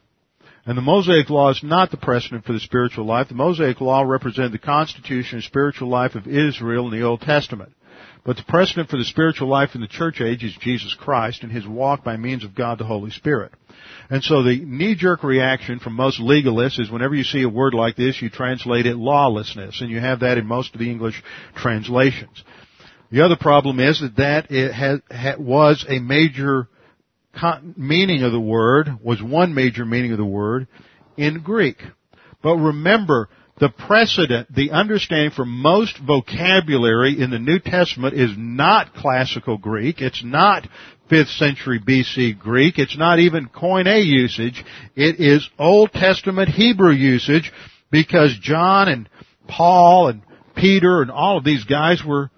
And 0.65 0.77
the 0.77 0.83
Mosaic 0.83 1.31
Law 1.31 1.51
is 1.51 1.61
not 1.63 1.93
the 1.93 1.97
precedent 1.97 2.45
for 2.45 2.53
the 2.53 2.61
spiritual 2.61 3.05
life. 3.05 3.29
The 3.29 3.35
Mosaic 3.35 3.81
Law 3.81 4.03
represented 4.03 4.53
the 4.53 4.59
constitution 4.59 5.37
and 5.37 5.45
spiritual 5.45 5.89
life 5.89 6.17
of 6.17 6.27
Israel 6.27 6.87
in 6.87 6.99
the 6.99 7.07
Old 7.07 7.21
Testament. 7.21 7.73
But 8.27 8.37
the 8.37 8.43
precedent 8.43 8.91
for 8.91 8.97
the 8.97 9.05
spiritual 9.05 9.47
life 9.47 9.77
in 9.77 9.81
the 9.81 9.87
church 9.87 10.20
age 10.20 10.43
is 10.43 10.53
Jesus 10.61 10.95
Christ 10.95 11.45
and 11.45 11.53
His 11.53 11.64
walk 11.64 12.03
by 12.03 12.16
means 12.16 12.43
of 12.43 12.57
God 12.57 12.79
the 12.79 12.85
Holy 12.85 13.12
Spirit. 13.12 13.53
And 14.11 14.22
so 14.24 14.43
the 14.43 14.64
knee-jerk 14.64 15.22
reaction 15.22 15.79
from 15.79 15.93
most 15.93 16.20
legalists 16.20 16.81
is 16.81 16.91
whenever 16.91 17.14
you 17.14 17.22
see 17.22 17.43
a 17.43 17.49
word 17.49 17.72
like 17.72 17.95
this, 17.95 18.20
you 18.20 18.29
translate 18.29 18.87
it 18.87 18.97
lawlessness, 18.97 19.81
and 19.81 19.91
you 19.91 20.01
have 20.01 20.20
that 20.20 20.39
in 20.39 20.47
most 20.47 20.74
of 20.74 20.81
the 20.81 20.91
English 20.91 21.22
translations. 21.55 22.43
The 23.12 23.24
other 23.24 23.37
problem 23.37 23.79
is 23.79 24.01
that 24.01 24.16
that 24.16 24.51
it 24.51 24.72
has, 24.72 25.39
was 25.39 25.87
a 25.89 26.01
major 26.01 26.68
meaning 27.77 28.24
of 28.24 28.33
the 28.33 28.41
word, 28.41 28.89
was 29.05 29.22
one 29.22 29.55
major 29.55 29.85
meaning 29.85 30.11
of 30.11 30.18
the 30.18 30.24
word 30.24 30.66
in 31.16 31.43
Greek. 31.43 31.77
But 32.43 32.57
remember, 32.57 33.29
the 33.59 33.71
precedent, 33.71 34.55
the 34.55 34.73
understanding 34.73 35.31
for 35.31 35.47
most 35.47 35.99
vocabulary 35.99 37.21
in 37.21 37.31
the 37.31 37.39
New 37.39 37.59
Testament 37.59 38.15
is 38.15 38.31
not 38.37 38.95
classical 38.95 39.57
Greek. 39.57 40.03
It's 40.03 40.23
not 40.23 40.69
5th 41.11 41.39
century 41.39 41.81
BC 41.81 42.39
Greek. 42.39 42.79
It's 42.79 42.99
not 42.99 43.19
even 43.19 43.49
Koine 43.49 44.05
usage. 44.05 44.63
It 44.95 45.21
is 45.21 45.49
Old 45.59 45.93
Testament 45.93 46.51
Hebrew 46.51 46.93
usage 46.93 47.51
because 47.91 48.37
John 48.41 48.89
and 48.89 49.09
Paul 49.49 50.09
and 50.09 50.23
Peter 50.55 51.01
and 51.01 51.11
all 51.11 51.39
of 51.39 51.45
these 51.45 51.65
guys 51.65 52.03
were 52.05 52.31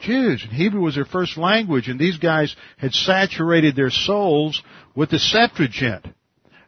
Jews 0.00 0.42
and 0.44 0.52
Hebrew 0.52 0.82
was 0.82 0.96
their 0.96 1.04
first 1.04 1.36
language 1.36 1.88
and 1.88 1.98
these 1.98 2.18
guys 2.18 2.54
had 2.76 2.92
saturated 2.92 3.74
their 3.74 3.90
souls 3.90 4.62
with 4.94 5.10
the 5.10 5.18
Septuagint. 5.18 6.06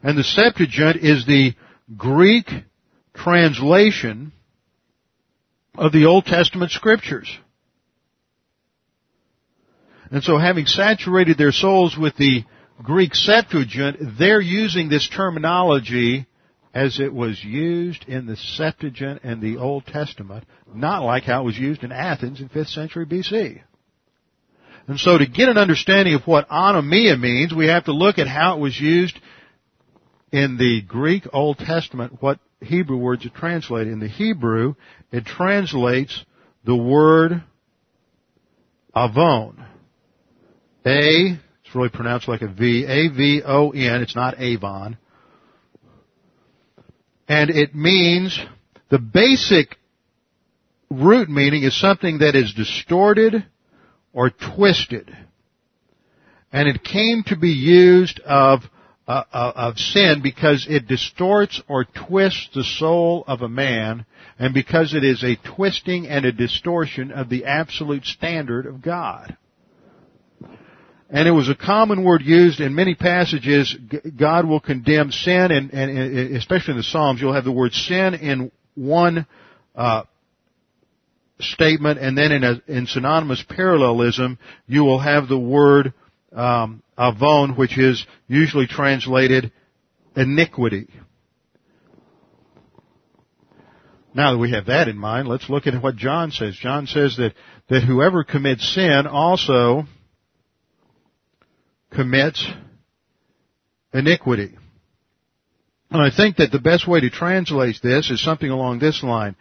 And 0.02 0.16
the 0.16 0.24
Septuagint 0.24 0.96
is 0.96 1.26
the 1.26 1.54
Greek 1.96 2.48
translation 3.16 4.32
of 5.74 5.92
the 5.92 6.06
Old 6.06 6.26
Testament 6.26 6.70
scriptures. 6.70 7.28
And 10.10 10.22
so 10.22 10.38
having 10.38 10.66
saturated 10.66 11.36
their 11.36 11.52
souls 11.52 11.96
with 11.96 12.16
the 12.16 12.44
Greek 12.82 13.14
Septuagint, 13.14 14.18
they're 14.18 14.40
using 14.40 14.88
this 14.88 15.08
terminology 15.08 16.26
as 16.74 17.00
it 17.00 17.12
was 17.12 17.42
used 17.42 18.04
in 18.06 18.26
the 18.26 18.36
Septuagint 18.36 19.20
and 19.24 19.40
the 19.40 19.56
Old 19.56 19.86
Testament, 19.86 20.44
not 20.72 21.02
like 21.02 21.24
how 21.24 21.40
it 21.40 21.44
was 21.44 21.58
used 21.58 21.82
in 21.82 21.90
Athens 21.90 22.40
in 22.40 22.48
5th 22.50 22.68
century 22.68 23.06
BC. 23.06 23.62
And 24.86 25.00
so 25.00 25.18
to 25.18 25.26
get 25.26 25.48
an 25.48 25.58
understanding 25.58 26.14
of 26.14 26.26
what 26.26 26.48
anomia 26.48 27.18
means, 27.18 27.54
we 27.54 27.66
have 27.66 27.86
to 27.86 27.92
look 27.92 28.18
at 28.18 28.28
how 28.28 28.56
it 28.56 28.60
was 28.60 28.78
used 28.78 29.18
in 30.30 30.58
the 30.58 30.82
Greek 30.82 31.26
Old 31.32 31.58
Testament, 31.58 32.20
what 32.20 32.38
Hebrew 32.66 32.98
words 32.98 33.24
it 33.24 33.34
translates. 33.34 33.88
In 33.88 34.00
the 34.00 34.08
Hebrew, 34.08 34.74
it 35.10 35.24
translates 35.24 36.24
the 36.64 36.76
word 36.76 37.42
avon. 38.94 39.64
A, 40.86 41.38
it's 41.64 41.74
really 41.74 41.88
pronounced 41.88 42.28
like 42.28 42.42
a 42.42 42.48
V, 42.48 42.84
A-V-O-N, 42.84 44.02
it's 44.02 44.14
not 44.14 44.38
Avon. 44.38 44.96
And 47.28 47.50
it 47.50 47.74
means, 47.74 48.38
the 48.88 49.00
basic 49.00 49.76
root 50.88 51.28
meaning 51.28 51.64
is 51.64 51.78
something 51.78 52.18
that 52.18 52.36
is 52.36 52.54
distorted 52.54 53.44
or 54.12 54.30
twisted. 54.30 55.14
And 56.52 56.68
it 56.68 56.84
came 56.84 57.24
to 57.26 57.36
be 57.36 57.50
used 57.50 58.20
of 58.20 58.60
uh, 59.08 59.22
uh, 59.32 59.52
of 59.54 59.78
sin 59.78 60.20
because 60.22 60.66
it 60.68 60.88
distorts 60.88 61.62
or 61.68 61.84
twists 61.84 62.48
the 62.54 62.64
soul 62.64 63.24
of 63.28 63.40
a 63.40 63.48
man 63.48 64.04
and 64.38 64.52
because 64.52 64.94
it 64.94 65.04
is 65.04 65.22
a 65.22 65.36
twisting 65.54 66.08
and 66.08 66.24
a 66.24 66.32
distortion 66.32 67.12
of 67.12 67.28
the 67.28 67.44
absolute 67.44 68.04
standard 68.04 68.66
of 68.66 68.82
God. 68.82 69.36
And 71.08 71.28
it 71.28 71.30
was 71.30 71.48
a 71.48 71.54
common 71.54 72.02
word 72.02 72.22
used 72.22 72.58
in 72.58 72.74
many 72.74 72.96
passages. 72.96 73.76
God 74.18 74.44
will 74.44 74.58
condemn 74.58 75.12
sin, 75.12 75.52
and, 75.52 75.70
and 75.70 76.36
especially 76.36 76.72
in 76.72 76.78
the 76.78 76.82
Psalms, 76.82 77.20
you'll 77.20 77.32
have 77.32 77.44
the 77.44 77.52
word 77.52 77.72
sin 77.74 78.14
in 78.14 78.50
one 78.74 79.24
uh, 79.76 80.02
statement, 81.38 82.00
and 82.00 82.18
then 82.18 82.32
in, 82.32 82.44
a, 82.44 82.62
in 82.66 82.86
synonymous 82.86 83.44
parallelism, 83.48 84.38
you 84.66 84.82
will 84.82 84.98
have 84.98 85.28
the 85.28 85.38
word 85.38 85.92
um, 86.36 86.82
avon, 86.98 87.56
which 87.56 87.78
is 87.78 88.06
usually 88.28 88.66
translated 88.66 89.50
iniquity. 90.14 90.88
Now 94.14 94.32
that 94.32 94.38
we 94.38 94.52
have 94.52 94.66
that 94.66 94.88
in 94.88 94.96
mind, 94.96 95.28
let's 95.28 95.50
look 95.50 95.66
at 95.66 95.82
what 95.82 95.96
John 95.96 96.30
says. 96.30 96.56
John 96.56 96.86
says 96.86 97.16
that, 97.16 97.34
that 97.68 97.82
whoever 97.82 98.24
commits 98.24 98.74
sin 98.74 99.06
also 99.06 99.84
commits 101.92 102.46
iniquity. 103.92 104.56
And 105.90 106.02
I 106.02 106.10
think 106.14 106.36
that 106.36 106.50
the 106.50 106.58
best 106.58 106.88
way 106.88 107.00
to 107.00 107.10
translate 107.10 107.76
this 107.82 108.10
is 108.10 108.22
something 108.22 108.50
along 108.50 108.78
this 108.78 109.02
line. 109.02 109.36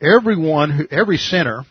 Everyone, 0.00 0.88
every 0.90 1.16
sinner 1.16 1.64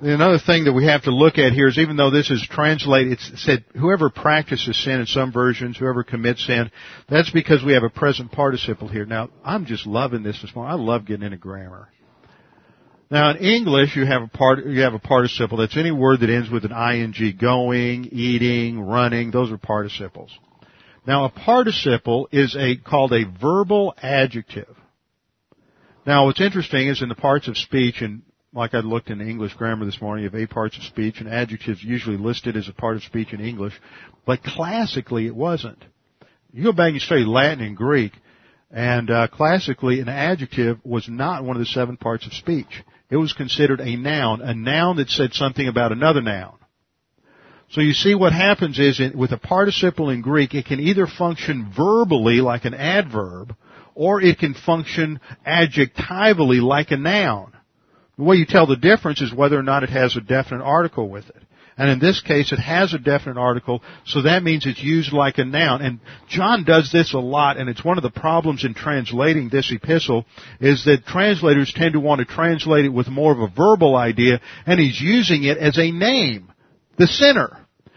Another 0.00 0.38
thing 0.38 0.64
that 0.64 0.72
we 0.72 0.86
have 0.86 1.02
to 1.04 1.10
look 1.10 1.38
at 1.38 1.52
here 1.52 1.66
is 1.66 1.76
even 1.76 1.96
though 1.96 2.10
this 2.10 2.30
is 2.30 2.46
translated, 2.48 3.14
it's 3.14 3.42
said 3.42 3.64
whoever 3.74 4.10
practices 4.10 4.80
sin 4.84 5.00
in 5.00 5.06
some 5.06 5.32
versions, 5.32 5.76
whoever 5.76 6.04
commits 6.04 6.46
sin, 6.46 6.70
that's 7.08 7.30
because 7.30 7.64
we 7.64 7.72
have 7.72 7.82
a 7.82 7.90
present 7.90 8.30
participle 8.30 8.86
here. 8.86 9.04
Now, 9.04 9.30
I'm 9.44 9.66
just 9.66 9.86
loving 9.86 10.22
this 10.22 10.40
this 10.40 10.54
morning. 10.54 10.72
I 10.72 10.76
love 10.80 11.04
getting 11.04 11.24
into 11.24 11.36
grammar. 11.36 11.88
Now, 13.10 13.30
in 13.30 13.38
English, 13.38 13.96
you 13.96 14.06
have 14.06 14.22
a 14.22 14.28
part, 14.28 14.64
you 14.64 14.82
have 14.82 14.94
a 14.94 15.00
participle. 15.00 15.58
That's 15.58 15.76
any 15.76 15.90
word 15.90 16.20
that 16.20 16.30
ends 16.30 16.48
with 16.48 16.64
an 16.64 16.72
ing, 16.72 17.36
going, 17.40 18.04
eating, 18.12 18.80
running. 18.80 19.32
Those 19.32 19.50
are 19.50 19.58
participles. 19.58 20.30
Now, 21.06 21.24
a 21.24 21.30
participle 21.30 22.28
is 22.30 22.54
a, 22.54 22.76
called 22.76 23.12
a 23.14 23.24
verbal 23.24 23.94
adjective. 24.00 24.76
Now, 26.06 26.26
what's 26.26 26.40
interesting 26.40 26.88
is 26.88 27.02
in 27.02 27.08
the 27.08 27.14
parts 27.14 27.48
of 27.48 27.56
speech, 27.56 28.00
and 28.02 28.22
like 28.52 28.74
I 28.74 28.78
looked 28.78 29.10
in 29.10 29.20
English 29.20 29.54
grammar 29.54 29.84
this 29.84 30.00
morning, 30.00 30.24
you 30.24 30.30
have 30.30 30.40
eight 30.40 30.50
parts 30.50 30.76
of 30.76 30.82
speech, 30.84 31.20
and 31.20 31.28
adjectives 31.28 31.82
usually 31.82 32.16
listed 32.16 32.56
as 32.56 32.68
a 32.68 32.72
part 32.72 32.96
of 32.96 33.02
speech 33.02 33.32
in 33.32 33.40
English, 33.40 33.74
but 34.24 34.42
classically 34.42 35.26
it 35.26 35.34
wasn't. 35.34 35.84
You 36.52 36.64
go 36.64 36.72
back 36.72 36.92
and 36.92 37.02
study 37.02 37.24
Latin 37.24 37.60
and 37.60 37.76
Greek, 37.76 38.12
and 38.70 39.10
uh, 39.10 39.28
classically 39.28 40.00
an 40.00 40.08
adjective 40.08 40.78
was 40.84 41.08
not 41.08 41.44
one 41.44 41.56
of 41.56 41.60
the 41.60 41.66
seven 41.66 41.96
parts 41.96 42.26
of 42.26 42.32
speech. 42.32 42.84
It 43.10 43.16
was 43.16 43.32
considered 43.32 43.80
a 43.80 43.96
noun, 43.96 44.40
a 44.40 44.54
noun 44.54 44.96
that 44.96 45.08
said 45.08 45.34
something 45.34 45.68
about 45.68 45.92
another 45.92 46.22
noun. 46.22 46.54
So 47.70 47.82
you 47.82 47.92
see 47.92 48.14
what 48.14 48.32
happens 48.32 48.78
is 48.78 49.00
with 49.14 49.32
a 49.32 49.36
participle 49.36 50.08
in 50.08 50.22
Greek, 50.22 50.54
it 50.54 50.64
can 50.64 50.80
either 50.80 51.06
function 51.06 51.70
verbally 51.76 52.40
like 52.40 52.64
an 52.64 52.72
adverb, 52.72 53.54
or 53.94 54.22
it 54.22 54.38
can 54.38 54.54
function 54.54 55.20
adjectively 55.44 56.60
like 56.60 56.90
a 56.90 56.96
noun. 56.96 57.52
The 58.18 58.24
way 58.24 58.36
you 58.36 58.46
tell 58.46 58.66
the 58.66 58.76
difference 58.76 59.20
is 59.20 59.32
whether 59.32 59.56
or 59.56 59.62
not 59.62 59.84
it 59.84 59.90
has 59.90 60.16
a 60.16 60.20
definite 60.20 60.64
article 60.64 61.08
with 61.08 61.28
it. 61.28 61.42
And 61.76 61.88
in 61.88 62.00
this 62.00 62.20
case, 62.20 62.50
it 62.50 62.58
has 62.58 62.92
a 62.92 62.98
definite 62.98 63.38
article, 63.38 63.84
so 64.04 64.22
that 64.22 64.42
means 64.42 64.66
it's 64.66 64.82
used 64.82 65.12
like 65.12 65.38
a 65.38 65.44
noun. 65.44 65.80
And 65.80 66.00
John 66.28 66.64
does 66.64 66.90
this 66.90 67.14
a 67.14 67.20
lot, 67.20 67.56
and 67.56 67.70
it's 67.70 67.84
one 67.84 67.96
of 67.96 68.02
the 68.02 68.10
problems 68.10 68.64
in 68.64 68.74
translating 68.74 69.48
this 69.48 69.72
epistle, 69.72 70.26
is 70.60 70.84
that 70.86 71.06
translators 71.06 71.72
tend 71.72 71.92
to 71.92 72.00
want 72.00 72.18
to 72.18 72.24
translate 72.24 72.84
it 72.84 72.88
with 72.88 73.06
more 73.06 73.30
of 73.30 73.38
a 73.38 73.54
verbal 73.54 73.94
idea, 73.94 74.40
and 74.66 74.80
he's 74.80 75.00
using 75.00 75.44
it 75.44 75.56
as 75.56 75.78
a 75.78 75.92
name. 75.92 76.52
The 76.98 77.06
sinner. 77.06 77.56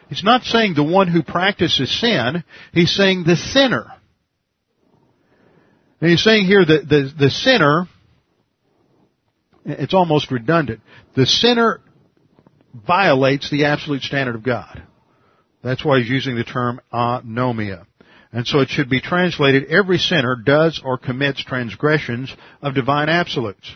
He's 0.09 0.24
not 0.24 0.43
saying 0.43 0.76
the 0.76 0.84
one 0.84 1.07
who 1.07 1.24
practices 1.24 1.99
sin, 1.99 2.43
he's 2.74 2.95
saying 2.95 3.24
the 3.24 3.36
sinner. 3.36 3.88
And 5.99 6.11
he's 6.11 6.24
saying 6.24 6.45
here 6.45 6.63
that 6.63 6.88
the, 6.88 7.11
the 7.17 7.30
sinner 7.32 7.88
it's 9.66 9.93
almost 9.93 10.32
redundant. 10.32 10.82
The 11.16 11.26
sinner 11.26 11.82
violates 12.74 13.49
the 13.49 13.66
absolute 13.66 14.01
standard 14.01 14.36
of 14.36 14.43
God. 14.43 14.84
That's 15.64 15.86
why 15.86 15.99
he's 15.99 16.09
using 16.09 16.36
the 16.36 16.43
term 16.43 16.82
anomia. 16.91 17.86
And 18.34 18.47
so 18.47 18.59
it 18.59 18.70
should 18.70 18.89
be 18.89 19.01
translated, 19.01 19.66
every 19.66 19.97
sinner 19.97 20.36
does 20.36 20.82
or 20.84 20.97
commits 20.97 21.43
transgressions 21.43 22.34
of 22.62 22.74
divine 22.74 23.09
absolutes. 23.09 23.76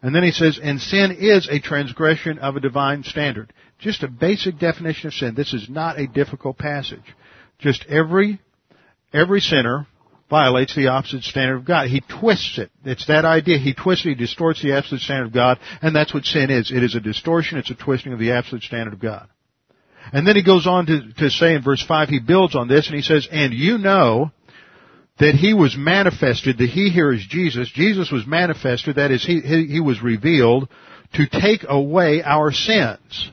And 0.00 0.14
then 0.14 0.22
he 0.22 0.32
says, 0.32 0.58
and 0.62 0.80
sin 0.80 1.16
is 1.18 1.48
a 1.48 1.60
transgression 1.60 2.38
of 2.38 2.56
a 2.56 2.60
divine 2.60 3.04
standard. 3.04 3.52
Just 3.78 4.02
a 4.02 4.08
basic 4.08 4.58
definition 4.58 5.08
of 5.08 5.14
sin. 5.14 5.34
This 5.34 5.52
is 5.52 5.68
not 5.68 5.98
a 5.98 6.06
difficult 6.06 6.58
passage. 6.58 7.04
Just 7.58 7.84
every, 7.88 8.40
every 9.12 9.40
sinner 9.40 9.86
violates 10.30 10.74
the 10.74 10.88
opposite 10.88 11.22
standard 11.22 11.56
of 11.56 11.64
God. 11.64 11.88
He 11.88 12.00
twists 12.00 12.58
it. 12.58 12.70
It's 12.84 13.06
that 13.06 13.24
idea. 13.24 13.58
He 13.58 13.74
twists 13.74 14.06
it, 14.06 14.10
he 14.10 14.14
distorts 14.14 14.62
the 14.62 14.72
absolute 14.72 15.02
standard 15.02 15.26
of 15.26 15.32
God, 15.32 15.58
and 15.82 15.94
that's 15.94 16.14
what 16.14 16.24
sin 16.24 16.50
is. 16.50 16.70
It 16.70 16.82
is 16.82 16.94
a 16.94 17.00
distortion, 17.00 17.58
it's 17.58 17.70
a 17.70 17.74
twisting 17.74 18.12
of 18.12 18.18
the 18.18 18.32
absolute 18.32 18.62
standard 18.62 18.94
of 18.94 19.00
God. 19.00 19.28
And 20.12 20.26
then 20.26 20.36
he 20.36 20.42
goes 20.42 20.66
on 20.66 20.86
to, 20.86 21.12
to 21.18 21.30
say 21.30 21.54
in 21.54 21.62
verse 21.62 21.82
5, 21.86 22.08
he 22.08 22.20
builds 22.20 22.54
on 22.54 22.68
this 22.68 22.86
and 22.86 22.96
he 22.96 23.02
says, 23.02 23.26
and 23.30 23.54
you 23.54 23.78
know 23.78 24.30
that 25.18 25.34
he 25.34 25.54
was 25.54 25.76
manifested, 25.76 26.58
the 26.58 26.66
he 26.66 26.90
here 26.90 27.12
is 27.12 27.24
Jesus, 27.26 27.70
Jesus 27.70 28.10
was 28.10 28.26
manifested, 28.26 28.96
that 28.96 29.10
is, 29.10 29.24
he, 29.24 29.40
he, 29.40 29.66
he 29.66 29.80
was 29.80 30.02
revealed 30.02 30.68
to 31.14 31.26
take 31.26 31.64
away 31.66 32.22
our 32.22 32.52
sins. 32.52 33.30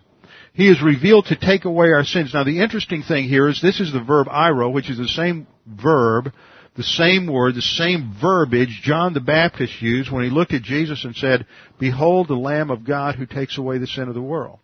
He 0.54 0.70
is 0.70 0.82
revealed 0.82 1.26
to 1.28 1.36
take 1.36 1.66
away 1.66 1.88
our 1.88 2.04
sins. 2.04 2.34
Now 2.34 2.44
the 2.44 2.62
interesting 2.62 3.04
thing 3.04 3.28
here 3.28 3.48
is 3.50 3.62
this 3.62 3.80
is 3.80 3.92
the 3.92 4.04
verb 4.04 4.28
airo, 4.28 4.72
which 4.72 4.89
is 4.89 4.98
the 4.98 5.08
same 5.08 5.48
verb 5.66 6.32
the 6.76 6.84
same 6.84 7.28
word, 7.28 7.55
the 7.55 7.61
same 7.61 8.15
verbiage 8.22 8.82
John 8.84 9.13
the 9.13 9.19
Baptist 9.19 9.82
used 9.82 10.11
when 10.11 10.24
he 10.24 10.30
looked 10.30 10.53
at 10.53 10.61
Jesus 10.61 11.03
and 11.03 11.15
said, 11.15 11.45
Behold 11.80 12.28
the 12.28 12.36
Lamb 12.36 12.72
of 12.72 12.86
God 12.86 13.15
who 13.15 13.26
takes 13.26 13.57
away 13.57 13.78
the 13.78 13.88
sin 13.88 14.07
of 14.07 14.13
the 14.13 14.22
world. 14.22 14.59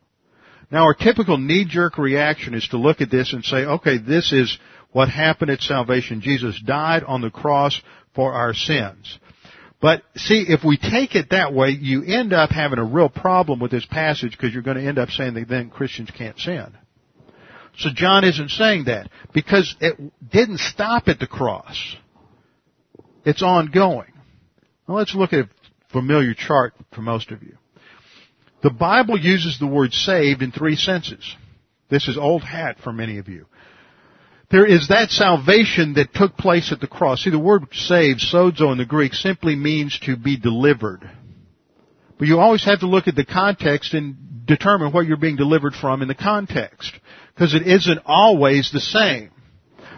Now 0.72 0.84
our 0.84 0.94
typical 0.94 1.38
knee-jerk 1.38 1.98
reaction 1.98 2.54
is 2.54 2.68
to 2.70 2.78
look 2.78 3.02
at 3.02 3.12
this 3.12 3.34
and 3.34 3.44
say, 3.44 3.66
okay, 3.66 3.98
this 3.98 4.34
is 4.34 4.58
what 4.92 5.10
happened 5.10 5.52
at 5.52 5.62
salvation. 5.62 6.22
Jesus 6.22 6.60
died 6.66 7.04
on 7.04 7.22
the 7.22 7.30
cross 7.30 7.80
for 8.16 8.34
our 8.34 8.54
sins. 8.54 9.20
But 9.80 10.02
see, 10.16 10.46
if 10.48 10.64
we 10.64 10.78
take 10.78 11.16
it 11.16 11.30
that 11.30 11.54
way, 11.54 11.70
you 11.70 12.04
end 12.04 12.34
up 12.34 12.50
having 12.50 12.80
a 12.80 12.84
real 12.84 13.10
problem 13.10 13.60
with 13.60 13.72
this 13.72 13.86
passage 13.86 14.32
because 14.32 14.54
you're 14.54 14.64
going 14.64 14.78
to 14.78 14.88
end 14.88 14.98
up 14.98 15.10
saying 15.10 15.36
that 15.36 15.48
then 15.48 15.70
Christians 15.70 16.10
can't 16.18 16.38
sin. 16.40 16.76
So 17.78 17.90
John 17.94 18.24
isn't 18.24 18.50
saying 18.50 18.86
that 18.86 19.10
because 19.34 19.76
it 19.80 19.96
didn't 20.28 20.60
stop 20.60 21.08
at 21.08 21.20
the 21.20 21.28
cross. 21.28 21.96
It's 23.24 23.44
ongoing. 23.44 24.12
Well, 24.88 24.98
let's 24.98 25.14
look 25.14 25.34
at 25.34 25.46
a 25.46 25.50
familiar 25.92 26.34
chart 26.34 26.74
for 26.94 27.02
most 27.02 27.32
of 27.32 27.44
you. 27.44 27.58
The 28.64 28.72
Bible 28.72 29.20
uses 29.20 29.60
the 29.60 29.68
word 29.68 29.94
saved 29.94 30.42
in 30.42 30.52
three 30.52 30.76
senses. 30.76 31.36
This 31.90 32.08
is 32.08 32.18
old 32.18 32.44
hat 32.44 32.78
for 32.84 32.92
many 32.92 33.20
of 33.20 33.28
you. 33.28 33.46
There 34.50 34.66
is 34.66 34.88
that 34.88 35.12
salvation 35.12 35.94
that 35.96 36.14
took 36.14 36.36
place 36.36 36.72
at 36.72 36.80
the 36.80 36.88
cross. 36.88 37.24
See, 37.24 37.30
the 37.30 37.38
word 37.38 37.68
saved, 37.74 38.22
sozo 38.22 38.72
in 38.72 38.78
the 38.78 38.86
Greek, 38.86 39.14
simply 39.14 39.56
means 39.56 40.00
to 40.06 40.16
be 40.16 40.38
delivered. 40.38 41.08
But 42.18 42.28
you 42.28 42.40
always 42.40 42.64
have 42.66 42.80
to 42.80 42.88
look 42.88 43.08
at 43.08 43.16
the 43.16 43.26
context 43.26 43.94
and 43.94 44.46
determine 44.46 44.94
what 44.94 45.06
you're 45.06 45.18
being 45.18 45.36
delivered 45.36 45.74
from 45.74 46.02
in 46.02 46.08
the 46.08 46.16
context 46.16 46.94
because 47.38 47.54
it 47.54 47.68
isn't 47.68 48.00
always 48.04 48.72
the 48.72 48.80
same. 48.80 49.30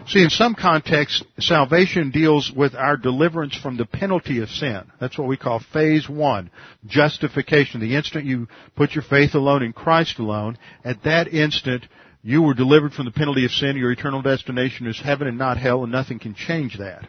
See, 0.06 0.22
in 0.22 0.28
some 0.28 0.54
contexts, 0.54 1.22
salvation 1.38 2.10
deals 2.10 2.52
with 2.54 2.74
our 2.74 2.98
deliverance 2.98 3.56
from 3.56 3.78
the 3.78 3.86
penalty 3.86 4.40
of 4.42 4.50
sin. 4.50 4.82
That's 5.00 5.16
what 5.16 5.26
we 5.26 5.38
call 5.38 5.62
phase 5.72 6.06
one, 6.06 6.50
justification. 6.86 7.80
The 7.80 7.96
instant 7.96 8.26
you 8.26 8.46
put 8.76 8.92
your 8.92 9.04
faith 9.04 9.34
alone 9.34 9.62
in 9.62 9.72
Christ 9.72 10.18
alone, 10.18 10.58
at 10.84 11.02
that 11.04 11.28
instant, 11.28 11.86
you 12.22 12.42
were 12.42 12.52
delivered 12.52 12.92
from 12.92 13.06
the 13.06 13.10
penalty 13.10 13.46
of 13.46 13.52
sin. 13.52 13.78
Your 13.78 13.92
eternal 13.92 14.20
destination 14.20 14.86
is 14.86 15.00
heaven 15.00 15.26
and 15.26 15.38
not 15.38 15.56
hell, 15.56 15.82
and 15.82 15.92
nothing 15.92 16.18
can 16.18 16.34
change 16.34 16.76
that. 16.78 17.08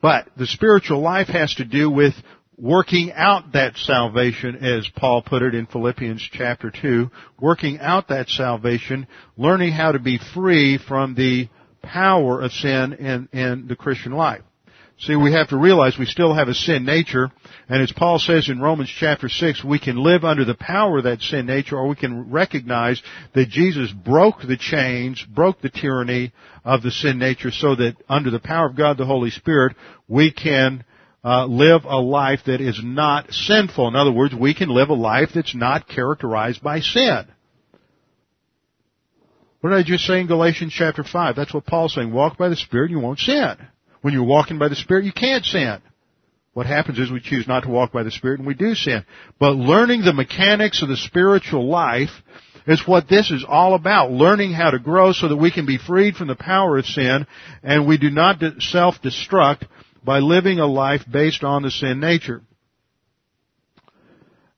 But 0.00 0.28
the 0.36 0.46
spiritual 0.46 1.00
life 1.00 1.26
has 1.26 1.54
to 1.54 1.64
do 1.64 1.90
with 1.90 2.14
working 2.58 3.12
out 3.12 3.52
that 3.52 3.76
salvation, 3.76 4.56
as 4.56 4.88
Paul 4.96 5.22
put 5.22 5.42
it 5.42 5.54
in 5.54 5.66
Philippians 5.66 6.28
chapter 6.32 6.70
2, 6.70 7.10
working 7.40 7.78
out 7.78 8.08
that 8.08 8.28
salvation, 8.28 9.06
learning 9.36 9.72
how 9.72 9.92
to 9.92 9.98
be 9.98 10.18
free 10.34 10.78
from 10.78 11.14
the 11.14 11.48
power 11.82 12.42
of 12.42 12.52
sin 12.52 12.94
in, 12.94 13.28
in 13.32 13.68
the 13.68 13.76
Christian 13.76 14.12
life. 14.12 14.42
See, 15.00 15.14
we 15.14 15.32
have 15.32 15.50
to 15.50 15.56
realize 15.56 15.96
we 15.96 16.06
still 16.06 16.34
have 16.34 16.48
a 16.48 16.54
sin 16.54 16.84
nature, 16.84 17.30
and 17.68 17.80
as 17.80 17.92
Paul 17.92 18.18
says 18.18 18.48
in 18.48 18.60
Romans 18.60 18.92
chapter 18.98 19.28
6, 19.28 19.62
we 19.62 19.78
can 19.78 19.96
live 19.96 20.24
under 20.24 20.44
the 20.44 20.56
power 20.56 20.98
of 20.98 21.04
that 21.04 21.20
sin 21.20 21.46
nature, 21.46 21.76
or 21.76 21.86
we 21.86 21.94
can 21.94 22.32
recognize 22.32 23.00
that 23.34 23.48
Jesus 23.48 23.92
broke 23.92 24.42
the 24.42 24.56
chains, 24.56 25.24
broke 25.32 25.60
the 25.60 25.70
tyranny 25.70 26.32
of 26.64 26.82
the 26.82 26.90
sin 26.90 27.20
nature, 27.20 27.52
so 27.52 27.76
that 27.76 27.94
under 28.08 28.30
the 28.30 28.40
power 28.40 28.66
of 28.66 28.76
God 28.76 28.98
the 28.98 29.06
Holy 29.06 29.30
Spirit, 29.30 29.76
we 30.08 30.32
can 30.32 30.82
uh, 31.24 31.46
live 31.46 31.84
a 31.84 31.98
life 31.98 32.40
that 32.46 32.60
is 32.60 32.80
not 32.82 33.32
sinful. 33.32 33.88
In 33.88 33.96
other 33.96 34.12
words, 34.12 34.34
we 34.34 34.54
can 34.54 34.68
live 34.68 34.88
a 34.88 34.94
life 34.94 35.30
that's 35.34 35.54
not 35.54 35.88
characterized 35.88 36.62
by 36.62 36.80
sin. 36.80 37.26
What 39.60 39.70
did 39.70 39.78
I 39.78 39.82
just 39.82 40.04
say 40.04 40.20
in 40.20 40.28
Galatians 40.28 40.72
chapter 40.72 41.02
5? 41.02 41.34
That's 41.34 41.52
what 41.52 41.66
Paul's 41.66 41.94
saying. 41.94 42.12
Walk 42.12 42.38
by 42.38 42.48
the 42.48 42.56
Spirit, 42.56 42.90
and 42.90 43.00
you 43.00 43.04
won't 43.04 43.18
sin. 43.18 43.56
When 44.02 44.14
you're 44.14 44.24
walking 44.24 44.58
by 44.58 44.68
the 44.68 44.76
Spirit, 44.76 45.04
you 45.04 45.12
can't 45.12 45.44
sin. 45.44 45.80
What 46.58 46.66
happens 46.66 46.98
is 46.98 47.08
we 47.08 47.20
choose 47.20 47.46
not 47.46 47.62
to 47.64 47.68
walk 47.68 47.92
by 47.92 48.02
the 48.02 48.10
Spirit 48.10 48.40
and 48.40 48.46
we 48.46 48.54
do 48.54 48.74
sin. 48.74 49.04
But 49.38 49.50
learning 49.50 50.02
the 50.02 50.12
mechanics 50.12 50.82
of 50.82 50.88
the 50.88 50.96
spiritual 50.96 51.68
life 51.68 52.10
is 52.66 52.82
what 52.84 53.08
this 53.08 53.30
is 53.30 53.44
all 53.46 53.74
about. 53.74 54.10
Learning 54.10 54.52
how 54.52 54.70
to 54.70 54.80
grow 54.80 55.12
so 55.12 55.28
that 55.28 55.36
we 55.36 55.52
can 55.52 55.66
be 55.66 55.78
freed 55.78 56.16
from 56.16 56.26
the 56.26 56.34
power 56.34 56.76
of 56.76 56.84
sin 56.84 57.28
and 57.62 57.86
we 57.86 57.96
do 57.96 58.10
not 58.10 58.42
self-destruct 58.58 59.68
by 60.04 60.18
living 60.18 60.58
a 60.58 60.66
life 60.66 61.02
based 61.10 61.44
on 61.44 61.62
the 61.62 61.70
sin 61.70 62.00
nature. 62.00 62.42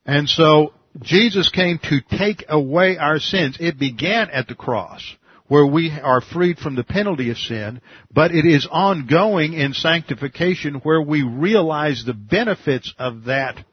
And 0.04 0.28
so 0.28 0.72
Jesus 1.00 1.50
came 1.50 1.78
to 1.84 2.00
take 2.16 2.44
away 2.48 2.96
our 2.96 3.18
sins. 3.18 3.56
It 3.60 3.78
began 3.78 4.30
at 4.30 4.48
the 4.48 4.54
cross 4.54 5.02
where 5.46 5.66
we 5.66 5.90
are 5.90 6.20
freed 6.20 6.58
from 6.58 6.76
the 6.76 6.84
penalty 6.84 7.30
of 7.30 7.36
sin, 7.36 7.80
but 8.12 8.32
it 8.32 8.46
is 8.46 8.68
ongoing 8.70 9.52
in 9.52 9.72
sanctification 9.72 10.74
where 10.76 11.02
we 11.02 11.22
realize 11.22 12.04
the 12.04 12.14
benefits 12.14 12.94
of 12.98 13.24
that 13.24 13.64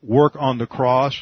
work 0.00 0.34
on 0.38 0.58
the 0.58 0.66
cross 0.66 1.16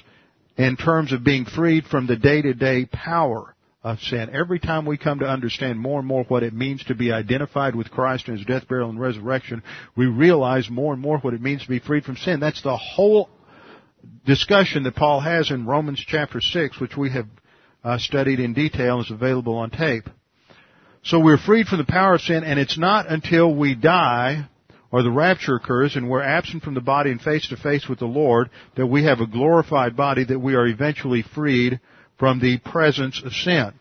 in 0.58 0.76
terms 0.76 1.12
of 1.12 1.24
being 1.24 1.46
freed 1.46 1.84
from 1.86 2.06
the 2.06 2.16
day-to-day 2.16 2.84
power 2.92 3.54
of 3.92 4.00
sin. 4.00 4.30
Every 4.32 4.58
time 4.58 4.84
we 4.84 4.98
come 4.98 5.20
to 5.20 5.26
understand 5.26 5.78
more 5.78 5.98
and 5.98 6.06
more 6.06 6.24
what 6.24 6.42
it 6.42 6.52
means 6.52 6.84
to 6.84 6.94
be 6.94 7.10
identified 7.12 7.74
with 7.74 7.90
Christ 7.90 8.28
in 8.28 8.36
His 8.36 8.46
death, 8.46 8.68
burial, 8.68 8.90
and 8.90 9.00
resurrection, 9.00 9.62
we 9.96 10.06
realize 10.06 10.68
more 10.68 10.92
and 10.92 11.00
more 11.00 11.18
what 11.18 11.34
it 11.34 11.40
means 11.40 11.62
to 11.62 11.68
be 11.68 11.78
freed 11.78 12.04
from 12.04 12.16
sin. 12.16 12.40
That's 12.40 12.62
the 12.62 12.76
whole 12.76 13.30
discussion 14.26 14.82
that 14.84 14.94
Paul 14.94 15.20
has 15.20 15.50
in 15.50 15.66
Romans 15.66 16.04
chapter 16.06 16.40
6, 16.40 16.80
which 16.80 16.96
we 16.96 17.10
have 17.12 17.26
uh, 17.82 17.98
studied 17.98 18.40
in 18.40 18.52
detail 18.52 18.96
and 18.96 19.06
is 19.06 19.10
available 19.10 19.56
on 19.56 19.70
tape. 19.70 20.08
So 21.02 21.20
we're 21.20 21.38
freed 21.38 21.66
from 21.66 21.78
the 21.78 21.84
power 21.84 22.14
of 22.14 22.20
sin, 22.20 22.44
and 22.44 22.58
it's 22.58 22.78
not 22.78 23.10
until 23.10 23.54
we 23.54 23.74
die 23.74 24.48
or 24.90 25.02
the 25.02 25.10
rapture 25.10 25.56
occurs 25.56 25.96
and 25.96 26.08
we're 26.08 26.22
absent 26.22 26.62
from 26.62 26.74
the 26.74 26.80
body 26.80 27.10
and 27.10 27.20
face 27.20 27.48
to 27.48 27.56
face 27.56 27.88
with 27.88 27.98
the 27.98 28.06
Lord 28.06 28.50
that 28.76 28.86
we 28.86 29.04
have 29.04 29.20
a 29.20 29.26
glorified 29.26 29.96
body 29.96 30.24
that 30.24 30.38
we 30.38 30.54
are 30.54 30.66
eventually 30.66 31.22
freed 31.34 31.80
from 32.18 32.40
the 32.40 32.58
presence 32.58 33.22
of 33.24 33.32
sin. 33.32 33.72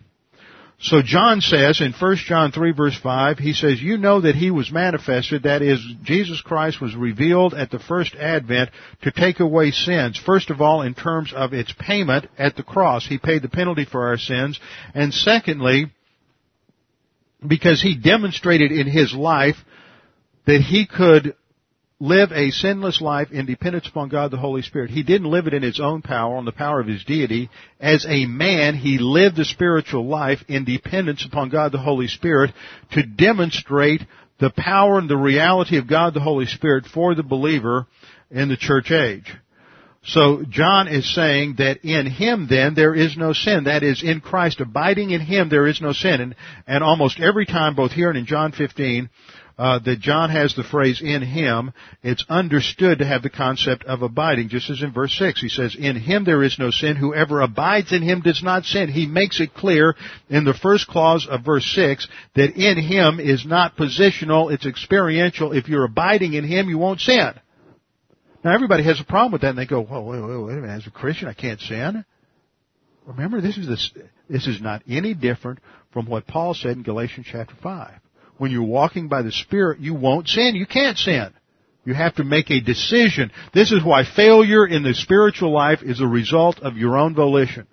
So 0.80 1.02
John 1.02 1.42
says 1.42 1.82
in 1.82 1.92
1 1.92 2.16
John 2.18 2.52
3 2.52 2.72
verse 2.72 2.98
5, 3.02 3.40
he 3.40 3.54
says, 3.54 3.82
you 3.82 3.98
know 3.98 4.22
that 4.22 4.36
he 4.36 4.52
was 4.52 4.72
manifested, 4.72 5.44
that 5.44 5.64
is, 5.64 5.84
Jesus 6.04 6.40
Christ 6.42 6.80
was 6.80 6.96
revealed 6.96 7.56
at 7.56 7.72
the 7.72 7.80
first 7.80 8.14
advent 8.16 8.70
to 9.02 9.12
take 9.12 9.40
away 9.40 9.72
sins. 9.72 10.22
First 10.24 10.52
of 10.52 10.62
all, 10.62 10.84
in 10.84 10.94
terms 10.94 11.34
of 11.34 11.54
its 11.54 11.74
payment 11.80 12.28
at 12.38 12.56
the 12.56 12.64
cross. 12.64 13.08
He 13.08 13.18
paid 13.18 13.42
the 13.42 13.50
penalty 13.50 13.86
for 13.86 14.08
our 14.08 14.18
sins. 14.18 14.60
And 14.94 15.12
secondly, 15.12 15.92
because 17.46 17.82
he 17.82 17.98
demonstrated 17.98 18.72
in 18.72 18.86
his 18.86 19.16
life 19.16 19.58
that 20.46 20.62
he 20.62 20.86
could 20.86 21.36
live 22.00 22.32
a 22.32 22.52
sinless 22.52 23.02
life 23.02 23.32
in 23.32 23.46
dependence 23.46 23.88
upon 23.88 24.10
God 24.10 24.30
the 24.30 24.38
Holy 24.38 24.62
Spirit. 24.62 24.92
He 24.92 25.02
didn't 25.02 25.32
live 25.32 25.48
it 25.48 25.54
in 25.54 25.64
his 25.64 25.80
own 25.80 26.04
power, 26.04 26.38
on 26.38 26.46
the 26.46 26.52
power 26.52 26.80
of 26.80 26.88
his 26.88 27.04
deity. 27.04 27.50
As 27.80 28.06
a 28.08 28.26
man, 28.26 28.76
he 28.76 29.00
lived 29.00 29.40
a 29.40 29.46
spiritual 29.46 30.06
life 30.06 30.40
in 30.48 30.64
dependence 30.64 31.26
upon 31.26 31.50
God 31.50 31.72
the 31.72 31.80
Holy 31.80 32.08
Spirit 32.08 32.52
to 32.92 33.04
demonstrate 33.04 34.02
the 34.40 34.52
power 34.56 35.00
and 35.00 35.10
the 35.10 35.18
reality 35.18 35.78
of 35.78 35.90
God 35.90 36.14
the 36.14 36.20
Holy 36.20 36.46
Spirit 36.46 36.86
for 36.86 37.16
the 37.16 37.24
believer 37.24 37.88
in 38.30 38.50
the 38.50 38.58
church 38.58 38.92
age. 38.92 39.34
So 40.04 40.44
John 40.48 40.88
is 40.88 41.14
saying 41.14 41.56
that 41.58 41.84
in 41.84 42.06
him 42.06 42.48
then 42.50 42.76
there 42.76 42.96
is 42.96 43.18
no 43.18 43.34
sin. 43.34 43.66
That 43.66 43.84
is, 43.84 44.04
in 44.04 44.22
Christ, 44.22 44.62
abiding 44.62 45.12
in 45.12 45.20
him 45.20 45.50
there 45.50 45.68
is 45.68 45.82
no 45.82 45.92
sin. 45.92 46.22
And, 46.22 46.36
and 46.66 46.84
almost 46.84 47.20
every 47.20 47.46
time, 47.46 47.76
both 47.76 47.92
here 47.92 48.10
and 48.10 48.18
in 48.18 48.26
John 48.26 48.54
15, 48.54 49.10
uh, 49.58 49.80
that 49.80 50.00
John 50.00 50.30
has 50.30 50.54
the 50.54 50.64
phrase 50.64 51.02
in 51.02 51.24
him, 51.24 51.74
it's 52.04 52.24
understood 52.30 53.00
to 53.00 53.06
have 53.06 53.24
the 53.24 53.30
concept 53.30 53.86
of 53.86 54.04
abiding, 54.04 54.50
just 54.50 54.70
as 54.70 54.84
in 54.84 54.94
verse 54.94 55.18
6. 55.18 55.42
He 55.42 55.50
says, 55.50 55.76
in 55.78 55.96
him 55.96 56.26
there 56.26 56.44
is 56.44 56.60
no 56.60 56.70
sin. 56.70 56.96
Whoever 56.96 57.42
abides 57.42 57.92
in 57.92 58.04
him 58.04 58.22
does 58.22 58.44
not 58.44 58.66
sin. 58.66 58.90
He 58.90 59.08
makes 59.08 59.40
it 59.40 59.56
clear 59.56 59.96
in 60.30 60.44
the 60.44 60.54
first 60.54 60.88
clause 60.88 61.28
of 61.30 61.44
verse 61.44 61.66
6 61.74 62.08
that 62.36 62.56
in 62.56 62.78
him 62.78 63.20
is 63.20 63.46
not 63.46 63.76
positional, 63.76 64.52
it's 64.52 64.68
experiential. 64.68 65.54
If 65.54 65.68
you're 65.68 65.86
abiding 65.86 66.34
in 66.34 66.44
him, 66.44 66.70
you 66.70 66.78
won't 66.78 67.00
sin. 67.00 67.34
Now 68.44 68.54
everybody 68.54 68.84
has 68.84 69.02
a 69.02 69.06
problem 69.06 69.32
with 69.32 69.42
that 69.42 69.50
and 69.50 69.58
they 69.58 69.66
go, 69.66 69.82
whoa, 69.82 70.02
wait, 70.02 70.22
wait, 70.22 70.38
wait 70.38 70.58
a 70.58 70.62
minute, 70.62 70.78
as 70.78 70.88
a 70.88 70.92
Christian 70.92 71.28
I 71.28 71.34
can't 71.34 71.60
sin. 71.60 72.06
Remember, 73.08 73.42
this 73.42 73.58
is 73.58 73.68
this, 73.68 73.92
this 74.30 74.46
is 74.46 74.62
not 74.62 74.84
any 74.88 75.16
different 75.16 75.60
from 75.94 76.06
what 76.06 76.28
Paul 76.28 76.54
said 76.54 76.78
in 76.78 76.84
Galatians 76.84 77.26
chapter 77.32 77.56
5 77.64 78.02
when 78.38 78.52
you're 78.52 78.64
walking 78.64 79.08
by 79.08 79.22
the 79.22 79.32
Spirit, 79.32 79.80
you 79.80 79.94
won't 79.94 80.28
sin. 80.28 80.56
You 80.56 80.66
can't 80.66 80.98
sin. 80.98 81.34
You 81.86 81.94
have 81.94 82.16
to 82.16 82.24
make 82.24 82.52
a 82.52 82.60
decision. 82.60 83.32
This 83.54 83.72
is 83.72 83.84
why 83.84 84.04
failure 84.04 84.68
in 84.68 84.84
the 84.84 84.94
spiritual 84.94 85.54
life 85.54 85.82
is 85.84 86.02
a 86.02 86.08
result 86.08 86.60
of 86.60 86.78
your 86.78 86.98
own 86.98 87.16
volition. 87.16 87.68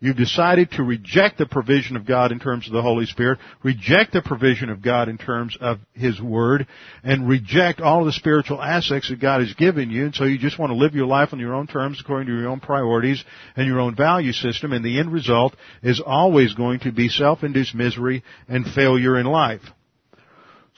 You've 0.00 0.16
decided 0.16 0.72
to 0.72 0.82
reject 0.82 1.38
the 1.38 1.46
provision 1.46 1.96
of 1.96 2.06
God 2.06 2.30
in 2.30 2.38
terms 2.38 2.66
of 2.66 2.74
the 2.74 2.82
Holy 2.82 3.06
Spirit, 3.06 3.38
reject 3.62 4.12
the 4.12 4.20
provision 4.20 4.68
of 4.68 4.82
God 4.82 5.08
in 5.08 5.16
terms 5.16 5.56
of 5.60 5.78
His 5.94 6.20
Word, 6.20 6.66
and 7.02 7.26
reject 7.26 7.80
all 7.80 8.00
of 8.00 8.06
the 8.06 8.12
spiritual 8.12 8.60
aspects 8.60 9.08
that 9.08 9.20
God 9.20 9.40
has 9.40 9.54
given 9.54 9.90
you, 9.90 10.04
and 10.04 10.14
so 10.14 10.24
you 10.24 10.36
just 10.36 10.58
want 10.58 10.70
to 10.70 10.76
live 10.76 10.94
your 10.94 11.06
life 11.06 11.30
on 11.32 11.38
your 11.38 11.54
own 11.54 11.66
terms 11.66 12.00
according 12.00 12.26
to 12.26 12.38
your 12.38 12.50
own 12.50 12.60
priorities 12.60 13.24
and 13.56 13.66
your 13.66 13.80
own 13.80 13.94
value 13.94 14.32
system, 14.32 14.72
and 14.72 14.84
the 14.84 14.98
end 14.98 15.10
result 15.10 15.56
is 15.82 16.02
always 16.04 16.52
going 16.52 16.80
to 16.80 16.92
be 16.92 17.08
self-induced 17.08 17.74
misery 17.74 18.22
and 18.46 18.66
failure 18.66 19.18
in 19.18 19.24
life. 19.24 19.62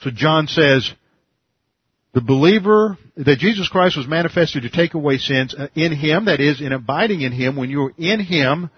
So 0.01 0.11
John 0.11 0.47
says, 0.47 0.89
the 2.13 2.21
believer, 2.21 2.97
that 3.17 3.39
Jesus 3.39 3.67
Christ 3.67 3.97
was 3.97 4.07
manifested 4.07 4.63
to 4.63 4.69
take 4.69 4.93
away 4.93 5.17
sins 5.17 5.53
uh, 5.53 5.67
in 5.75 5.91
Him, 5.91 6.25
that 6.25 6.39
is, 6.39 6.61
in 6.61 6.71
abiding 6.71 7.21
in 7.21 7.31
Him, 7.31 7.55
when 7.55 7.69
you're 7.69 7.93
in 7.97 8.19
Him, 8.19 8.69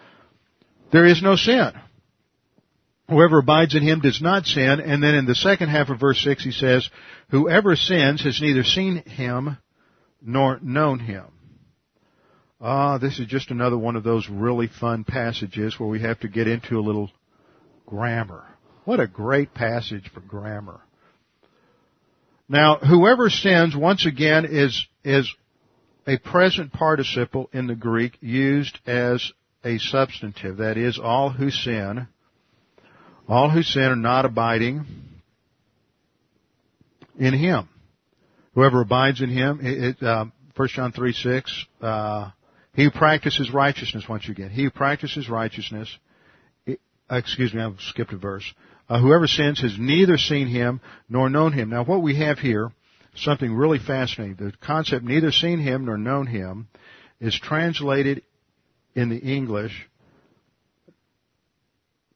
there 0.91 1.05
is 1.05 1.21
no 1.21 1.35
sin. 1.35 1.71
Whoever 3.09 3.39
abides 3.39 3.75
in 3.75 3.81
him 3.81 4.01
does 4.01 4.21
not 4.21 4.45
sin. 4.45 4.79
And 4.79 5.01
then 5.01 5.15
in 5.15 5.25
the 5.25 5.35
second 5.35 5.69
half 5.69 5.89
of 5.89 5.99
verse 5.99 6.21
6 6.23 6.43
he 6.43 6.51
says, 6.51 6.87
Whoever 7.31 7.75
sins 7.75 8.23
has 8.23 8.39
neither 8.41 8.63
seen 8.63 9.03
him 9.03 9.57
nor 10.21 10.59
known 10.61 10.99
him. 10.99 11.25
Ah, 12.61 12.97
this 12.97 13.19
is 13.19 13.27
just 13.27 13.51
another 13.51 13.77
one 13.77 13.95
of 13.95 14.03
those 14.03 14.29
really 14.29 14.67
fun 14.67 15.05
passages 15.05 15.79
where 15.79 15.89
we 15.89 16.01
have 16.01 16.19
to 16.19 16.27
get 16.27 16.47
into 16.47 16.77
a 16.77 16.81
little 16.81 17.09
grammar. 17.85 18.43
What 18.83 18.99
a 18.99 19.07
great 19.07 19.53
passage 19.53 20.09
for 20.13 20.19
grammar. 20.19 20.81
Now, 22.49 22.77
whoever 22.77 23.29
sins, 23.29 23.75
once 23.75 24.05
again, 24.05 24.45
is, 24.45 24.85
is 25.03 25.31
a 26.05 26.17
present 26.17 26.73
participle 26.73 27.49
in 27.53 27.67
the 27.67 27.75
Greek 27.75 28.17
used 28.19 28.77
as 28.85 29.31
a 29.63 29.77
substantive. 29.77 30.57
That 30.57 30.77
is, 30.77 30.99
all 31.01 31.29
who 31.29 31.49
sin, 31.51 32.07
all 33.27 33.49
who 33.49 33.63
sin 33.63 33.83
are 33.83 33.95
not 33.95 34.25
abiding 34.25 34.85
in 37.17 37.33
Him. 37.33 37.67
Whoever 38.55 38.81
abides 38.81 39.21
in 39.21 39.29
Him, 39.29 39.59
it, 39.61 40.01
uh, 40.01 40.25
1 40.55 40.67
John 40.69 40.91
3, 40.91 41.13
6, 41.13 41.65
uh, 41.81 42.31
he 42.73 42.83
who 42.85 42.91
practices 42.91 43.51
righteousness, 43.51 44.05
once 44.07 44.27
again, 44.29 44.49
he 44.49 44.63
who 44.63 44.69
practices 44.69 45.29
righteousness, 45.29 45.89
it, 46.65 46.79
excuse 47.09 47.53
me, 47.53 47.61
I've 47.61 47.79
skipped 47.79 48.13
a 48.13 48.17
verse. 48.17 48.45
Uh, 48.87 48.99
whoever 48.99 49.27
sins 49.27 49.61
has 49.61 49.75
neither 49.77 50.17
seen 50.17 50.47
him 50.47 50.81
nor 51.07 51.29
known 51.29 51.53
him. 51.53 51.69
Now 51.69 51.83
what 51.83 52.01
we 52.01 52.17
have 52.17 52.39
here, 52.39 52.71
something 53.15 53.53
really 53.53 53.79
fascinating. 53.79 54.35
The 54.35 54.53
concept 54.65 55.03
neither 55.03 55.31
seen 55.31 55.59
him 55.59 55.85
nor 55.85 55.97
known 55.97 56.27
him 56.27 56.67
is 57.19 57.39
translated 57.39 58.23
in 58.99 59.09
the 59.09 59.17
English 59.17 59.87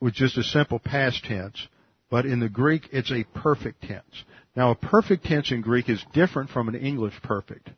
with 0.01 0.13
just 0.13 0.37
a 0.37 0.43
simple 0.43 0.79
past 0.79 1.23
tense, 1.23 1.67
but 2.09 2.25
in 2.25 2.41
the 2.41 2.49
Greek 2.49 2.89
it's 2.91 3.11
a 3.11 3.23
perfect 3.39 3.83
tense. 3.83 4.23
Now 4.55 4.71
a 4.71 4.75
perfect 4.75 5.23
tense 5.23 5.51
in 5.51 5.61
Greek 5.61 5.89
is 5.89 6.03
different 6.13 6.49
from 6.49 6.67
an 6.67 6.75
English 6.75 7.13
perfect. 7.23 7.69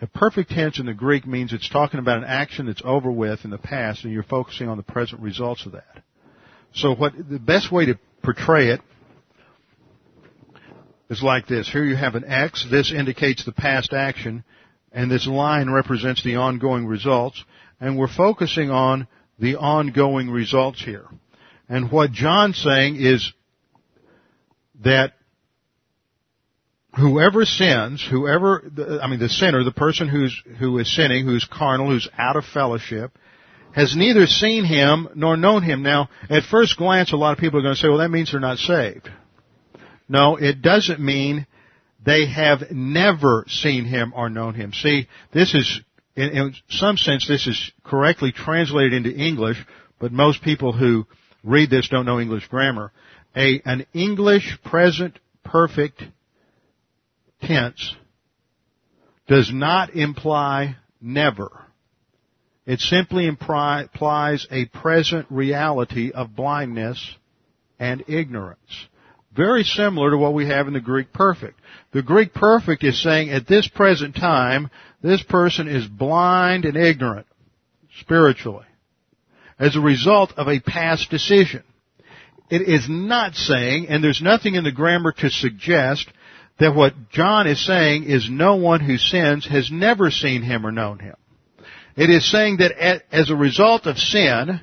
A 0.00 0.06
perfect 0.06 0.50
tense 0.50 0.78
in 0.78 0.86
the 0.86 0.94
Greek 0.94 1.26
means 1.26 1.52
it's 1.52 1.68
talking 1.68 2.00
about 2.00 2.18
an 2.18 2.24
action 2.24 2.66
that's 2.66 2.82
over 2.84 3.10
with 3.10 3.44
in 3.44 3.50
the 3.50 3.58
past 3.58 4.04
and 4.04 4.12
you're 4.12 4.22
focusing 4.22 4.68
on 4.68 4.78
the 4.78 4.82
present 4.82 5.20
results 5.20 5.66
of 5.66 5.72
that. 5.72 6.02
So 6.72 6.94
what, 6.94 7.12
the 7.28 7.38
best 7.38 7.70
way 7.70 7.86
to 7.86 7.98
portray 8.22 8.68
it 8.68 8.80
is 11.10 11.22
like 11.22 11.46
this. 11.46 11.68
Here 11.70 11.84
you 11.84 11.96
have 11.96 12.14
an 12.14 12.24
X. 12.24 12.66
This 12.70 12.92
indicates 12.92 13.44
the 13.44 13.52
past 13.52 13.92
action 13.92 14.42
and 14.90 15.10
this 15.10 15.26
line 15.26 15.70
represents 15.70 16.24
the 16.24 16.36
ongoing 16.36 16.86
results 16.86 17.44
and 17.80 17.98
we're 17.98 18.08
focusing 18.08 18.70
on 18.70 19.06
the 19.38 19.56
ongoing 19.56 20.30
results 20.30 20.82
here. 20.82 21.06
And 21.68 21.90
what 21.92 22.12
John's 22.12 22.56
saying 22.58 22.96
is 22.96 23.32
that 24.82 25.12
whoever 26.96 27.44
sins, 27.44 28.06
whoever, 28.08 28.62
I 29.02 29.06
mean 29.06 29.20
the 29.20 29.28
sinner, 29.28 29.62
the 29.64 29.70
person 29.70 30.08
who's, 30.08 30.42
who 30.58 30.78
is 30.78 30.94
sinning, 30.94 31.24
who's 31.24 31.44
carnal, 31.44 31.90
who's 31.90 32.08
out 32.16 32.36
of 32.36 32.44
fellowship, 32.44 33.16
has 33.72 33.94
neither 33.94 34.26
seen 34.26 34.64
him 34.64 35.08
nor 35.14 35.36
known 35.36 35.62
him. 35.62 35.82
Now, 35.82 36.08
at 36.30 36.42
first 36.44 36.76
glance, 36.76 37.12
a 37.12 37.16
lot 37.16 37.32
of 37.32 37.38
people 37.38 37.60
are 37.60 37.62
going 37.62 37.74
to 37.74 37.80
say, 37.80 37.88
well, 37.88 37.98
that 37.98 38.10
means 38.10 38.32
they're 38.32 38.40
not 38.40 38.58
saved. 38.58 39.08
No, 40.08 40.36
it 40.36 40.62
doesn't 40.62 41.00
mean 41.00 41.46
they 42.04 42.26
have 42.26 42.70
never 42.70 43.44
seen 43.46 43.84
him 43.84 44.12
or 44.16 44.30
known 44.30 44.54
him. 44.54 44.72
See, 44.72 45.06
this 45.32 45.54
is, 45.54 45.80
in, 46.18 46.30
in 46.30 46.54
some 46.68 46.96
sense, 46.96 47.28
this 47.28 47.46
is 47.46 47.72
correctly 47.84 48.32
translated 48.32 48.92
into 48.92 49.14
English, 49.14 49.64
but 50.00 50.10
most 50.10 50.42
people 50.42 50.72
who 50.72 51.06
read 51.44 51.70
this 51.70 51.88
don't 51.88 52.06
know 52.06 52.18
English 52.18 52.48
grammar. 52.48 52.90
A, 53.36 53.62
an 53.64 53.86
English 53.94 54.58
present 54.64 55.18
perfect 55.44 56.02
tense 57.42 57.94
does 59.28 59.52
not 59.52 59.94
imply 59.94 60.76
never. 61.00 61.50
It 62.66 62.80
simply 62.80 63.26
implies 63.26 64.46
a 64.50 64.66
present 64.66 65.26
reality 65.30 66.10
of 66.10 66.34
blindness 66.34 67.14
and 67.78 68.02
ignorance. 68.08 68.88
Very 69.38 69.62
similar 69.62 70.10
to 70.10 70.18
what 70.18 70.34
we 70.34 70.48
have 70.48 70.66
in 70.66 70.72
the 70.72 70.80
Greek 70.80 71.12
perfect. 71.12 71.60
The 71.92 72.02
Greek 72.02 72.34
perfect 72.34 72.82
is 72.82 73.00
saying 73.00 73.30
at 73.30 73.46
this 73.46 73.68
present 73.68 74.16
time, 74.16 74.68
this 75.00 75.22
person 75.22 75.68
is 75.68 75.86
blind 75.86 76.64
and 76.64 76.76
ignorant 76.76 77.28
spiritually 78.00 78.66
as 79.56 79.76
a 79.76 79.80
result 79.80 80.32
of 80.36 80.48
a 80.48 80.58
past 80.58 81.08
decision. 81.10 81.62
It 82.50 82.62
is 82.62 82.88
not 82.88 83.36
saying, 83.36 83.86
and 83.88 84.02
there's 84.02 84.20
nothing 84.20 84.56
in 84.56 84.64
the 84.64 84.72
grammar 84.72 85.12
to 85.12 85.30
suggest, 85.30 86.08
that 86.58 86.74
what 86.74 87.10
John 87.10 87.46
is 87.46 87.64
saying 87.64 88.06
is 88.06 88.28
no 88.28 88.56
one 88.56 88.80
who 88.80 88.98
sins 88.98 89.46
has 89.46 89.70
never 89.70 90.10
seen 90.10 90.42
him 90.42 90.66
or 90.66 90.72
known 90.72 90.98
him. 90.98 91.14
It 91.96 92.10
is 92.10 92.28
saying 92.28 92.56
that 92.56 92.72
as 93.12 93.30
a 93.30 93.36
result 93.36 93.86
of 93.86 93.98
sin, 93.98 94.62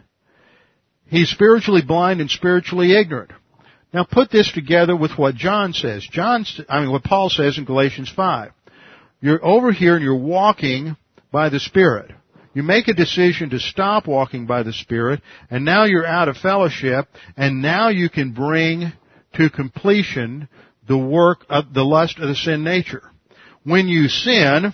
he's 1.08 1.30
spiritually 1.30 1.82
blind 1.82 2.20
and 2.20 2.30
spiritually 2.30 2.94
ignorant. 2.94 3.32
Now 3.96 4.04
put 4.04 4.30
this 4.30 4.52
together 4.52 4.94
with 4.94 5.12
what 5.18 5.36
John 5.36 5.72
says. 5.72 6.06
John, 6.12 6.46
I 6.68 6.82
mean 6.82 6.92
what 6.92 7.06
Paul 7.06 7.30
says 7.30 7.58
in 7.58 7.64
Galatians 7.64 8.12
5. 8.14 8.52
You're 9.22 9.44
over 9.44 9.72
here 9.72 9.96
and 9.96 10.04
you're 10.04 10.18
walking 10.18 10.98
by 11.32 11.48
the 11.48 11.62
Spirit. 11.62 12.12
You 12.54 12.62
make 12.62 12.90
a 12.90 12.94
decision 12.94 13.52
to 13.52 13.60
stop 13.62 14.06
walking 14.06 14.48
by 14.48 14.64
the 14.64 14.74
Spirit, 14.74 15.22
and 15.50 15.64
now 15.64 15.86
you're 15.86 16.06
out 16.06 16.28
of 16.28 16.36
fellowship, 16.36 17.08
and 17.38 17.62
now 17.62 17.88
you 17.88 18.10
can 18.10 18.34
bring 18.34 18.92
to 19.36 19.50
completion 19.50 20.50
the 20.90 20.98
work 20.98 21.46
of 21.48 21.74
the 21.74 21.86
lust 21.86 22.20
of 22.20 22.28
the 22.28 22.36
sin 22.36 22.66
nature. 22.66 23.04
When 23.64 23.88
you 23.88 24.10
sin, 24.10 24.74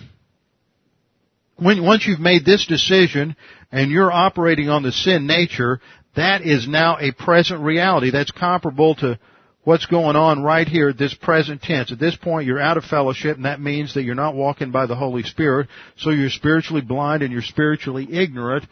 when, 1.58 1.84
once 1.84 2.08
you've 2.08 2.18
made 2.18 2.44
this 2.44 2.66
decision 2.66 3.36
and 3.70 3.92
you're 3.92 4.10
operating 4.10 4.68
on 4.68 4.82
the 4.82 4.90
sin 4.90 5.28
nature, 5.28 5.80
that 6.16 6.42
is 6.42 6.68
now 6.68 6.98
a 6.98 7.12
present 7.12 7.60
reality. 7.60 8.10
That's 8.10 8.30
comparable 8.30 8.94
to 8.96 9.18
what's 9.64 9.86
going 9.86 10.16
on 10.16 10.42
right 10.42 10.66
here 10.66 10.90
at 10.90 10.98
this 10.98 11.14
present 11.14 11.62
tense. 11.62 11.92
At 11.92 11.98
this 11.98 12.16
point, 12.16 12.46
you're 12.46 12.60
out 12.60 12.76
of 12.76 12.84
fellowship, 12.84 13.36
and 13.36 13.46
that 13.46 13.60
means 13.60 13.94
that 13.94 14.02
you're 14.02 14.14
not 14.14 14.34
walking 14.34 14.70
by 14.70 14.86
the 14.86 14.96
Holy 14.96 15.22
Spirit, 15.22 15.68
so 15.96 16.10
you're 16.10 16.30
spiritually 16.30 16.82
blind 16.82 17.22
and 17.22 17.32
you're 17.32 17.42
spiritually 17.42 18.06
ignorant, 18.10 18.66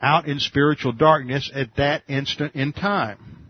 out 0.00 0.26
in 0.26 0.40
spiritual 0.40 0.92
darkness 0.92 1.50
at 1.54 1.76
that 1.76 2.02
instant 2.08 2.54
in 2.54 2.72
time. 2.72 3.42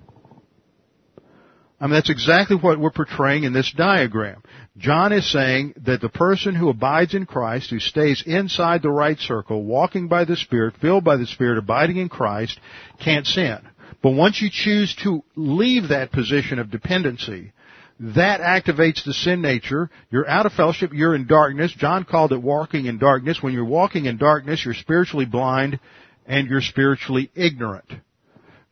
I 1.81 1.87
mean, 1.87 1.95
that's 1.95 2.11
exactly 2.11 2.57
what 2.57 2.79
we're 2.79 2.93
portraying 2.93 3.43
in 3.43 3.53
this 3.53 3.73
diagram. 3.77 4.43
John 4.79 5.13
is 5.13 5.31
saying 5.31 5.75
that 5.85 6.01
the 6.01 6.09
person 6.09 6.55
who 6.55 6.71
abides 6.71 7.15
in 7.15 7.27
Christ, 7.27 7.71
who 7.71 7.79
stays 7.79 8.23
inside 8.27 8.81
the 8.81 8.91
right 8.91 9.19
circle, 9.19 9.65
walking 9.65 10.09
by 10.09 10.25
the 10.25 10.37
Spirit, 10.37 10.75
filled 10.81 11.05
by 11.05 11.17
the 11.17 11.27
Spirit, 11.27 11.59
abiding 11.59 11.99
in 11.99 12.09
Christ, 12.09 12.59
can't 12.99 13.27
sin. 13.27 13.59
But 14.03 14.13
once 14.13 14.41
you 14.41 14.49
choose 14.51 14.95
to 15.03 15.23
leave 15.37 15.89
that 15.89 16.11
position 16.11 16.59
of 16.59 16.71
dependency, 16.71 17.53
that 18.01 18.41
activates 18.41 19.05
the 19.05 19.13
sin 19.13 19.43
nature. 19.43 19.91
You're 20.11 20.29
out 20.29 20.47
of 20.47 20.53
fellowship. 20.53 20.93
You're 20.93 21.15
in 21.15 21.27
darkness. 21.27 21.73
John 21.73 22.05
called 22.05 22.33
it 22.33 22.43
walking 22.43 22.87
in 22.87 22.99
darkness. 22.99 23.43
When 23.43 23.53
you're 23.53 23.65
walking 23.65 24.07
in 24.07 24.17
darkness, 24.17 24.65
you're 24.65 24.75
spiritually 24.75 25.27
blind 25.27 25.79
and 26.27 26.49
you're 26.49 26.63
spiritually 26.63 27.31
ignorant. 27.35 27.93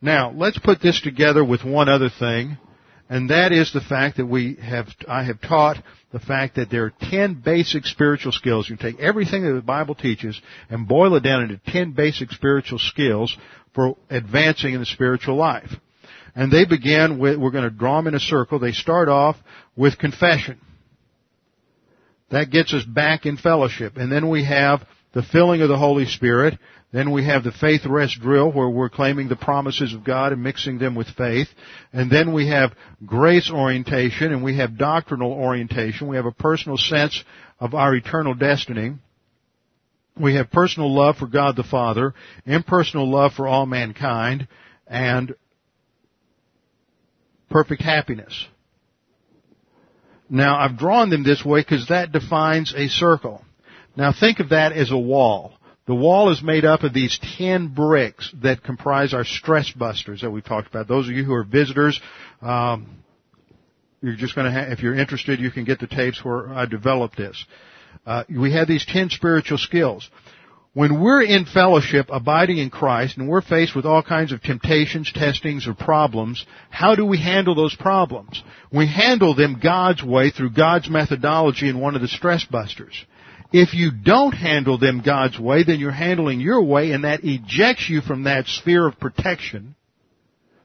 Now, 0.01 0.31
let's 0.31 0.57
put 0.57 0.81
this 0.81 0.99
together 0.99 1.45
with 1.45 1.63
one 1.63 1.87
other 1.87 2.09
thing 2.09 2.57
and 3.11 3.29
that 3.29 3.51
is 3.51 3.73
the 3.73 3.81
fact 3.81 4.15
that 4.17 4.25
we 4.25 4.55
have, 4.55 4.87
I 5.05 5.23
have 5.23 5.41
taught 5.41 5.75
the 6.13 6.19
fact 6.19 6.55
that 6.55 6.69
there 6.69 6.85
are 6.85 6.93
10 7.09 7.41
basic 7.43 7.85
spiritual 7.85 8.31
skills. 8.31 8.69
You 8.69 8.77
take 8.77 9.01
everything 9.01 9.43
that 9.43 9.51
the 9.51 9.61
Bible 9.61 9.95
teaches 9.95 10.41
and 10.69 10.87
boil 10.87 11.15
it 11.15 11.19
down 11.19 11.43
into 11.43 11.59
10 11.73 11.91
basic 11.91 12.31
spiritual 12.31 12.79
skills 12.79 13.35
for 13.75 13.97
advancing 14.09 14.75
in 14.75 14.79
the 14.79 14.85
spiritual 14.85 15.35
life. 15.35 15.71
And 16.35 16.53
they 16.53 16.63
begin 16.63 17.19
with, 17.19 17.37
we're 17.37 17.51
going 17.51 17.65
to 17.65 17.69
draw 17.69 17.97
them 17.97 18.07
in 18.07 18.15
a 18.15 18.19
circle. 18.19 18.59
They 18.59 18.71
start 18.71 19.09
off 19.09 19.35
with 19.75 19.97
confession. 19.97 20.61
That 22.29 22.49
gets 22.49 22.73
us 22.73 22.85
back 22.85 23.25
in 23.25 23.35
fellowship. 23.35 23.97
And 23.97 24.09
then 24.09 24.29
we 24.29 24.45
have 24.45 24.87
the 25.13 25.23
filling 25.33 25.61
of 25.61 25.67
the 25.67 25.77
Holy 25.77 26.05
Spirit. 26.05 26.57
Then 26.91 27.11
we 27.11 27.25
have 27.25 27.43
the 27.43 27.53
faith 27.53 27.85
rest 27.85 28.19
drill 28.19 28.51
where 28.51 28.69
we're 28.69 28.89
claiming 28.89 29.29
the 29.29 29.37
promises 29.37 29.93
of 29.93 30.03
God 30.03 30.33
and 30.33 30.43
mixing 30.43 30.77
them 30.77 30.93
with 30.93 31.07
faith. 31.07 31.47
And 31.93 32.11
then 32.11 32.33
we 32.33 32.49
have 32.49 32.73
grace 33.05 33.49
orientation 33.49 34.33
and 34.33 34.43
we 34.43 34.57
have 34.57 34.77
doctrinal 34.77 35.31
orientation. 35.31 36.07
We 36.07 36.17
have 36.17 36.25
a 36.25 36.33
personal 36.33 36.77
sense 36.77 37.23
of 37.59 37.73
our 37.73 37.95
eternal 37.95 38.33
destiny. 38.33 38.95
We 40.19 40.35
have 40.35 40.51
personal 40.51 40.93
love 40.93 41.15
for 41.15 41.27
God 41.27 41.55
the 41.55 41.63
Father, 41.63 42.13
impersonal 42.45 43.09
love 43.09 43.33
for 43.33 43.47
all 43.47 43.65
mankind, 43.65 44.49
and 44.85 45.33
perfect 47.49 47.81
happiness. 47.81 48.47
Now 50.29 50.57
I've 50.59 50.77
drawn 50.77 51.09
them 51.09 51.23
this 51.23 51.43
way 51.45 51.61
because 51.61 51.87
that 51.87 52.11
defines 52.11 52.73
a 52.75 52.89
circle. 52.89 53.45
Now 53.95 54.13
think 54.17 54.39
of 54.39 54.49
that 54.49 54.73
as 54.73 54.91
a 54.91 54.97
wall. 54.97 55.53
The 55.87 55.95
wall 55.95 56.31
is 56.31 56.43
made 56.43 56.63
up 56.63 56.83
of 56.83 56.93
these 56.93 57.19
10 57.37 57.69
bricks 57.69 58.33
that 58.43 58.63
comprise 58.63 59.13
our 59.13 59.25
stress 59.25 59.71
busters 59.71 60.21
that 60.21 60.29
we 60.29 60.41
talked 60.41 60.67
about. 60.67 60.87
Those 60.87 61.09
of 61.09 61.15
you 61.15 61.23
who 61.23 61.33
are 61.33 61.43
visitors, 61.43 61.99
um, 62.41 63.03
you're 64.01 64.15
just 64.15 64.35
going 64.35 64.45
to 64.45 64.51
have, 64.51 64.71
if 64.71 64.81
you're 64.81 64.95
interested, 64.95 65.39
you 65.39 65.51
can 65.51 65.63
get 65.63 65.79
the 65.79 65.87
tapes 65.87 66.23
where 66.23 66.49
I 66.49 66.65
developed 66.65 67.17
this. 67.17 67.43
Uh, 68.05 68.23
we 68.29 68.53
have 68.53 68.67
these 68.67 68.85
10 68.85 69.09
spiritual 69.09 69.57
skills. 69.57 70.09
When 70.73 71.01
we're 71.01 71.23
in 71.23 71.45
fellowship, 71.45 72.07
abiding 72.09 72.57
in 72.57 72.69
Christ, 72.69 73.17
and 73.17 73.27
we're 73.27 73.41
faced 73.41 73.75
with 73.75 73.85
all 73.85 74.01
kinds 74.01 74.31
of 74.31 74.41
temptations, 74.41 75.11
testings, 75.11 75.67
or 75.67 75.73
problems, 75.73 76.45
how 76.69 76.95
do 76.95 77.05
we 77.05 77.17
handle 77.17 77.55
those 77.55 77.75
problems? 77.75 78.41
We 78.71 78.87
handle 78.87 79.35
them 79.35 79.59
God's 79.61 80.01
way 80.01 80.29
through 80.29 80.51
God's 80.51 80.89
methodology 80.89 81.67
in 81.67 81.81
one 81.81 81.95
of 81.95 82.01
the 82.01 82.07
stress 82.07 82.45
busters. 82.45 83.05
If 83.51 83.73
you 83.73 83.91
don't 83.91 84.31
handle 84.31 84.77
them 84.77 85.01
God's 85.05 85.37
way, 85.39 85.63
then 85.63 85.79
you're 85.79 85.91
handling 85.91 86.39
your 86.39 86.63
way 86.63 86.91
and 86.91 87.03
that 87.03 87.23
ejects 87.23 87.89
you 87.89 88.01
from 88.01 88.23
that 88.23 88.47
sphere 88.47 88.87
of 88.87 88.99
protection, 88.99 89.75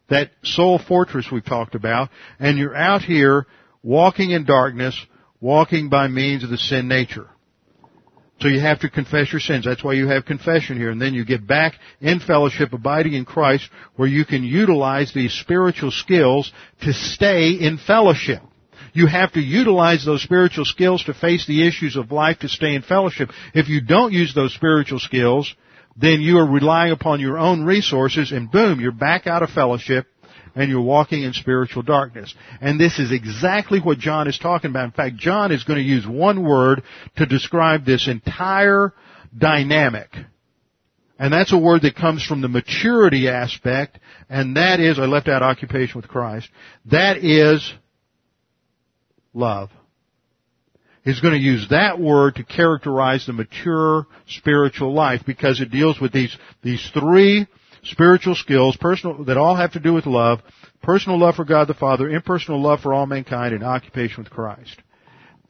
that 0.09 0.31
soul 0.45 0.79
fortress 0.79 1.27
we've 1.31 1.45
talked 1.45 1.75
about, 1.75 2.11
and 2.39 2.59
you're 2.59 2.77
out 2.77 3.03
here 3.03 3.47
walking 3.83 4.31
in 4.31 4.45
darkness, 4.45 4.97
walking 5.41 5.89
by 5.89 6.07
means 6.07 6.45
of 6.45 6.51
the 6.51 6.59
sin 6.59 6.87
nature. 6.87 7.29
So 8.41 8.49
you 8.49 8.61
have 8.61 8.81
to 8.81 8.91
confess 8.91 9.33
your 9.33 9.41
sins. 9.41 9.65
That's 9.65 9.83
why 9.83 9.95
you 9.95 10.09
have 10.09 10.27
confession 10.27 10.77
here. 10.77 10.91
And 10.91 11.01
then 11.01 11.15
you 11.15 11.25
get 11.25 11.47
back 11.47 11.75
in 12.03 12.21
fellowship, 12.21 12.73
abiding 12.73 13.15
in 13.15 13.25
Christ, 13.25 13.69
where 13.97 14.09
you 14.09 14.27
can 14.27 14.45
utilize 14.45 15.13
these 15.15 15.33
spiritual 15.33 15.91
skills 15.91 16.53
to 16.83 16.93
stay 16.93 17.53
in 17.53 17.79
fellowship. 17.79 18.43
You 18.97 19.07
have 19.07 19.33
to 19.35 19.41
utilize 19.41 20.07
those 20.07 20.23
spiritual 20.23 20.65
skills 20.65 21.05
to 21.05 21.13
face 21.13 21.47
the 21.47 21.69
issues 21.69 21.97
of 21.97 22.11
life 22.11 22.39
to 22.39 22.49
stay 22.49 22.75
in 22.75 22.81
fellowship. 22.81 23.29
If 23.53 23.69
you 23.69 23.83
don't 23.83 24.15
use 24.15 24.35
those 24.35 24.55
spiritual 24.55 25.01
skills, 25.01 25.55
then 25.99 26.23
you 26.23 26.39
are 26.39 26.51
relying 26.51 26.93
upon 26.93 27.21
your 27.21 27.37
own 27.37 27.63
resources 27.63 28.33
and 28.33 28.51
boom, 28.51 28.81
you're 28.81 28.93
back 28.93 29.27
out 29.27 29.43
of 29.43 29.51
fellowship 29.51 30.07
and 30.55 30.71
you're 30.71 30.81
walking 30.81 31.25
in 31.25 31.35
spiritual 31.35 31.83
darkness. 31.83 32.35
And 32.63 32.81
this 32.81 32.99
is 32.99 33.13
exactly 33.13 33.81
what 33.81 33.99
John 33.99 34.29
is 34.29 34.39
talking 34.39 34.71
about. 34.71 34.87
In 34.87 34.93
fact, 34.93 35.17
John 35.17 35.53
is 35.53 35.65
going 35.65 35.79
to 35.79 35.85
use 35.85 36.07
one 36.07 36.43
word 36.43 36.83
to 37.17 37.27
describe 37.27 37.85
this 37.85 38.09
entire 38.09 38.95
dynamic. 39.37 40.09
And 41.19 41.35
that's 41.35 41.53
a 41.53 41.59
word 41.59 41.83
that 41.83 41.97
comes 41.97 42.25
from 42.25 42.41
the 42.41 42.49
maturity 42.49 43.29
aspect, 43.29 43.99
and 44.31 44.57
that 44.57 44.81
is, 44.81 44.99
I 44.99 45.05
left 45.05 45.29
out 45.29 45.43
occupation 45.43 46.01
with 46.01 46.09
Christ, 46.09 46.49
that 46.87 47.19
is 47.19 47.73
love. 49.37 49.71
He's 51.05 51.21
going 51.21 51.35
to 51.35 51.41
use 51.41 51.69
that 51.71 52.01
word 52.01 52.35
to 52.35 52.45
characterize 52.45 53.27
the 53.27 53.33
mature 53.33 54.07
spiritual 54.27 54.93
life 54.93 55.23
because 55.25 55.61
it 55.61 55.71
deals 55.71 56.01
with 56.01 56.13
these, 56.13 56.37
these 56.63 56.91
three 56.93 57.47
spiritual 57.85 58.35
skills, 58.35 58.77
personal, 58.77 59.25
that 59.25 59.37
all 59.37 59.55
have 59.55 59.73
to 59.75 59.81
do 59.81 59.95
with 59.95 60.07
love, 60.07 60.41
personal 60.83 61.21
love 61.21 61.37
for 61.37 61.45
God 61.45 61.69
the 61.69 61.75
Father, 61.75 62.09
impersonal 62.09 62.61
love 62.61 62.81
for 62.81 62.93
all 62.93 63.07
mankind, 63.07 63.55
and 63.55 63.63
occupation 63.63 64.25
with 64.25 64.33
Christ. 64.33 64.77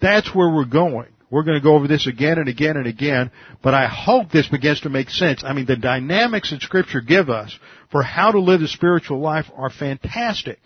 That's 0.01 0.35
where 0.35 0.55
we're 0.55 0.67
going. 0.67 1.09
We're 1.31 1.43
going 1.43 1.59
to 1.59 1.65
go 1.65 1.75
over 1.75 1.89
this 1.89 2.07
again 2.07 2.39
and 2.39 2.49
again 2.49 2.77
and 2.77 2.87
again, 2.87 3.31
but 3.63 3.73
I 3.73 3.87
hope 3.87 4.31
this 4.31 4.49
begins 4.49 4.81
to 4.83 4.91
make 4.91 5.09
sense. 5.09 5.43
I 5.43 5.55
mean, 5.55 5.67
the 5.67 5.77
dynamics 5.77 6.51
that 6.51 6.61
Scripture 6.61 7.01
give 7.01 7.31
us 7.31 7.59
for 7.91 8.03
how 8.03 8.31
to 8.31 8.41
live 8.41 8.61
the 8.61 8.69
spiritual 8.69 9.21
life 9.21 9.47
are 9.57 9.71
fantastic. 9.71 10.59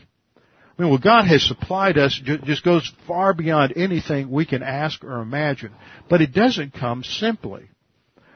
I 0.80 0.82
mean, 0.82 0.92
what 0.92 1.02
God 1.02 1.26
has 1.26 1.46
supplied 1.46 1.98
us 1.98 2.18
just 2.24 2.64
goes 2.64 2.90
far 3.06 3.34
beyond 3.34 3.74
anything 3.76 4.30
we 4.30 4.46
can 4.46 4.62
ask 4.62 5.04
or 5.04 5.20
imagine. 5.20 5.72
But 6.08 6.22
it 6.22 6.32
doesn't 6.32 6.72
come 6.72 7.04
simply. 7.04 7.68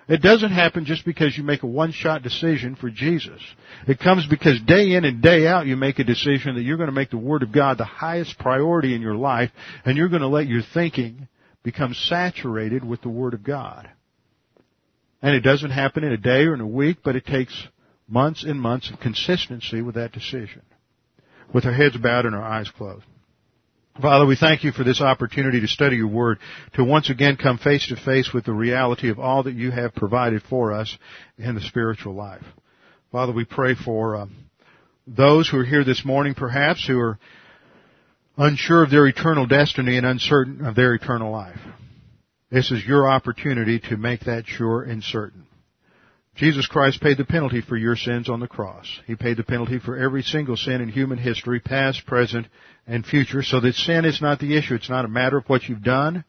It 0.09 0.21
doesn't 0.21 0.51
happen 0.53 0.85
just 0.85 1.07
because 1.07 1.39
you 1.39 1.43
make 1.43 1.63
a 1.63 1.67
one-shot 1.67 2.23
decision 2.23 2.77
for 2.77 2.91
Jesus. 2.91 3.41
It 3.89 3.99
comes 3.99 4.27
because 4.27 4.61
day 4.61 4.93
in 4.93 5.07
and 5.07 5.23
day 5.23 5.47
out 5.47 5.65
you 5.65 5.77
make 5.77 5.99
a 5.99 6.05
decision 6.05 6.57
that 6.57 6.65
you're 6.65 6.77
going 6.77 6.91
to 6.91 6.95
make 6.95 7.09
the 7.09 7.17
Word 7.17 7.43
of 7.43 7.51
God 7.51 7.79
the 7.79 7.85
highest 7.85 8.39
priority 8.39 8.95
in 8.95 9.01
your 9.01 9.17
life 9.17 9.51
and 9.87 9.97
you're 9.97 10.11
going 10.11 10.21
to 10.21 10.29
let 10.29 10.47
your 10.47 10.61
thinking 10.75 11.29
become 11.63 11.95
saturated 11.95 12.85
with 12.85 13.01
the 13.01 13.09
Word 13.09 13.33
of 13.33 13.43
God. 13.43 13.89
And 15.23 15.35
it 15.35 15.41
doesn't 15.41 15.71
happen 15.71 16.05
in 16.05 16.13
a 16.13 16.19
day 16.19 16.43
or 16.43 16.53
in 16.53 16.61
a 16.61 16.67
week, 16.67 16.99
but 17.03 17.17
it 17.17 17.25
takes 17.25 17.69
months 18.07 18.45
and 18.45 18.61
months 18.61 18.91
of 18.91 19.01
consistency 19.01 19.81
with 19.81 19.95
that 19.95 20.13
decision. 20.13 20.61
With 21.53 21.67
our 21.67 21.73
heads 21.73 21.97
bowed 21.97 22.27
and 22.27 22.35
our 22.35 22.43
eyes 22.43 22.71
closed. 22.71 23.05
Father, 24.01 24.27
we 24.27 24.35
thank 24.35 24.65
you 24.65 24.73
for 24.73 24.83
this 24.83 25.01
opportunity 25.01 25.61
to 25.61 25.69
study 25.69 25.97
your 25.97 26.09
word, 26.09 26.39
to 26.75 26.83
once 26.83 27.11
again 27.11 27.37
come 27.37 27.59
face 27.59 27.87
to 27.89 27.97
face 27.97 28.33
with 28.35 28.45
the 28.45 28.53
reality 28.53 29.09
of 29.09 29.21
all 29.21 29.45
that 29.45 29.55
you 29.55 29.71
have 29.71 29.95
provided 29.95 30.43
for 30.43 30.73
us 30.73 30.99
in 31.39 31.55
the 31.55 31.61
spiritual 31.61 32.13
life. 32.15 32.43
Father, 33.13 33.33
we 33.33 33.45
pray 33.45 33.77
for 33.77 34.17
uh, 34.17 34.27
those 35.07 35.49
who 35.49 35.59
are 35.59 35.65
here 35.65 35.85
this 35.85 36.05
morning 36.05 36.35
perhaps 36.35 36.85
who 36.85 36.99
are 36.99 37.21
unsure 38.37 38.83
of 38.83 38.91
their 38.91 39.07
eternal 39.07 39.47
destiny 39.47 39.97
and 39.97 40.05
uncertain 40.05 40.67
of 40.67 40.75
their 40.75 40.95
eternal 40.95 41.31
life. 41.31 41.61
This 42.51 42.73
is 42.73 42.85
your 42.85 43.09
opportunity 43.09 43.79
to 43.91 43.97
make 43.97 44.21
that 44.25 44.47
sure 44.47 44.83
and 44.83 45.05
certain. 45.05 45.47
Jesus 46.37 46.67
Christ 46.67 47.01
paid 47.01 47.17
the 47.17 47.25
penalty 47.25 47.61
for 47.61 47.77
your 47.77 47.95
sins 47.95 48.29
on 48.29 48.41
the 48.41 48.49
cross. 48.49 48.87
He 49.07 49.15
paid 49.15 49.37
the 49.37 49.45
penalty 49.45 49.79
for 49.79 49.97
every 49.97 50.23
single 50.23 50.57
sin 50.57 50.81
in 50.81 50.89
human 50.89 51.19
history, 51.19 51.61
past, 51.61 52.07
present, 52.07 52.49
and 52.87 53.07
future, 53.07 53.43
so 53.43 53.61
that 53.61 53.75
sin 53.75 54.05
is 54.05 54.21
not 54.21 54.41
the 54.41 54.57
issue. 54.57 54.75
It's 54.75 54.91
not 54.91 55.05
a 55.05 55.09
matter 55.09 55.37
of 55.37 55.49
what 55.49 55.69
you've 55.69 55.85
done 55.85 56.25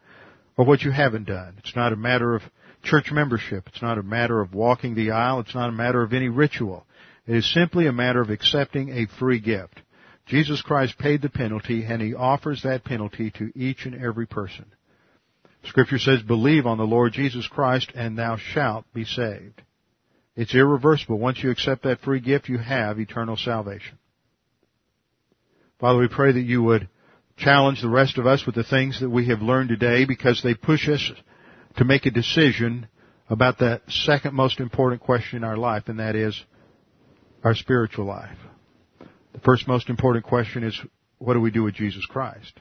or 0.58 0.66
what 0.66 0.84
you 0.84 0.92
haven't 0.92 1.26
done. 1.26 1.56
It's 1.58 1.76
not 1.76 1.92
a 1.92 1.98
matter 1.98 2.36
of 2.36 2.44
church 2.84 3.12
membership. 3.12 3.68
It's 3.68 3.82
not 3.82 3.98
a 3.98 4.04
matter 4.04 4.42
of 4.42 4.54
walking 4.54 4.94
the 4.94 5.12
aisle. 5.12 5.40
It's 5.40 5.56
not 5.56 5.70
a 5.70 5.74
matter 5.74 6.04
of 6.04 6.14
any 6.14 6.30
ritual. 6.30 6.86
It 7.26 7.38
is 7.38 7.54
simply 7.54 7.88
a 7.88 7.92
matter 7.92 8.22
of 8.22 8.30
accepting 8.30 8.90
a 8.90 9.08
free 9.18 9.40
gift. 9.40 9.82
Jesus 10.28 10.62
Christ 10.62 11.00
paid 11.00 11.24
the 11.24 11.30
penalty 11.30 11.84
and 11.84 12.00
He 12.00 12.14
offers 12.14 12.62
that 12.62 12.84
penalty 12.84 13.32
to 13.32 13.52
each 13.56 13.86
and 13.86 13.96
every 13.96 14.28
person. 14.28 14.66
Scripture 15.64 15.98
says, 15.98 16.22
believe 16.22 16.68
on 16.68 16.78
the 16.78 16.84
Lord 16.84 17.14
Jesus 17.14 17.48
Christ 17.48 17.92
and 17.96 18.18
thou 18.18 18.38
shalt 18.38 18.86
be 18.94 19.04
saved. 19.04 19.64
It's 20.36 20.54
irreversible. 20.54 21.18
Once 21.18 21.42
you 21.42 21.50
accept 21.50 21.84
that 21.84 22.02
free 22.02 22.20
gift, 22.20 22.50
you 22.50 22.58
have 22.58 23.00
eternal 23.00 23.38
salvation. 23.38 23.98
Father, 25.80 26.00
we 26.00 26.08
pray 26.08 26.32
that 26.32 26.42
you 26.42 26.64
would 26.64 26.90
challenge 27.38 27.82
the 27.82 27.90
rest 27.90 28.18
of 28.18 28.26
us 28.26 28.46
with 28.46 28.56
the 28.56 28.64
things 28.64 29.00
that 29.02 29.10
we 29.10 29.28
have 29.28 29.42
learned 29.42 29.70
today 29.70 30.06
because 30.06 30.42
they 30.42 30.54
push 30.54 30.88
us 30.88 31.12
to 31.78 31.86
make 31.86 32.06
a 32.06 32.12
decision 32.12 32.88
about 33.30 33.60
that 33.60 33.82
second 33.90 34.34
most 34.34 34.60
important 34.60 35.02
question 35.02 35.38
in 35.38 35.44
our 35.44 35.58
life, 35.58 35.84
and 35.88 36.00
that 36.00 36.16
is 36.16 36.40
our 37.44 37.56
spiritual 37.56 38.06
life. 38.06 38.38
The 39.34 39.40
first 39.42 39.68
most 39.68 39.90
important 39.90 40.26
question 40.26 40.64
is, 40.64 40.80
what 41.18 41.34
do 41.34 41.42
we 41.42 41.52
do 41.52 41.64
with 41.64 41.76
Jesus 41.76 42.06
Christ? 42.06 42.60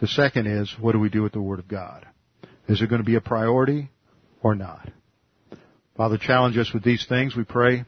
The 0.00 0.08
second 0.08 0.46
is, 0.46 0.74
what 0.80 0.92
do 0.92 0.98
we 0.98 1.08
do 1.08 1.22
with 1.22 1.32
the 1.32 1.42
Word 1.42 1.58
of 1.58 1.68
God? 1.68 2.06
Is 2.68 2.82
it 2.82 2.88
going 2.88 3.02
to 3.02 3.06
be 3.06 3.16
a 3.16 3.20
priority 3.20 3.90
or 4.42 4.54
not? 4.54 4.88
Father, 6.00 6.16
challenge 6.16 6.56
us 6.56 6.72
with 6.72 6.82
these 6.82 7.04
things, 7.06 7.36
we 7.36 7.44
pray. 7.44 7.74
In 7.74 7.84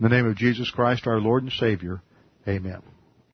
the 0.00 0.10
name 0.10 0.26
of 0.26 0.36
Jesus 0.36 0.70
Christ, 0.70 1.06
our 1.06 1.18
Lord 1.18 1.42
and 1.42 1.50
Savior. 1.50 2.02
Amen. 2.46 2.82